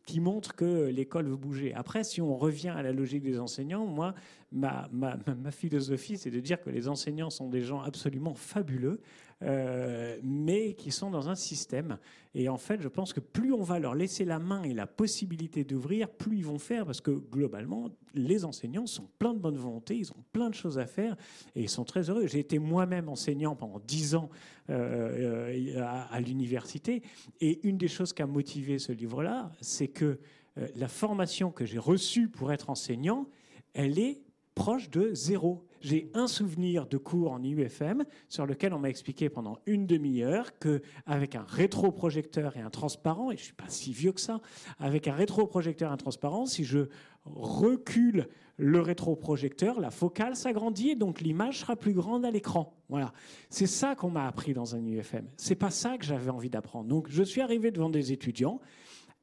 qui 0.05 0.19
montrent 0.19 0.55
que 0.55 0.87
l'école 0.87 1.27
veut 1.27 1.35
bouger. 1.35 1.73
Après, 1.73 2.03
si 2.03 2.21
on 2.21 2.35
revient 2.35 2.69
à 2.69 2.83
la 2.83 2.91
logique 2.91 3.23
des 3.23 3.39
enseignants, 3.39 3.85
moi, 3.85 4.13
ma, 4.55 5.51
philosophie, 5.51 6.17
c'est 6.17 6.31
de 6.31 6.39
dire 6.39 6.61
que 6.61 6.69
les 6.69 6.87
enseignants 6.87 7.29
sont 7.29 7.49
des 7.49 7.61
gens 7.61 7.81
absolument 7.81 8.33
fabuleux, 8.33 9.01
euh, 9.43 10.17
mais 10.23 10.73
qui 10.73 10.91
sont 10.91 11.09
dans 11.11 11.29
un 11.29 11.35
système. 11.35 11.97
Et 12.33 12.47
en 12.47 12.57
fait, 12.57 12.81
je 12.81 12.87
pense 12.87 13.11
que 13.11 13.19
plus 13.19 13.51
on 13.51 13.63
va 13.63 13.79
leur 13.79 13.93
laisser 13.93 14.23
la 14.23 14.39
main 14.39 14.63
et 14.63 14.73
la 14.73 14.87
possibilité 14.87 15.65
d'ouvrir, 15.65 16.09
plus 16.09 16.37
ils 16.37 16.45
vont 16.45 16.57
faire, 16.57 16.85
parce 16.85 17.01
que 17.01 17.11
globalement, 17.11 17.89
les 18.13 18.45
enseignants 18.45 18.85
sont 18.85 19.09
pleins 19.19 19.33
de 19.33 19.39
bonne 19.39 19.57
volonté, 19.57 19.97
ils 19.97 20.11
ont 20.11 20.23
plein 20.31 20.49
de 20.49 20.55
choses 20.55 20.79
à 20.79 20.85
faire, 20.85 21.17
et 21.55 21.63
ils 21.63 21.69
sont 21.69 21.83
très 21.83 22.09
heureux. 22.09 22.25
J'ai 22.27 22.39
été 22.39 22.57
moi-même 22.57 23.09
enseignant 23.09 23.55
pendant 23.55 23.79
dix 23.79 24.15
ans 24.15 24.29
euh, 24.69 25.51
euh, 25.51 26.05
à 26.09 26.19
l'université, 26.21 27.03
et 27.41 27.67
une 27.67 27.77
des 27.77 27.89
choses 27.89 28.13
qui 28.13 28.21
a 28.21 28.27
motivé 28.27 28.79
ce 28.79 28.93
livre-là, 28.93 29.51
c'est 29.59 29.89
que 29.89 30.19
la 30.77 30.87
formation 30.87 31.51
que 31.51 31.65
j'ai 31.65 31.79
reçue 31.79 32.29
pour 32.29 32.53
être 32.53 32.69
enseignant, 32.69 33.27
elle 33.73 33.99
est 33.99 34.21
proche 34.55 34.89
de 34.89 35.13
zéro. 35.13 35.65
J'ai 35.81 36.09
un 36.15 36.27
souvenir 36.27 36.87
de 36.87 36.97
cours 36.97 37.31
en 37.31 37.43
IUFM 37.43 38.05
sur 38.29 38.47
lequel 38.47 38.73
on 38.73 38.79
m'a 38.79 38.89
expliqué 38.89 39.29
pendant 39.29 39.59
une 39.67 39.85
demi-heure 39.85 40.57
qu'avec 40.57 41.35
un 41.35 41.45
rétroprojecteur 41.47 42.57
et 42.57 42.61
un 42.61 42.69
transparent, 42.71 43.31
et 43.31 43.37
je 43.37 43.43
suis 43.43 43.53
pas 43.53 43.67
si 43.67 43.93
vieux 43.93 44.13
que 44.13 44.21
ça, 44.21 44.41
avec 44.79 45.07
un 45.07 45.13
rétroprojecteur 45.13 45.91
et 45.91 45.93
un 45.93 45.97
transparent, 45.97 46.45
si 46.47 46.63
je 46.63 46.87
recule 47.25 48.27
le 48.57 48.79
rétroprojecteur, 48.79 49.79
la 49.79 49.91
focale 49.91 50.35
s'agrandit 50.35 50.91
et 50.91 50.95
donc 50.95 51.19
l'image 51.19 51.59
sera 51.59 51.75
plus 51.75 51.93
grande 51.93 52.25
à 52.25 52.31
l'écran. 52.31 52.73
Voilà. 52.87 53.11
C'est 53.49 53.67
ça 53.67 53.95
qu'on 53.95 54.09
m'a 54.09 54.27
appris 54.27 54.53
dans 54.53 54.75
un 54.75 54.85
IUFM. 54.85 55.27
C'est 55.35 55.55
pas 55.55 55.71
ça 55.71 55.97
que 55.97 56.05
j'avais 56.05 56.29
envie 56.29 56.49
d'apprendre. 56.49 56.87
Donc 56.87 57.07
je 57.09 57.23
suis 57.23 57.41
arrivé 57.41 57.71
devant 57.71 57.89
des 57.89 58.13
étudiants 58.13 58.61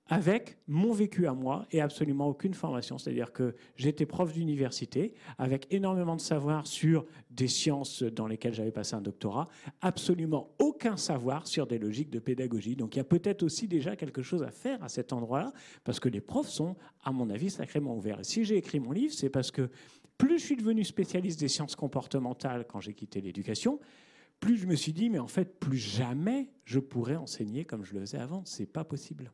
avec 0.07 0.59
mon 0.67 0.93
vécu 0.93 1.27
à 1.27 1.33
moi 1.33 1.67
et 1.71 1.81
absolument 1.81 2.29
aucune 2.29 2.55
formation. 2.55 2.99
C'est-à-dire 2.99 3.33
que 3.33 3.55
j'étais 3.77 4.05
prof 4.07 4.33
d'université 4.33 5.15
avec 5.39 5.73
énormément 5.73 6.17
de 6.17 6.21
savoir 6.21 6.67
sur 6.67 7.07
des 7.31 7.49
sciences 7.49 8.03
dans 8.03 8.27
lesquelles 8.27 8.55
j'avais 8.55 8.73
passé 8.73 8.95
un 8.95 9.01
doctorat, 9.01 9.49
absolument 9.81 10.55
aucun 10.59 10.97
savoir 10.97 11.47
sur 11.47 11.67
des 11.67 11.79
logiques 11.79 12.11
de 12.11 12.19
pédagogie. 12.19 12.77
Donc 12.77 12.95
il 12.95 12.99
y 12.99 13.01
a 13.01 13.05
peut-être 13.05 13.43
aussi 13.43 13.69
déjà 13.69 13.97
quelque 13.97 14.23
chose 14.23 14.43
à 14.43 14.51
faire 14.51 14.83
à 14.83 14.89
cet 14.89 15.13
endroit-là, 15.13 15.53
parce 15.85 16.01
que 16.01 16.09
les 16.09 16.21
profs 16.21 16.49
sont, 16.49 16.77
à 17.05 17.13
mon 17.13 17.31
avis, 17.31 17.51
sacrément 17.51 17.97
ouverts. 17.97 18.21
Et 18.21 18.25
si 18.25 18.45
j'ai 18.45 18.57
écrit 18.57 18.81
mon 18.81 18.93
livre, 18.93 19.15
c'est 19.15 19.31
parce 19.31 19.51
que 19.51 19.71
plus 20.19 20.39
je 20.39 20.45
suis 20.45 20.57
devenu 20.57 20.85
spécialiste 20.85 21.41
des 21.41 21.49
sciences 21.49 21.75
comportementales 21.75 22.67
quand 22.69 22.81
j'ai 22.81 22.95
quitté 22.95 23.21
l'éducation, 23.21 23.81
plus 24.41 24.57
je 24.57 24.67
me 24.67 24.75
suis 24.75 24.93
dit, 24.93 25.09
mais 25.09 25.21
en 25.21 25.29
fait, 25.29 25.59
plus 25.59 25.79
jamais 25.79 26.51
je 26.65 26.81
pourrais 26.81 27.17
enseigner 27.17 27.65
comme 27.65 27.85
je 27.85 27.95
le 27.95 28.01
faisais 28.01 28.19
avant. 28.19 28.43
C'est 28.45 28.67
pas 28.67 28.85
possible. 28.85 29.33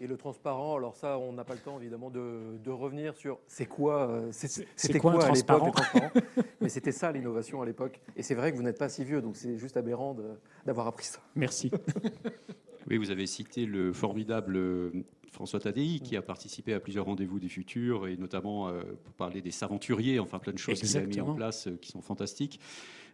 Et 0.00 0.06
le 0.06 0.16
transparent, 0.16 0.76
alors 0.76 0.94
ça, 0.94 1.18
on 1.18 1.32
n'a 1.32 1.42
pas 1.42 1.54
le 1.54 1.60
temps 1.60 1.80
évidemment 1.80 2.08
de, 2.08 2.70
revenir 2.70 3.16
sur 3.16 3.40
c'est 3.48 3.66
quoi, 3.66 4.08
euh, 4.08 4.28
c'était 4.30 5.00
quoi, 5.00 5.24
à 5.24 5.32
l'époque 5.32 5.66
le 5.66 5.72
transparent. 5.72 6.10
Mais 6.60 6.68
c'était 6.68 6.92
ça 6.92 7.10
l'innovation 7.10 7.62
à 7.62 7.66
l'époque. 7.66 8.00
Et 8.14 8.22
c'est 8.22 8.36
vrai 8.36 8.52
que 8.52 8.56
vous 8.56 8.62
n'êtes 8.62 8.78
pas 8.78 8.88
si 8.88 9.04
vieux, 9.04 9.20
donc 9.20 9.36
c'est 9.36 9.58
juste 9.58 9.76
aberrant 9.76 10.16
d'avoir 10.64 10.86
appris 10.86 11.06
ça. 11.06 11.20
Merci. 11.34 11.70
Oui, 12.90 12.96
vous 12.96 13.10
avez 13.10 13.26
cité 13.26 13.66
le 13.66 13.92
formidable 13.92 14.56
euh, 14.56 14.90
François 15.30 15.60
Tadei, 15.60 16.00
qui 16.02 16.16
a 16.16 16.22
participé 16.22 16.72
à 16.72 16.80
plusieurs 16.80 17.04
rendez-vous 17.04 17.38
des 17.38 17.50
futurs, 17.50 18.08
et 18.08 18.16
notamment 18.16 18.68
euh, 18.68 18.80
pour 19.04 19.12
parler 19.12 19.42
des 19.42 19.52
aventuriers, 19.62 20.18
enfin 20.18 20.38
plein 20.38 20.54
de 20.54 20.58
choses 20.58 20.80
qu'il 20.80 20.96
a 20.96 21.02
mis 21.02 21.20
en 21.20 21.34
place 21.34 21.68
qui 21.82 21.92
sont 21.92 22.00
fantastiques 22.00 22.60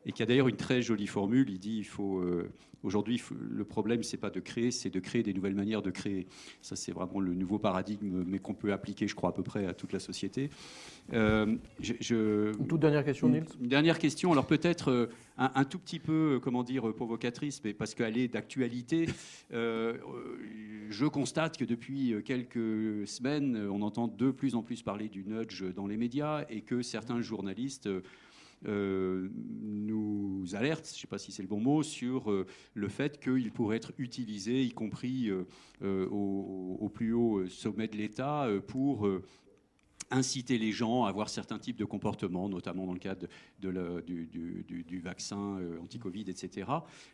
et 0.06 0.12
qui 0.12 0.22
a 0.22 0.26
d'ailleurs 0.26 0.48
une 0.48 0.56
très 0.56 0.82
jolie 0.82 1.06
formule. 1.06 1.48
Il 1.50 1.58
dit 1.58 1.78
il 1.78 1.84
faut 1.84 2.18
euh, 2.18 2.50
aujourd'hui 2.82 3.22
le 3.32 3.64
problème 3.64 4.02
c'est 4.02 4.16
pas 4.16 4.30
de 4.30 4.40
créer, 4.40 4.70
c'est 4.70 4.90
de 4.90 5.00
créer 5.00 5.22
des 5.22 5.32
nouvelles 5.32 5.54
manières 5.54 5.82
de 5.82 5.90
créer. 5.90 6.26
Ça 6.60 6.76
c'est 6.76 6.92
vraiment 6.92 7.20
le 7.20 7.34
nouveau 7.34 7.58
paradigme, 7.58 8.24
mais 8.26 8.38
qu'on 8.38 8.54
peut 8.54 8.72
appliquer, 8.72 9.08
je 9.08 9.14
crois 9.14 9.30
à 9.30 9.32
peu 9.32 9.42
près 9.42 9.66
à 9.66 9.74
toute 9.74 9.92
la 9.92 10.00
société. 10.00 10.50
Euh, 11.12 11.56
je, 11.80 12.56
une 12.58 12.66
toute 12.66 12.80
dernière 12.80 13.04
question, 13.04 13.28
Nils? 13.28 13.44
Une 13.60 13.68
dernière 13.68 13.98
question. 13.98 14.32
Alors 14.32 14.46
peut-être 14.46 14.90
euh, 14.90 15.06
un, 15.36 15.64
tout 15.64 15.78
petit 15.78 15.98
peu, 15.98 16.40
comment 16.42 16.62
dire, 16.62 16.94
provocatrice, 16.94 17.62
mais 17.64 17.74
parce 17.74 17.94
qu'elle 17.94 18.16
est 18.16 18.28
d'actualité. 18.28 19.08
je 19.50 21.06
constate 21.06 21.56
que 21.56 21.64
depuis 21.64 22.14
quelques 22.24 23.06
semaines, 23.08 23.68
on 23.70 23.82
entend 23.82 24.08
de 24.08 24.30
plus 24.30 24.54
en 24.54 24.62
plus 24.62 24.82
parler 24.82 25.08
du 25.08 25.24
nudge 25.24 25.64
dans 25.74 25.86
les 25.86 25.96
médias 25.96 26.44
et 26.48 26.60
que 26.60 26.82
certains 26.82 27.20
journalistes 27.20 27.88
euh, 28.66 29.28
nous 29.34 30.44
alerte, 30.54 30.86
je 30.88 30.94
ne 30.94 30.98
sais 31.00 31.06
pas 31.06 31.18
si 31.18 31.32
c'est 31.32 31.42
le 31.42 31.48
bon 31.48 31.60
mot, 31.60 31.82
sur 31.82 32.30
euh, 32.30 32.46
le 32.74 32.88
fait 32.88 33.20
qu'il 33.20 33.50
pourrait 33.52 33.76
être 33.76 33.92
utilisé, 33.98 34.62
y 34.62 34.72
compris 34.72 35.30
euh, 35.30 36.08
au, 36.10 36.90
plus 36.92 37.12
haut 37.12 37.46
sommet 37.48 37.88
de 37.88 37.96
l'État, 37.96 38.48
pour 38.68 39.08
inciter 40.10 40.58
les 40.58 40.70
gens 40.70 41.04
à 41.04 41.08
avoir 41.08 41.28
certains 41.28 41.58
types 41.58 41.76
de 41.76 41.84
comportements, 41.84 42.48
notamment 42.48 42.86
dans 42.86 42.92
le 42.92 42.98
cadre 42.98 43.26
du, 43.58 45.00
vaccin 45.02 45.60
anti-Covid, 45.82 46.24
etc. 46.28 46.70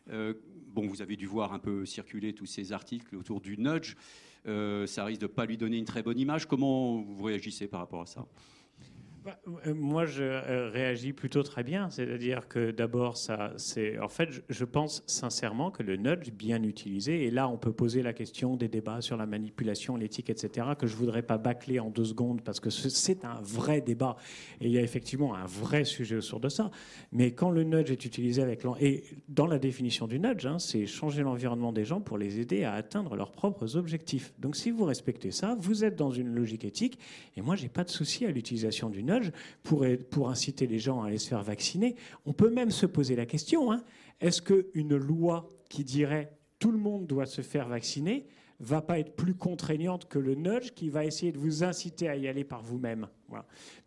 bon, 0.07 0.87
vous 0.87 1.01
avez 1.01 1.17
dû 1.17 1.27
voir 1.27 1.53
un 1.53 1.59
peu 1.59 1.87
circuler 1.87 2.35
tous 2.35 2.47
ces 2.47 2.73
articles 2.73 3.17
autour 3.17 3.41
du 3.41 3.57
nudge. 3.57 3.97
ça 4.45 5.05
risque 5.05 5.21
de 5.21 5.27
ne 5.27 5.33
pas 5.33 5.47
lui 5.47 5.57
donner 5.57 5.79
une 5.79 5.85
très 5.85 6.03
bonne 6.03 6.19
image. 6.19 6.47
Comment 6.47 7.01
vous 7.01 7.25
réagissez 7.25 7.69
par 7.69 7.81
rapport 7.81 8.03
à 8.03 8.07
ça? 8.07 8.27
Moi, 9.67 10.07
je 10.07 10.23
euh, 10.23 10.71
réagis 10.71 11.13
plutôt 11.13 11.43
très 11.43 11.63
bien. 11.63 11.91
C'est-à-dire 11.91 12.49
que 12.49 12.71
d'abord, 12.71 13.17
ça, 13.17 13.53
c'est, 13.57 13.99
en 13.99 14.09
fait, 14.09 14.43
je 14.49 14.65
pense 14.65 15.03
sincèrement 15.07 15.71
que 15.71 15.83
le 15.83 15.97
nudge 15.97 16.31
bien 16.31 16.63
utilisé, 16.63 17.25
et 17.25 17.31
là, 17.31 17.49
on 17.49 17.59
peut 17.59 17.73
poser 17.73 18.03
la 18.03 18.13
question 18.13 18.57
des 18.57 18.69
débats 18.69 19.01
sur 19.01 19.17
la 19.17 19.27
manipulation, 19.27 19.97
l'éthique, 19.97 20.31
etc., 20.31 20.69
que 20.79 20.87
je 20.87 20.97
voudrais 20.97 21.23
pas 21.23 21.39
bâcler 21.39 21.81
en 21.81 21.91
deux 21.91 22.05
secondes 22.05 22.43
parce 22.43 22.61
que 22.61 22.71
c'est 22.71 23.25
un 23.25 23.41
vrai 23.43 23.81
débat 23.81 24.17
et 24.61 24.67
il 24.67 24.73
y 24.73 24.79
a 24.79 24.83
effectivement 24.83 25.35
un 25.35 25.47
vrai 25.47 25.85
sujet 25.85 26.17
autour 26.17 26.41
de 26.41 26.49
ça. 26.49 26.71
Mais 27.13 27.33
quand 27.33 27.51
le 27.51 27.65
nudge 27.65 27.91
est 27.91 28.05
utilisé 28.05 28.43
avec 28.43 28.61
et 28.81 29.05
dans 29.29 29.47
la 29.47 29.59
définition 29.59 30.07
du 30.07 30.19
nudge, 30.19 30.47
hein, 30.47 30.59
c'est 30.59 30.87
changer 30.87 31.23
l'environnement 31.23 31.73
des 31.73 31.85
gens 31.85 32.01
pour 32.01 32.19
les 32.19 32.41
aider 32.41 32.65
à 32.65 32.75
atteindre 32.75 33.17
leurs 33.17 33.33
propres 33.33 33.77
objectifs. 33.77 34.33
Donc, 34.39 34.57
si 34.57 34.71
vous 34.71 34.85
respectez 34.85 35.31
ça, 35.31 35.57
vous 35.59 35.85
êtes 35.85 35.97
dans 35.97 36.11
une 36.11 36.29
logique 36.29 36.65
éthique. 36.65 36.99
Et 37.37 37.43
moi, 37.43 37.57
j'ai 37.57 37.69
pas 37.69 37.85
de 37.85 37.91
souci 37.91 38.27
à 38.27 38.31
l'utilisation 38.31 38.91
du 38.91 39.03
nudge 39.03 39.10
pour, 39.63 40.29
inciter 40.29 40.67
les 40.67 40.79
gens 40.79 41.03
à 41.03 41.09
aller 41.09 41.19
se 41.19 41.29
faire 41.29 41.43
vacciner. 41.43 41.97
On 42.27 42.33
peut 42.33 42.51
même 42.51 42.71
se 42.71 42.87
poser 42.87 43.17
la 43.17 43.27
question, 43.27 43.73
hein, 43.73 43.83
est-ce 44.21 44.43
qu'une 44.43 44.97
loi 44.97 45.49
qui 45.69 45.85
dirait 45.85 46.37
tout 46.59 46.73
le 46.73 46.79
monde 46.79 47.07
doit 47.07 47.27
se 47.27 47.41
faire 47.41 47.69
vacciner 47.69 48.27
va 48.61 48.83
pas 48.83 48.99
être 48.99 49.17
plus 49.17 49.35
contraignante 49.35 50.07
que 50.07 50.19
le 50.19 50.35
nudge 50.35 50.73
qui 50.73 50.91
va 50.91 51.05
essayer 51.07 51.33
de 51.33 51.39
vous 51.39 51.65
inciter 51.65 52.09
à 52.09 52.17
y 52.17 52.29
aller 52.29 52.45
par 52.45 52.63
vous-même. 52.63 53.09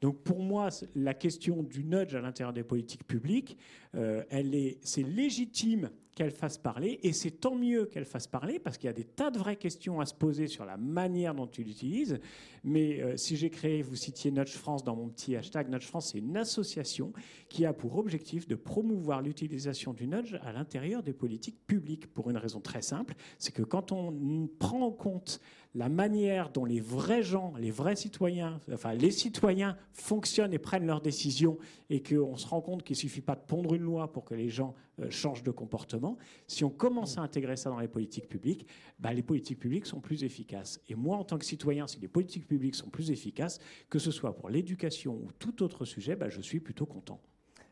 Donc 0.01 0.23
pour 0.23 0.39
moi, 0.39 0.69
la 0.95 1.13
question 1.13 1.61
du 1.61 1.83
nudge 1.83 2.15
à 2.15 2.21
l'intérieur 2.21 2.53
des 2.53 2.63
politiques 2.63 3.05
publiques, 3.05 3.57
euh, 3.95 4.23
elle 4.29 4.55
est, 4.55 4.79
c'est 4.81 5.03
légitime 5.03 5.91
qu'elle 6.15 6.31
fasse 6.31 6.57
parler, 6.57 6.99
et 7.03 7.11
c'est 7.13 7.31
tant 7.31 7.55
mieux 7.55 7.85
qu'elle 7.85 8.05
fasse 8.05 8.27
parler, 8.27 8.59
parce 8.59 8.77
qu'il 8.77 8.87
y 8.87 8.89
a 8.89 8.93
des 8.93 9.03
tas 9.03 9.31
de 9.31 9.39
vraies 9.39 9.55
questions 9.55 9.99
à 9.99 10.05
se 10.05 10.13
poser 10.13 10.47
sur 10.47 10.65
la 10.65 10.77
manière 10.77 11.33
dont 11.33 11.47
tu 11.47 11.63
l'utilises. 11.63 12.19
Mais 12.63 13.01
euh, 13.01 13.17
si 13.17 13.35
j'ai 13.35 13.49
créé, 13.49 13.81
vous 13.81 13.95
citiez 13.95 14.31
Nudge 14.31 14.53
France 14.53 14.83
dans 14.83 14.95
mon 14.95 15.09
petit 15.09 15.35
hashtag, 15.35 15.69
Nudge 15.69 15.85
France, 15.85 16.11
c'est 16.11 16.19
une 16.19 16.37
association 16.37 17.13
qui 17.49 17.65
a 17.65 17.73
pour 17.73 17.97
objectif 17.97 18.47
de 18.47 18.55
promouvoir 18.55 19.21
l'utilisation 19.21 19.93
du 19.93 20.07
nudge 20.07 20.35
à 20.43 20.53
l'intérieur 20.53 21.03
des 21.03 21.13
politiques 21.13 21.65
publiques, 21.65 22.13
pour 22.13 22.29
une 22.29 22.37
raison 22.37 22.59
très 22.59 22.81
simple, 22.81 23.15
c'est 23.37 23.53
que 23.53 23.63
quand 23.63 23.91
on 23.91 24.47
prend 24.59 24.81
en 24.81 24.91
compte 24.91 25.39
la 25.75 25.89
manière 25.89 26.51
dont 26.51 26.65
les 26.65 26.79
vrais 26.79 27.23
gens, 27.23 27.53
les 27.57 27.71
vrais 27.71 27.95
citoyens, 27.95 28.59
enfin 28.71 28.93
les 28.93 29.11
citoyens 29.11 29.75
fonctionnent 29.91 30.53
et 30.53 30.59
prennent 30.59 30.85
leurs 30.85 31.01
décisions 31.01 31.57
et 31.89 32.03
qu'on 32.03 32.37
se 32.37 32.47
rend 32.47 32.61
compte 32.61 32.83
qu'il 32.83 32.95
ne 32.95 32.99
suffit 32.99 33.21
pas 33.21 33.35
de 33.35 33.41
pondre 33.41 33.73
une 33.73 33.81
loi 33.81 34.11
pour 34.11 34.23
que 34.23 34.35
les 34.35 34.49
gens 34.49 34.75
euh, 34.99 35.09
changent 35.09 35.41
de 35.41 35.51
comportement, 35.51 36.17
si 36.47 36.63
on 36.63 36.69
commence 36.69 37.17
à 37.17 37.21
intégrer 37.21 37.55
ça 37.55 37.71
dans 37.71 37.79
les 37.79 37.87
politiques 37.87 38.29
publiques, 38.29 38.67
bah, 38.99 39.13
les 39.13 39.23
politiques 39.23 39.59
publiques 39.59 39.87
sont 39.87 39.99
plus 39.99 40.23
efficaces. 40.23 40.79
Et 40.89 40.95
moi, 40.95 41.17
en 41.17 41.23
tant 41.23 41.39
que 41.39 41.45
citoyen, 41.45 41.87
si 41.87 41.99
les 41.99 42.07
politiques 42.07 42.47
publiques 42.47 42.75
sont 42.75 42.89
plus 42.89 43.09
efficaces, 43.09 43.59
que 43.89 43.97
ce 43.97 44.11
soit 44.11 44.35
pour 44.35 44.49
l'éducation 44.49 45.15
ou 45.15 45.31
tout 45.39 45.63
autre 45.63 45.85
sujet, 45.85 46.15
bah, 46.15 46.29
je 46.29 46.41
suis 46.41 46.59
plutôt 46.59 46.85
content. 46.85 47.19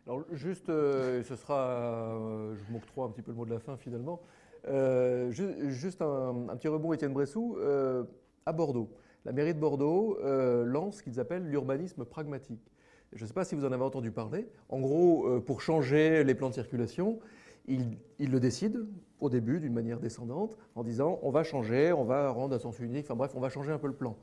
Alors 0.07 0.25
juste, 0.31 0.69
euh, 0.69 1.21
ce 1.21 1.35
sera, 1.35 1.59
euh, 1.59 2.55
je 2.55 2.73
m'octroie 2.73 3.05
un 3.05 3.09
petit 3.09 3.21
peu 3.21 3.31
le 3.31 3.37
mot 3.37 3.45
de 3.45 3.51
la 3.51 3.59
fin 3.59 3.77
finalement, 3.77 4.21
euh, 4.68 5.32
juste 5.32 6.01
un, 6.01 6.55
petit 6.55 6.68
rebond, 6.68 6.93
Étienne 6.93 7.14
Bressou. 7.14 7.57
Euh, 7.59 8.03
à 8.45 8.53
Bordeaux, 8.53 8.89
la 9.24 9.34
mairie 9.34 9.53
de 9.53 9.59
Bordeaux 9.59 10.18
euh, 10.24 10.66
lance 10.66 10.97
ce 10.97 11.03
qu'ils 11.03 11.20
appellent 11.20 11.45
l'urbanisme 11.45 12.05
pragmatique. 12.05 12.72
Je 13.14 13.24
ne 13.24 13.28
sais 13.28 13.34
pas 13.34 13.43
si 13.43 13.53
vous 13.53 13.66
en 13.66 13.72
avez 13.72 13.84
entendu 13.84 14.12
parler. 14.12 14.47
En 14.70 14.80
gros, 14.80 15.41
pour 15.41 15.62
changer 15.62 16.24
les 16.24 16.34
plans 16.34 16.49
de 16.49 16.55
circulation, 16.55 17.20
ils, 17.68 17.97
le 18.20 18.39
décident 18.39 18.80
au 19.20 19.30
début 19.30 19.59
d'une 19.59 19.74
manière 19.74 19.99
descendante 19.99 20.57
en 20.76 20.84
disant 20.84 21.20
on 21.22 21.30
va 21.30 21.43
changer, 21.43 21.93
on 21.93 22.03
va 22.03 22.30
rendre 22.30 22.55
à 22.55 22.59
sens 22.59 22.80
unique, 22.80 23.05
enfin 23.05 23.16
bref, 23.16 23.34
on 23.36 23.39
va 23.39 23.49
changer 23.49 23.72
un 23.72 23.78
peu 23.78 23.88
le 23.88 23.93
plan. 23.93 24.18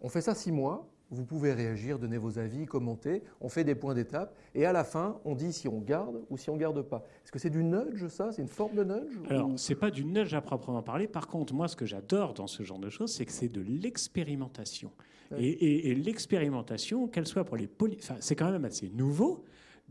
On 0.00 0.08
fait 0.08 0.20
ça 0.20 0.34
six 0.34 0.52
mois, 0.52 0.86
vous 1.10 1.24
pouvez 1.24 1.52
réagir, 1.52 1.98
donner 1.98 2.18
vos 2.18 2.38
avis, 2.38 2.66
commenter, 2.66 3.22
on 3.40 3.48
fait 3.48 3.64
des 3.64 3.74
points 3.74 3.94
d'étape, 3.94 4.36
et 4.54 4.66
à 4.66 4.72
la 4.72 4.84
fin, 4.84 5.20
on 5.24 5.34
dit 5.34 5.52
si 5.52 5.68
on 5.68 5.78
garde 5.80 6.22
ou 6.30 6.36
si 6.36 6.50
on 6.50 6.56
garde 6.56 6.82
pas. 6.82 7.04
Est-ce 7.24 7.32
que 7.32 7.38
c'est 7.38 7.50
du 7.50 7.62
nudge, 7.62 8.06
ça? 8.08 8.32
C'est 8.32 8.42
une 8.42 8.48
forme 8.48 8.74
de 8.74 8.84
nudge 8.84 9.18
Alors, 9.28 9.50
ce 9.56 9.72
n'est 9.72 9.78
pas 9.78 9.90
du 9.90 10.04
nudge 10.04 10.34
à 10.34 10.40
proprement 10.40 10.82
parler. 10.82 11.06
Par 11.06 11.28
contre, 11.28 11.54
moi, 11.54 11.68
ce 11.68 11.76
que 11.76 11.86
j'adore 11.86 12.34
dans 12.34 12.46
ce 12.46 12.62
genre 12.62 12.78
de 12.78 12.90
choses, 12.90 13.12
c'est 13.12 13.24
que 13.24 13.32
c'est 13.32 13.48
de 13.48 13.60
l'expérimentation. 13.60 14.90
Et, 15.38 15.94
l'expérimentation, 15.94 17.08
qu'elle 17.08 17.26
soit 17.26 17.44
pour 17.44 17.56
les... 17.56 17.68
Enfin, 17.98 18.16
c'est 18.20 18.36
quand 18.36 18.50
même 18.50 18.64
assez 18.64 18.88
nouveau 18.90 19.44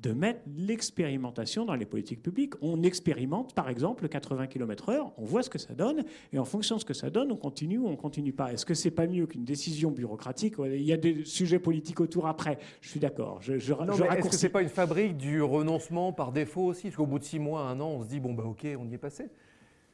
de 0.05 0.13
mettre 0.13 0.41
l'expérimentation 0.55 1.65
dans 1.65 1.75
les 1.75 1.85
politiques 1.85 2.21
publiques. 2.21 2.53
On 2.61 2.83
expérimente, 2.83 3.53
par 3.55 3.69
exemple, 3.69 4.07
80 4.07 4.47
km/h, 4.47 5.11
on 5.17 5.25
voit 5.25 5.41
ce 5.41 5.49
que 5.49 5.57
ça 5.57 5.73
donne, 5.73 6.03
et 6.31 6.37
en 6.37 6.45
fonction 6.45 6.75
de 6.75 6.81
ce 6.81 6.85
que 6.85 6.93
ça 6.93 7.09
donne, 7.09 7.31
on 7.31 7.37
continue 7.37 7.79
ou 7.79 7.87
on 7.87 7.95
continue 7.95 8.31
pas. 8.31 8.53
Est-ce 8.53 8.65
que 8.65 8.75
c'est 8.75 8.91
pas 8.91 9.07
mieux 9.07 9.25
qu'une 9.25 9.45
décision 9.45 9.91
bureaucratique? 9.91 10.55
Il 10.63 10.83
y 10.83 10.93
a 10.93 10.97
des 10.97 11.25
sujets 11.25 11.59
politiques 11.59 11.99
autour 11.99 12.27
après. 12.27 12.59
Je 12.81 12.89
suis 12.89 12.99
d'accord. 12.99 13.41
Je, 13.41 13.57
je, 13.57 13.73
est-ce 13.73 14.29
que 14.29 14.35
c'est 14.35 14.49
pas 14.49 14.61
une 14.61 14.69
fabrique 14.69 15.17
du 15.17 15.41
renoncement 15.41 16.13
par 16.13 16.31
défaut 16.31 16.65
aussi? 16.65 16.83
Parce 16.83 16.97
qu'au 16.97 17.07
bout 17.07 17.19
de 17.19 17.23
six 17.23 17.39
mois, 17.39 17.61
un 17.61 17.79
an, 17.79 17.89
on 17.89 18.03
se 18.03 18.07
dit 18.07 18.19
bon 18.19 18.33
bah 18.33 18.43
ok, 18.45 18.67
on 18.79 18.87
y 18.87 18.93
est 18.93 18.99
passé. 18.99 19.25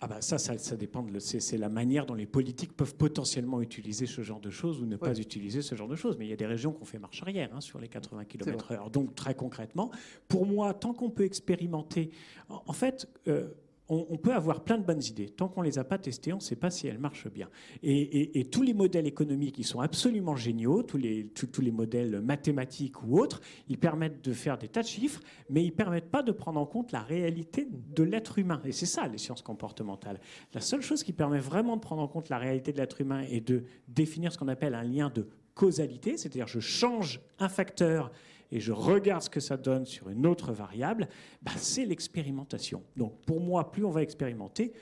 Ah 0.04 0.08
bah 0.08 0.20
ça, 0.20 0.39
ça, 0.39 0.76
dépend. 0.76 1.04
De, 1.04 1.20
c'est, 1.20 1.58
la 1.58 1.70
manière 1.70 2.08
dont 2.08 2.16
les 2.16 2.26
politiques 2.26 2.76
peuvent 2.76 2.95
potentiellement 2.95 3.62
utiliser 3.62 4.08
ce 4.08 4.24
genre 4.24 4.39
de 4.39 4.49
choses 4.49 4.82
ou 4.82 4.88
ne 4.88 4.95
pas 4.97 5.16
utiliser 5.20 5.62
ce 5.62 5.76
genre 5.76 5.88
de 5.88 5.95
choses. 5.95 6.18
Mais 6.18 6.26
il 6.26 6.30
y 6.30 6.34
a 6.34 6.38
des 6.38 6.47
régions 6.47 6.74
qui 6.74 6.82
ont 6.82 6.86
fait 6.86 6.97
marche 6.97 7.22
arrière 7.22 7.52
hein, 7.54 7.62
sur 7.62 7.78
les 7.80 7.88
80 7.88 8.26
km/h. 8.26 8.89
Donc 8.89 9.14
très 9.14 9.36
concrètement, 9.36 9.91
pour 10.28 10.47
moi, 10.47 10.74
tant 10.74 10.93
qu'on 10.93 11.12
peut 11.12 11.24
expérimenter, 11.24 12.10
en, 12.49 12.74
fait. 12.74 13.08
Euh, 13.28 13.49
on, 13.94 14.18
peut 14.18 14.34
avoir 14.34 14.64
plein 14.64 14.78
de 14.78 14.86
bonnes 14.86 15.04
idées. 15.04 15.28
Tant 15.28 15.50
qu'on 15.50 15.62
ne 15.62 15.66
les 15.66 15.78
a 15.78 15.84
pas 15.84 15.98
testées, 15.98 16.32
on 16.32 16.38
ne 16.38 16.42
sait 16.42 16.56
pas 16.56 16.70
si 16.70 16.88
elles 16.88 16.98
marchent 16.98 17.30
bien. 17.30 17.50
Et, 17.84 18.48
tous 18.50 18.62
les 18.62 18.74
modèles 18.74 19.06
économiques, 19.06 19.60
ils 19.60 19.66
sont 19.66 19.82
absolument 19.82 20.36
géniaux, 20.36 20.82
tous 20.82 20.98
les, 20.98 21.28
tous, 21.28 21.62
les 21.62 21.72
modèles 21.72 22.22
mathématiques 22.22 23.04
ou 23.04 23.20
autres, 23.20 23.42
ils 23.68 23.78
permettent 23.78 24.24
de 24.24 24.32
faire 24.32 24.58
des 24.58 24.70
tas 24.70 24.82
de 24.82 24.88
chiffres, 24.88 25.20
mais 25.50 25.64
ils 25.64 25.72
ne 25.72 25.76
permettent 25.76 26.10
pas 26.10 26.24
de 26.24 26.32
prendre 26.32 26.60
en 26.60 26.66
compte 26.66 26.94
la 26.94 27.02
réalité 27.02 27.68
de 27.70 28.04
l'être 28.04 28.39
humain. 28.39 28.62
Et 28.64 28.72
c'est 28.72 28.86
ça, 28.86 29.10
les 29.10 29.18
sciences 29.18 29.42
comportementales. 29.42 30.22
La 30.54 30.62
seule 30.62 30.82
chose 30.82 31.04
qui 31.04 31.12
permet 31.12 31.39
vraiment 31.39 31.76
de 31.76 31.82
prendre 31.82 32.02
en 32.02 32.08
compte 32.08 32.30
la 32.30 32.38
réalité 32.38 32.72
de 32.72 32.78
l'être 32.78 33.02
humain 33.02 33.26
et 33.30 33.42
de 33.42 33.66
définir 33.89 34.32
ce 34.32 34.38
qu'on 34.38 34.48
appelle 34.48 34.74
un 34.74 34.84
lien 34.84 35.10
de 35.10 35.28
causalité, 35.54 36.16
c'est-à-dire 36.16 36.48
je 36.48 36.62
change 36.62 37.20
un 37.39 37.50
facteur 37.50 38.12
et 38.52 38.60
je 38.60 38.72
regarde 38.72 39.24
ce 39.24 39.30
que 39.30 39.39
ça 39.39 39.58
donne 39.58 39.86
sur 39.86 40.10
une 40.10 40.26
autre 40.26 40.52
variable, 40.52 41.08
bah, 41.41 41.52
c'est 41.58 41.86
l'expérimentation. 41.86 42.84
Donc 42.97 43.14
pour 43.26 43.39
moi, 43.39 43.72
plus 43.72 43.86
on 43.86 43.91
va 43.91 44.02
expérimenter, 44.02 44.74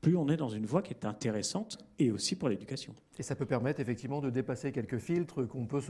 plus 0.00 0.16
on 0.16 0.28
est 0.28 0.36
dans 0.36 0.48
une 0.48 0.66
voie 0.66 0.82
qui 0.82 0.92
est 0.92 1.04
intéressante 1.04 1.78
et 1.98 2.10
aussi 2.10 2.34
pour 2.36 2.48
l'éducation. 2.48 2.94
Et 3.18 3.22
ça 3.22 3.36
peut 3.36 3.46
permettre 3.46 3.80
effectivement 3.80 4.20
de 4.20 4.30
dépasser 4.30 4.72
quelques 4.72 4.98
filtres 4.98 5.46
qu'on 5.46 5.66
peut 5.66 5.80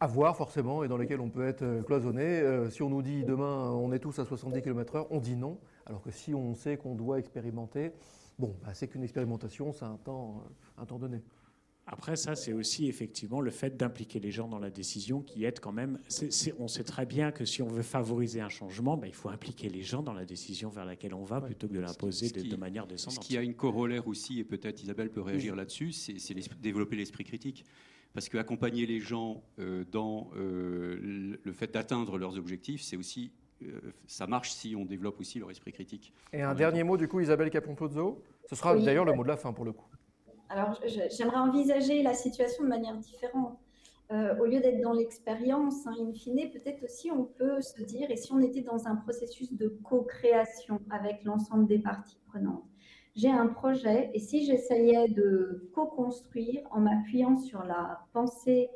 avoir 0.00 0.36
forcément 0.36 0.84
et 0.84 0.88
dans 0.88 0.96
lesquels 0.96 1.20
on 1.20 1.30
peut 1.30 1.46
être 1.46 1.62
euh, 1.62 1.82
cloisonné. 1.82 2.22
Euh, 2.22 2.70
si 2.70 2.82
on 2.82 2.90
nous 2.90 3.02
dit 3.02 3.24
demain 3.24 3.70
on 3.70 3.92
est 3.92 3.98
tous 3.98 4.18
à 4.18 4.24
70 4.24 4.62
km/h, 4.62 5.06
on 5.10 5.18
dit 5.18 5.36
non. 5.36 5.58
Alors 5.86 6.02
que 6.02 6.10
si 6.10 6.34
on 6.34 6.54
sait 6.54 6.76
qu'on 6.76 6.94
doit 6.94 7.18
expérimenter, 7.18 7.92
bon, 8.38 8.54
bah, 8.62 8.74
c'est 8.74 8.86
qu'une 8.88 9.02
expérimentation, 9.02 9.72
c'est 9.72 9.86
un 9.86 9.96
temps, 9.96 10.44
un 10.76 10.84
temps 10.84 10.98
donné. 10.98 11.22
Après, 11.90 12.16
ça, 12.16 12.36
c'est 12.36 12.52
aussi 12.52 12.86
effectivement 12.86 13.40
le 13.40 13.50
fait 13.50 13.76
d'impliquer 13.76 14.20
les 14.20 14.30
gens 14.30 14.46
dans 14.46 14.58
la 14.58 14.70
décision 14.70 15.22
qui 15.22 15.44
aide 15.44 15.58
quand 15.58 15.72
même. 15.72 15.98
on 16.58 16.68
sait 16.68 16.84
très 16.84 17.06
bien 17.06 17.32
que 17.32 17.46
si 17.46 17.62
on 17.62 17.68
veut 17.68 17.82
favoriser 17.82 18.42
un 18.42 18.50
changement, 18.50 18.98
ben, 18.98 19.06
il 19.06 19.14
faut 19.14 19.30
impliquer 19.30 19.70
les 19.70 19.82
gens 19.82 20.02
dans 20.02 20.12
la 20.12 20.26
décision 20.26 20.68
vers 20.68 20.84
laquelle 20.84 21.14
on 21.14 21.24
va 21.24 21.40
plutôt 21.40 21.66
que 21.66 21.72
de 21.72 21.80
l'imposer 21.80 22.30
de, 22.30 22.56
manière 22.56 22.86
descendante. 22.86 23.22
Ce 23.22 23.26
qui 23.26 23.38
a 23.38 23.42
une 23.42 23.54
corollaire 23.54 24.06
aussi, 24.06 24.38
et 24.38 24.44
peut-être 24.44 24.82
Isabelle 24.82 25.10
peut 25.10 25.22
réagir 25.22 25.56
là-dessus, 25.56 25.92
c'est 25.92 26.34
développer 26.60 26.96
l'esprit 26.96 27.24
critique. 27.24 27.64
Parce 28.14 28.28
qu'accompagner 28.28 28.86
les 28.86 29.00
gens 29.00 29.42
euh, 29.58 29.84
dans 29.92 30.30
euh, 30.34 31.36
le 31.42 31.52
fait 31.52 31.72
d'atteindre 31.72 32.16
leurs 32.16 32.36
objectifs, 32.38 32.80
c'est 32.82 32.96
aussi 32.96 33.32
euh, 33.62 33.80
ça 34.06 34.26
marche 34.26 34.50
si 34.50 34.74
on 34.76 34.84
développe 34.84 35.20
aussi 35.20 35.38
leur 35.38 35.50
esprit 35.50 35.72
critique. 35.72 36.12
Et 36.32 36.42
un 36.42 36.54
dernier 36.54 36.84
mot, 36.84 36.96
du 36.96 37.08
coup, 37.08 37.20
Isabelle 37.20 37.50
Capon-Pozzo. 37.50 38.22
Ce 38.48 38.56
sera 38.56 38.76
d'ailleurs 38.78 39.04
le 39.04 39.12
mot 39.12 39.22
de 39.22 39.28
la 39.28 39.36
fin 39.36 39.52
pour 39.52 39.64
le 39.64 39.72
coup. 39.72 39.86
Alors, 40.50 40.80
j'aimerais 41.10 41.38
envisager 41.38 42.02
la 42.02 42.14
situation 42.14 42.64
de 42.64 42.68
manière 42.68 42.96
différente. 42.96 43.58
Euh, 44.10 44.34
au 44.38 44.46
lieu 44.46 44.60
d'être 44.60 44.80
dans 44.80 44.94
l'expérience, 44.94 45.86
hein, 45.86 45.94
in 46.00 46.12
fine, 46.14 46.50
peut-être 46.50 46.82
aussi 46.82 47.10
on 47.10 47.24
peut 47.24 47.60
se 47.60 47.82
dire, 47.82 48.10
et 48.10 48.16
si 48.16 48.32
on 48.32 48.40
était 48.40 48.62
dans 48.62 48.86
un 48.88 48.96
processus 48.96 49.52
de 49.52 49.68
co-création 49.84 50.80
avec 50.88 51.24
l'ensemble 51.24 51.66
des 51.66 51.78
parties 51.78 52.16
prenantes, 52.26 52.64
j'ai 53.14 53.28
un 53.28 53.48
projet, 53.48 54.10
et 54.14 54.18
si 54.18 54.46
j'essayais 54.46 55.08
de 55.08 55.68
co-construire 55.74 56.62
en 56.70 56.80
m'appuyant 56.80 57.36
sur 57.36 57.62
la 57.64 58.00
pensée 58.14 58.70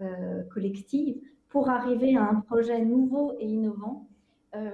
euh, 0.00 0.44
collective 0.54 1.18
pour 1.48 1.68
arriver 1.68 2.16
à 2.16 2.22
un 2.22 2.40
projet 2.42 2.84
nouveau 2.84 3.32
et 3.40 3.46
innovant, 3.46 4.06
euh, 4.54 4.70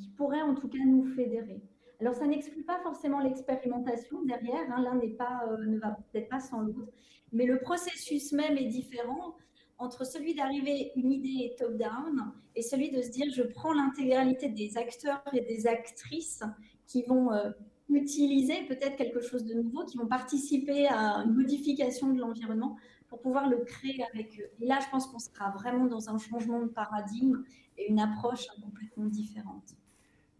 qui 0.00 0.08
pourrait 0.16 0.42
en 0.42 0.54
tout 0.54 0.68
cas 0.68 0.78
nous 0.84 1.04
fédérer. 1.14 1.62
Alors, 2.00 2.14
ça 2.14 2.26
n'exclut 2.26 2.64
pas 2.64 2.80
forcément 2.82 3.20
l'expérimentation 3.20 4.22
derrière. 4.22 4.70
Hein. 4.70 4.82
L'un 4.82 4.96
euh, 4.96 5.64
ne 5.66 5.78
va 5.78 5.96
peut-être 6.12 6.28
pas 6.28 6.40
sans 6.40 6.60
l'autre. 6.60 6.92
Mais 7.32 7.46
le 7.46 7.58
processus 7.58 8.32
même 8.32 8.56
est 8.56 8.66
différent 8.66 9.36
entre 9.78 10.06
celui 10.06 10.34
d'arriver 10.34 10.92
une 10.96 11.12
idée 11.12 11.54
top-down 11.58 12.32
et 12.54 12.62
celui 12.62 12.90
de 12.90 13.02
se 13.02 13.10
dire 13.10 13.26
je 13.34 13.42
prends 13.42 13.72
l'intégralité 13.72 14.48
des 14.48 14.78
acteurs 14.78 15.22
et 15.32 15.40
des 15.40 15.66
actrices 15.66 16.44
qui 16.86 17.02
vont 17.02 17.32
euh, 17.32 17.50
utiliser 17.88 18.64
peut-être 18.66 18.96
quelque 18.96 19.20
chose 19.20 19.44
de 19.44 19.54
nouveau, 19.54 19.84
qui 19.84 19.98
vont 19.98 20.06
participer 20.06 20.86
à 20.86 21.24
une 21.24 21.34
modification 21.34 22.12
de 22.12 22.20
l'environnement 22.20 22.76
pour 23.08 23.20
pouvoir 23.20 23.48
le 23.48 23.58
créer 23.58 24.04
avec 24.12 24.38
eux. 24.40 24.50
Et 24.60 24.66
là, 24.66 24.78
je 24.80 24.90
pense 24.90 25.06
qu'on 25.06 25.18
sera 25.18 25.50
vraiment 25.50 25.86
dans 25.86 26.10
un 26.10 26.18
changement 26.18 26.60
de 26.60 26.68
paradigme 26.68 27.42
et 27.76 27.90
une 27.90 28.00
approche 28.00 28.46
complètement 28.62 29.06
différente. 29.06 29.74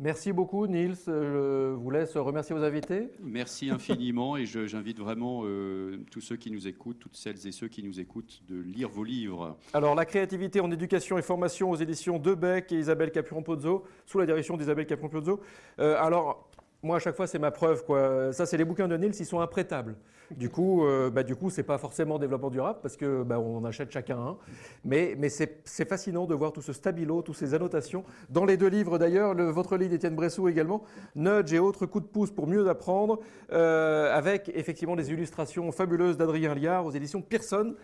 Merci 0.01 0.33
beaucoup, 0.33 0.67
Niels. 0.67 0.97
Je 1.07 1.73
vous 1.73 1.91
laisse 1.91 2.17
remercier 2.17 2.53
vos 2.55 2.65
invités. 2.65 3.11
Merci 3.23 3.71
infiniment 3.71 4.37
et 4.37 4.45
j'invite 4.45 4.99
vraiment 4.99 5.43
euh, 5.45 5.99
tous 6.11 6.21
ceux 6.21 6.35
qui 6.35 6.51
nous 6.51 6.67
écoutent, 6.67 6.99
toutes 6.99 7.15
celles 7.17 7.47
et 7.47 7.53
ceux 7.53 7.69
qui 7.69 7.85
nous 7.85 8.01
écoutent, 8.01 8.43
de 8.49 8.61
lire 8.61 8.89
vos 8.89 9.05
livres. 9.05 9.57
Alors, 9.73 9.95
La 9.95 10.05
créativité 10.05 10.59
en 10.59 10.71
éducation 10.73 11.17
et 11.17 11.23
formation 11.23 11.71
aux 11.71 11.77
éditions 11.77 12.19
Debec 12.19 12.73
et 12.73 12.79
Isabelle 12.79 13.13
Capuron-Pozzo, 13.13 13.85
sous 14.05 14.19
la 14.19 14.27
direction 14.27 14.57
d'Isabelle 14.57 14.87
Capuron-Pozzo. 14.87 15.41
Euh, 15.79 15.97
alors, 16.01 16.49
moi, 16.85 16.97
à 16.97 16.99
chaque 16.99 17.17
fois, 17.17 17.27
c'est 17.27 17.39
ma 17.39 17.51
preuve. 17.51 17.85
Quoi. 17.85 18.33
Ça, 18.33 18.47
c'est 18.47 18.57
les 18.57 18.65
bouquins 18.65 18.87
de 18.87 18.97
Niels, 18.97 19.15
ils 19.19 19.27
sont 19.27 19.41
imprêtables. 19.41 19.97
Du 20.31 20.49
coup, 20.49 20.85
euh, 20.85 21.11
bah, 21.11 21.23
du 21.23 21.35
coup, 21.35 21.51
c'est 21.51 21.63
pas 21.63 21.79
forcément 21.79 22.19
développement 22.19 22.51
durable 22.51 22.79
parce 22.83 22.97
que 22.97 23.23
bah, 23.23 23.39
on 23.39 23.65
achète 23.65 23.91
chacun 23.91 24.19
un. 24.19 24.37
Mais, 24.85 25.17
mais 25.19 25.29
c'est 25.29 25.89
fascinant 25.89 26.27
de 26.27 26.35
voir 26.35 26.53
tout 26.53 26.63
ce 26.63 26.73
stabilo, 26.73 27.23
toutes 27.23 27.37
ces 27.37 27.55
annotations. 27.55 28.05
Dans 28.31 28.45
les 28.45 28.57
deux 28.57 28.69
livres 28.69 28.99
d'ailleurs, 28.99 29.35
votre 29.35 29.77
livre 29.77 29.91
d'Étienne 29.91 30.15
Bressou 30.15 30.49
également, 30.49 30.83
Nudge 31.15 31.53
et 31.53 31.59
autres 31.59 31.87
coups 31.87 32.05
de 32.05 32.11
pouce 32.11 32.31
pour 32.31 32.47
mieux 32.47 32.69
apprendre, 32.69 33.21
euh, 33.53 34.15
avec 34.15 34.51
effectivement 34.55 34.97
des 34.97 35.11
illustrations 35.11 35.71
fabuleuses 35.73 36.17
d'Adrien 36.17 36.55
Liard 36.55 36.87
aux 36.87 36.91
éditions 36.91 37.23
Pearson. 37.23 37.75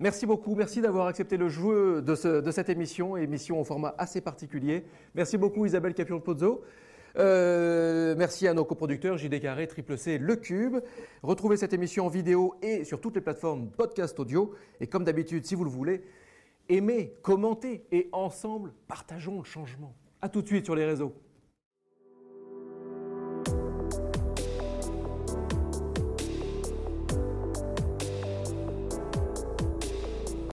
Merci 0.00 0.26
beaucoup, 0.26 0.54
merci 0.54 0.80
d'avoir 0.80 1.06
accepté 1.06 1.36
le 1.36 1.48
jeu 1.48 2.02
de, 2.02 2.40
de, 2.40 2.50
cette 2.50 2.68
émission, 2.70 3.16
émission 3.16 3.60
au 3.60 3.64
format 3.64 3.94
assez 3.98 4.20
particulier. 4.20 4.84
Merci 5.14 5.36
beaucoup 5.36 5.66
Isabelle 5.66 5.94
Capion-Pozzo. 5.94 6.62
Euh, 7.16 8.14
merci 8.16 8.48
à 8.48 8.54
nos 8.54 8.64
coproducteurs 8.64 9.18
JD 9.18 9.40
Carré, 9.40 9.66
Triple 9.66 9.98
C, 9.98 10.18
Le 10.18 10.36
Cube. 10.36 10.78
Retrouvez 11.22 11.56
cette 11.56 11.72
émission 11.72 12.06
en 12.06 12.08
vidéo 12.08 12.54
et 12.62 12.84
sur 12.84 13.00
toutes 13.00 13.16
les 13.16 13.20
plateformes 13.20 13.68
podcast 13.70 14.18
audio. 14.18 14.54
Et 14.80 14.86
comme 14.86 15.04
d'habitude, 15.04 15.44
si 15.44 15.54
vous 15.54 15.64
le 15.64 15.70
voulez, 15.70 16.02
aimez, 16.68 17.14
commentez 17.22 17.84
et 17.92 18.08
ensemble, 18.12 18.72
partageons 18.88 19.38
le 19.38 19.44
changement. 19.44 19.94
A 20.20 20.28
tout 20.28 20.42
de 20.42 20.46
suite 20.46 20.64
sur 20.64 20.74
les 20.74 20.84
réseaux. 20.84 21.14